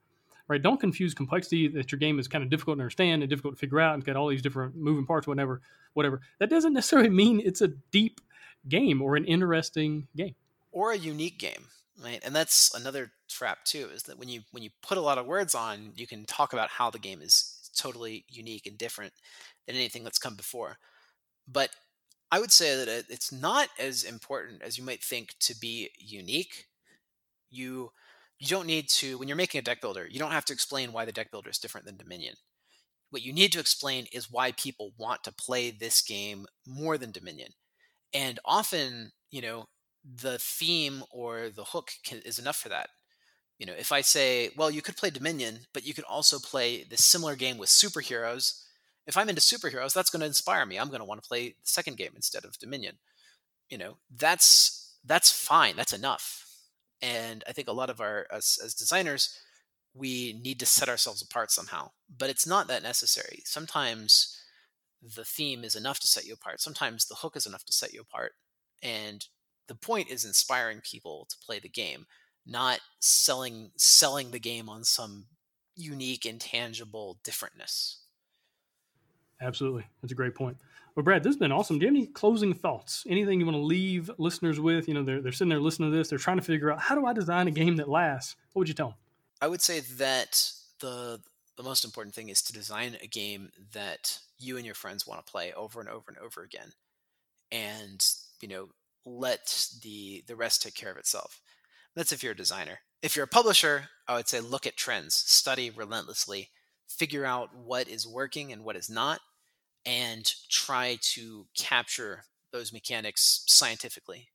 right? 0.50 0.60
Don't 0.60 0.80
confuse 0.80 1.14
complexity 1.14 1.68
that 1.68 1.92
your 1.92 2.00
game 2.00 2.18
is 2.18 2.26
kind 2.26 2.42
of 2.42 2.50
difficult 2.50 2.76
to 2.78 2.82
understand 2.82 3.22
and 3.22 3.30
difficult 3.30 3.54
to 3.54 3.58
figure 3.58 3.78
out 3.78 3.94
and 3.94 4.04
got 4.04 4.16
all 4.16 4.26
these 4.26 4.42
different 4.42 4.74
moving 4.74 5.06
parts, 5.06 5.28
whatever, 5.28 5.60
whatever. 5.94 6.20
That 6.40 6.50
doesn't 6.50 6.72
necessarily 6.72 7.08
mean 7.22 7.40
it's 7.42 7.60
a 7.60 7.68
deep 7.68 8.20
game 8.68 9.00
or 9.00 9.14
an 9.14 9.24
interesting 9.24 10.08
game 10.16 10.34
or 10.72 10.90
a 10.90 10.96
unique 10.96 11.38
game, 11.38 11.66
right? 12.02 12.20
And 12.24 12.34
that's 12.34 12.74
another 12.74 13.12
trap 13.28 13.64
too, 13.64 13.88
is 13.94 14.02
that 14.04 14.18
when 14.18 14.28
you 14.28 14.40
when 14.50 14.64
you 14.64 14.70
put 14.82 14.98
a 14.98 15.00
lot 15.00 15.18
of 15.18 15.26
words 15.26 15.54
on, 15.54 15.92
you 15.94 16.08
can 16.08 16.24
talk 16.24 16.52
about 16.52 16.68
how 16.68 16.90
the 16.90 16.98
game 16.98 17.22
is 17.22 17.70
totally 17.76 18.24
unique 18.28 18.66
and 18.66 18.76
different 18.76 19.12
than 19.66 19.76
anything 19.76 20.02
that's 20.02 20.18
come 20.18 20.34
before. 20.34 20.78
But 21.46 21.70
I 22.32 22.40
would 22.40 22.52
say 22.52 22.84
that 22.84 23.04
it's 23.08 23.30
not 23.32 23.68
as 23.78 24.02
important 24.02 24.62
as 24.62 24.76
you 24.76 24.84
might 24.84 25.02
think 25.02 25.36
to 25.40 25.58
be 25.58 25.90
unique. 25.96 26.66
You 27.50 27.92
you 28.40 28.48
don't 28.48 28.66
need 28.66 28.88
to 28.88 29.18
when 29.18 29.28
you're 29.28 29.36
making 29.36 29.58
a 29.58 29.62
deck 29.62 29.80
builder 29.80 30.08
you 30.10 30.18
don't 30.18 30.32
have 30.32 30.46
to 30.46 30.52
explain 30.52 30.92
why 30.92 31.04
the 31.04 31.12
deck 31.12 31.30
builder 31.30 31.50
is 31.50 31.58
different 31.58 31.86
than 31.86 31.96
dominion. 31.96 32.34
What 33.10 33.22
you 33.22 33.32
need 33.32 33.52
to 33.52 33.60
explain 33.60 34.06
is 34.12 34.30
why 34.30 34.52
people 34.52 34.92
want 34.96 35.24
to 35.24 35.32
play 35.32 35.70
this 35.70 36.00
game 36.00 36.46
more 36.66 36.96
than 36.96 37.10
dominion. 37.10 37.50
And 38.14 38.40
often 38.44 39.12
you 39.30 39.42
know 39.42 39.66
the 40.02 40.38
theme 40.38 41.04
or 41.10 41.50
the 41.50 41.64
hook 41.64 41.90
can, 42.04 42.20
is 42.24 42.38
enough 42.38 42.56
for 42.56 42.70
that. 42.70 42.88
You 43.58 43.66
know 43.66 43.74
if 43.78 43.92
i 43.92 44.00
say 44.00 44.50
well 44.56 44.70
you 44.70 44.80
could 44.80 44.96
play 44.96 45.10
dominion 45.10 45.60
but 45.74 45.86
you 45.86 45.92
could 45.92 46.04
also 46.04 46.38
play 46.38 46.84
this 46.84 47.04
similar 47.04 47.36
game 47.36 47.58
with 47.58 47.68
superheroes 47.68 48.62
if 49.06 49.18
i'm 49.18 49.28
into 49.28 49.42
superheroes 49.42 49.92
that's 49.92 50.08
going 50.08 50.20
to 50.20 50.26
inspire 50.26 50.64
me. 50.64 50.78
I'm 50.78 50.88
going 50.88 51.00
to 51.00 51.04
want 51.04 51.22
to 51.22 51.28
play 51.28 51.50
the 51.50 51.54
second 51.64 51.98
game 51.98 52.12
instead 52.16 52.46
of 52.46 52.58
dominion. 52.58 52.96
You 53.68 53.76
know 53.76 53.98
that's 54.16 54.96
that's 55.04 55.30
fine. 55.30 55.76
That's 55.76 55.92
enough 55.92 56.49
and 57.02 57.44
I 57.48 57.52
think 57.52 57.68
a 57.68 57.72
lot 57.72 57.90
of 57.90 58.00
our 58.00 58.26
as, 58.30 58.58
as 58.62 58.74
designers, 58.74 59.38
we 59.94 60.40
need 60.44 60.58
to 60.60 60.66
set 60.66 60.88
ourselves 60.88 61.22
apart 61.22 61.50
somehow. 61.50 61.90
But 62.16 62.30
it's 62.30 62.46
not 62.46 62.68
that 62.68 62.82
necessary. 62.82 63.42
Sometimes 63.44 64.36
the 65.02 65.24
theme 65.24 65.64
is 65.64 65.74
enough 65.74 66.00
to 66.00 66.06
set 66.06 66.26
you 66.26 66.34
apart. 66.34 66.60
Sometimes 66.60 67.06
the 67.06 67.16
hook 67.16 67.36
is 67.36 67.46
enough 67.46 67.64
to 67.64 67.72
set 67.72 67.92
you 67.92 68.00
apart. 68.00 68.32
And 68.82 69.26
the 69.66 69.74
point 69.74 70.10
is 70.10 70.24
inspiring 70.24 70.80
people 70.82 71.26
to 71.30 71.36
play 71.44 71.58
the 71.58 71.68
game, 71.68 72.06
not 72.46 72.80
selling 72.98 73.70
selling 73.76 74.30
the 74.30 74.38
game 74.38 74.68
on 74.68 74.84
some 74.84 75.26
unique, 75.76 76.26
intangible 76.26 77.18
differentness. 77.24 77.96
Absolutely. 79.40 79.86
That's 80.02 80.12
a 80.12 80.16
great 80.16 80.34
point. 80.34 80.56
Well, 81.00 81.04
Brad, 81.06 81.22
this 81.22 81.30
has 81.30 81.38
been 81.38 81.50
awesome. 81.50 81.78
Do 81.78 81.86
you 81.86 81.88
have 81.90 81.96
any 81.96 82.06
closing 82.08 82.52
thoughts? 82.52 83.04
Anything 83.08 83.40
you 83.40 83.46
want 83.46 83.56
to 83.56 83.62
leave 83.62 84.10
listeners 84.18 84.60
with? 84.60 84.86
You 84.86 84.92
know, 84.92 85.02
they're, 85.02 85.22
they're 85.22 85.32
sitting 85.32 85.48
there 85.48 85.58
listening 85.58 85.90
to 85.90 85.96
this. 85.96 86.08
They're 86.08 86.18
trying 86.18 86.36
to 86.36 86.42
figure 86.42 86.70
out 86.70 86.78
how 86.78 86.94
do 86.94 87.06
I 87.06 87.14
design 87.14 87.48
a 87.48 87.50
game 87.50 87.76
that 87.76 87.88
lasts? 87.88 88.36
What 88.52 88.60
would 88.60 88.68
you 88.68 88.74
tell 88.74 88.88
them? 88.88 88.96
I 89.40 89.48
would 89.48 89.62
say 89.62 89.80
that 89.80 90.52
the 90.80 91.18
the 91.56 91.62
most 91.62 91.86
important 91.86 92.14
thing 92.14 92.28
is 92.28 92.42
to 92.42 92.52
design 92.52 92.98
a 93.02 93.06
game 93.06 93.48
that 93.72 94.18
you 94.38 94.58
and 94.58 94.66
your 94.66 94.74
friends 94.74 95.06
want 95.06 95.24
to 95.24 95.32
play 95.32 95.54
over 95.54 95.80
and 95.80 95.88
over 95.88 96.04
and 96.06 96.18
over 96.18 96.42
again, 96.42 96.72
and 97.50 98.06
you 98.42 98.48
know, 98.48 98.68
let 99.06 99.68
the 99.82 100.22
the 100.26 100.36
rest 100.36 100.62
take 100.62 100.74
care 100.74 100.90
of 100.90 100.98
itself. 100.98 101.40
That's 101.96 102.12
if 102.12 102.22
you're 102.22 102.32
a 102.32 102.36
designer. 102.36 102.80
If 103.00 103.16
you're 103.16 103.24
a 103.24 103.26
publisher, 103.28 103.84
I 104.06 104.16
would 104.16 104.28
say 104.28 104.40
look 104.40 104.66
at 104.66 104.76
trends, 104.76 105.14
study 105.14 105.70
relentlessly, 105.70 106.50
figure 106.86 107.24
out 107.24 107.56
what 107.56 107.88
is 107.88 108.06
working 108.06 108.52
and 108.52 108.64
what 108.64 108.76
is 108.76 108.90
not, 108.90 109.20
and 109.86 110.30
try 110.48 110.98
to 111.00 111.46
capture 111.56 112.24
those 112.52 112.72
mechanics 112.72 113.44
scientifically 113.46 114.28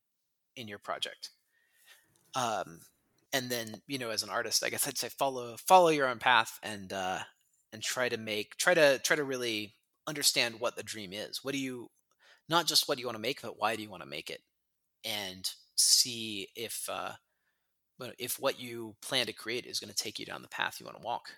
in 0.55 0.67
your 0.67 0.79
project. 0.79 1.29
Um, 2.35 2.81
and 3.33 3.49
then 3.49 3.81
you 3.87 3.97
know, 3.97 4.09
as 4.09 4.23
an 4.23 4.29
artist, 4.29 4.63
I 4.63 4.69
guess 4.69 4.87
I'd 4.87 4.97
say 4.97 5.09
follow 5.09 5.55
follow 5.57 5.89
your 5.89 6.07
own 6.07 6.19
path 6.19 6.59
and 6.63 6.91
uh, 6.91 7.19
and 7.73 7.81
try 7.81 8.09
to 8.09 8.17
make 8.17 8.55
try 8.57 8.73
to 8.73 8.99
try 8.99 9.15
to 9.15 9.23
really 9.23 9.75
understand 10.07 10.59
what 10.59 10.75
the 10.75 10.83
dream 10.83 11.11
is. 11.13 11.43
What 11.43 11.53
do 11.53 11.59
you 11.59 11.89
not 12.47 12.65
just 12.67 12.87
what 12.87 12.97
do 12.97 13.01
you 13.01 13.07
want 13.07 13.17
to 13.17 13.21
make, 13.21 13.41
but 13.41 13.59
why 13.59 13.75
do 13.75 13.83
you 13.83 13.89
want 13.89 14.03
to 14.03 14.09
make 14.09 14.29
it, 14.29 14.41
and 15.03 15.49
see 15.75 16.47
if 16.55 16.87
uh, 16.89 17.13
if 18.17 18.39
what 18.39 18.59
you 18.59 18.95
plan 19.01 19.25
to 19.25 19.33
create 19.33 19.65
is 19.65 19.79
going 19.79 19.93
to 19.93 20.03
take 20.03 20.19
you 20.19 20.25
down 20.25 20.41
the 20.41 20.47
path 20.47 20.79
you 20.79 20.85
want 20.85 20.97
to 20.97 21.05
walk. 21.05 21.29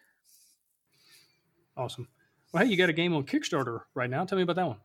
Awesome. 1.76 2.08
Well, 2.54 2.64
hey, 2.64 2.70
you 2.70 2.78
got 2.78 2.90
a 2.90 2.94
game 2.94 3.14
on 3.14 3.24
Kickstarter 3.24 3.82
right 3.94 4.10
now. 4.10 4.26
Tell 4.26 4.38
me 4.38 4.44
about 4.44 4.56
that 4.56 4.68
one. 4.68 4.78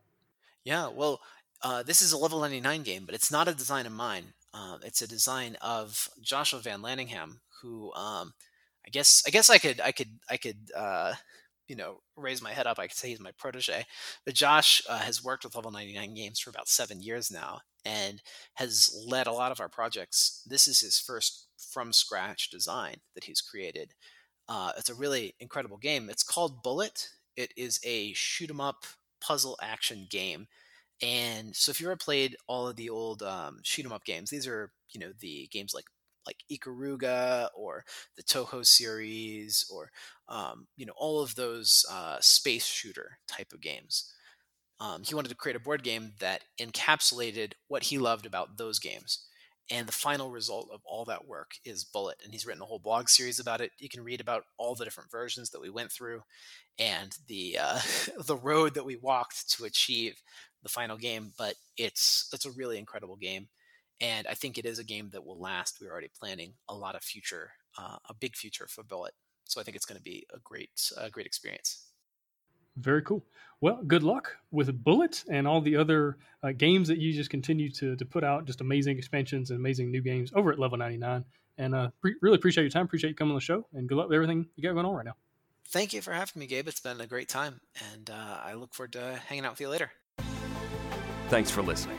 Yeah, 0.63 0.89
well, 0.89 1.21
uh, 1.61 1.83
this 1.83 2.01
is 2.01 2.11
a 2.11 2.17
level 2.17 2.39
99 2.39 2.83
game, 2.83 3.05
but 3.05 3.15
it's 3.15 3.31
not 3.31 3.47
a 3.47 3.53
design 3.53 3.85
of 3.85 3.93
mine. 3.93 4.33
Uh, 4.53 4.77
it's 4.83 5.01
a 5.01 5.07
design 5.07 5.57
of 5.61 6.09
Joshua 6.21 6.59
Van 6.59 6.81
Laningham, 6.81 7.39
who 7.61 7.91
um, 7.93 8.33
I 8.85 8.89
guess 8.91 9.23
I 9.25 9.31
guess 9.31 9.49
I 9.49 9.57
could 9.57 9.81
I 9.81 9.91
could 9.91 10.19
I 10.29 10.37
could 10.37 10.71
uh, 10.75 11.13
you 11.67 11.75
know 11.75 12.01
raise 12.15 12.41
my 12.41 12.51
head 12.51 12.67
up. 12.67 12.77
I 12.77 12.87
could 12.87 12.97
say 12.97 13.09
he's 13.09 13.19
my 13.19 13.31
protege. 13.37 13.85
But 14.25 14.35
Josh 14.35 14.81
uh, 14.87 14.99
has 14.99 15.23
worked 15.23 15.43
with 15.43 15.55
Level 15.55 15.71
99 15.71 16.13
Games 16.13 16.39
for 16.39 16.49
about 16.49 16.67
seven 16.67 17.01
years 17.01 17.31
now, 17.31 17.61
and 17.85 18.21
has 18.55 18.95
led 19.07 19.25
a 19.25 19.31
lot 19.31 19.51
of 19.51 19.59
our 19.59 19.69
projects. 19.69 20.43
This 20.45 20.67
is 20.67 20.81
his 20.81 20.99
first 20.99 21.47
from 21.71 21.93
scratch 21.93 22.49
design 22.49 22.97
that 23.15 23.23
he's 23.23 23.41
created. 23.41 23.93
Uh, 24.47 24.73
it's 24.77 24.89
a 24.89 24.95
really 24.95 25.33
incredible 25.39 25.77
game. 25.77 26.09
It's 26.09 26.23
called 26.23 26.61
Bullet. 26.61 27.09
It 27.37 27.51
is 27.57 27.79
a 27.83 28.13
shoot 28.13 28.49
'em 28.49 28.61
up 28.61 28.85
puzzle 29.21 29.57
action 29.61 30.07
game. 30.09 30.47
And 31.01 31.55
so 31.55 31.71
if 31.71 31.81
you 31.81 31.87
ever 31.87 31.97
played 31.97 32.37
all 32.47 32.67
of 32.67 32.75
the 32.77 32.89
old 32.89 33.23
um, 33.23 33.59
shoot 33.63 33.85
'em 33.85 33.93
up 33.93 34.05
games, 34.05 34.29
these 34.31 34.47
are 34.47 34.73
you 34.93 34.99
know 34.99 35.13
the 35.19 35.47
games 35.51 35.73
like 35.73 35.85
like 36.27 36.37
Ikaruga 36.51 37.49
or 37.55 37.85
the 38.17 38.23
Touhou 38.23 38.65
series 38.65 39.65
or 39.71 39.91
um, 40.29 40.67
you 40.77 40.85
know 40.85 40.93
all 40.97 41.21
of 41.21 41.35
those 41.35 41.85
uh, 41.91 42.19
space 42.21 42.65
shooter 42.67 43.19
type 43.27 43.53
of 43.53 43.61
games. 43.61 44.13
Um, 44.79 45.03
he 45.03 45.15
wanted 45.15 45.29
to 45.29 45.35
create 45.35 45.55
a 45.55 45.59
board 45.59 45.83
game 45.83 46.13
that 46.19 46.43
encapsulated 46.59 47.53
what 47.67 47.83
he 47.83 47.97
loved 47.99 48.25
about 48.25 48.57
those 48.57 48.79
games. 48.79 49.27
And 49.71 49.87
the 49.87 49.93
final 49.93 50.29
result 50.29 50.69
of 50.73 50.81
all 50.85 51.05
that 51.05 51.25
work 51.25 51.51
is 51.63 51.85
Bullet. 51.85 52.17
And 52.23 52.33
he's 52.33 52.45
written 52.45 52.61
a 52.61 52.65
whole 52.65 52.79
blog 52.79 53.07
series 53.07 53.39
about 53.39 53.61
it. 53.61 53.71
You 53.79 53.87
can 53.87 54.03
read 54.03 54.19
about 54.19 54.43
all 54.57 54.75
the 54.75 54.83
different 54.83 55.09
versions 55.09 55.49
that 55.51 55.61
we 55.61 55.69
went 55.69 55.91
through 55.91 56.21
and 56.77 57.15
the 57.27 57.57
uh, 57.61 57.79
the 58.25 58.37
road 58.37 58.73
that 58.73 58.85
we 58.85 58.97
walked 58.97 59.49
to 59.51 59.65
achieve 59.65 60.21
the 60.61 60.69
final 60.69 60.97
game. 60.97 61.31
But 61.37 61.55
it's 61.77 62.29
it's 62.33 62.45
a 62.45 62.51
really 62.51 62.77
incredible 62.77 63.15
game, 63.15 63.47
and 64.01 64.27
I 64.27 64.33
think 64.33 64.57
it 64.57 64.65
is 64.65 64.79
a 64.79 64.83
game 64.83 65.09
that 65.13 65.25
will 65.25 65.39
last. 65.39 65.77
We're 65.81 65.91
already 65.91 66.11
planning 66.19 66.53
a 66.67 66.75
lot 66.75 66.95
of 66.95 67.03
future, 67.03 67.51
uh, 67.77 67.97
a 68.09 68.13
big 68.13 68.35
future 68.35 68.67
for 68.67 68.83
Bullet. 68.83 69.13
So 69.45 69.61
I 69.61 69.63
think 69.63 69.75
it's 69.75 69.85
going 69.85 69.97
to 69.97 70.03
be 70.03 70.25
a 70.33 70.39
great 70.39 70.71
great 71.11 71.25
experience. 71.25 71.92
Very 72.77 73.01
cool. 73.01 73.23
Well, 73.61 73.81
good 73.87 74.03
luck 74.03 74.35
with 74.51 74.83
Bullet 74.83 75.23
and 75.29 75.47
all 75.47 75.61
the 75.61 75.77
other 75.77 76.17
uh, 76.43 76.51
games 76.51 76.87
that 76.89 76.97
you 76.97 77.13
just 77.13 77.29
continue 77.29 77.69
to, 77.71 77.95
to 77.95 78.05
put 78.05 78.23
out. 78.23 78.45
Just 78.45 78.61
amazing 78.61 78.97
expansions 78.97 79.51
and 79.51 79.59
amazing 79.59 79.89
new 79.89 80.01
games 80.01 80.31
over 80.35 80.51
at 80.51 80.59
Level 80.59 80.77
99. 80.77 81.23
And 81.57 81.75
uh, 81.75 81.89
pre- 82.01 82.15
really 82.21 82.35
appreciate 82.35 82.63
your 82.63 82.71
time. 82.71 82.85
Appreciate 82.85 83.11
you 83.11 83.15
coming 83.15 83.31
on 83.31 83.37
the 83.37 83.41
show. 83.41 83.65
And 83.73 83.87
good 83.87 83.97
luck 83.97 84.09
with 84.09 84.15
everything 84.15 84.47
you 84.55 84.63
got 84.63 84.73
going 84.73 84.85
on 84.85 84.93
right 84.93 85.05
now. 85.05 85.15
Thank 85.67 85.93
you 85.93 86.01
for 86.01 86.11
having 86.11 86.39
me, 86.39 86.45
Gabe. 86.45 86.67
It's 86.67 86.81
been 86.81 86.99
a 86.99 87.07
great 87.07 87.29
time. 87.29 87.61
And 87.93 88.09
uh, 88.09 88.37
I 88.43 88.53
look 88.53 88.73
forward 88.73 88.93
to 88.93 89.19
hanging 89.27 89.45
out 89.45 89.53
with 89.53 89.61
you 89.61 89.69
later. 89.69 89.91
Thanks 91.29 91.49
for 91.49 91.61
listening. 91.61 91.97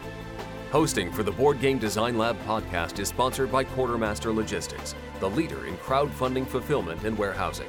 Hosting 0.70 1.12
for 1.12 1.22
the 1.22 1.32
Board 1.32 1.60
Game 1.60 1.78
Design 1.78 2.18
Lab 2.18 2.38
podcast 2.44 2.98
is 2.98 3.08
sponsored 3.08 3.50
by 3.50 3.64
Quartermaster 3.64 4.32
Logistics, 4.32 4.94
the 5.20 5.30
leader 5.30 5.66
in 5.66 5.76
crowdfunding 5.78 6.46
fulfillment 6.46 7.04
and 7.04 7.16
warehousing. 7.16 7.68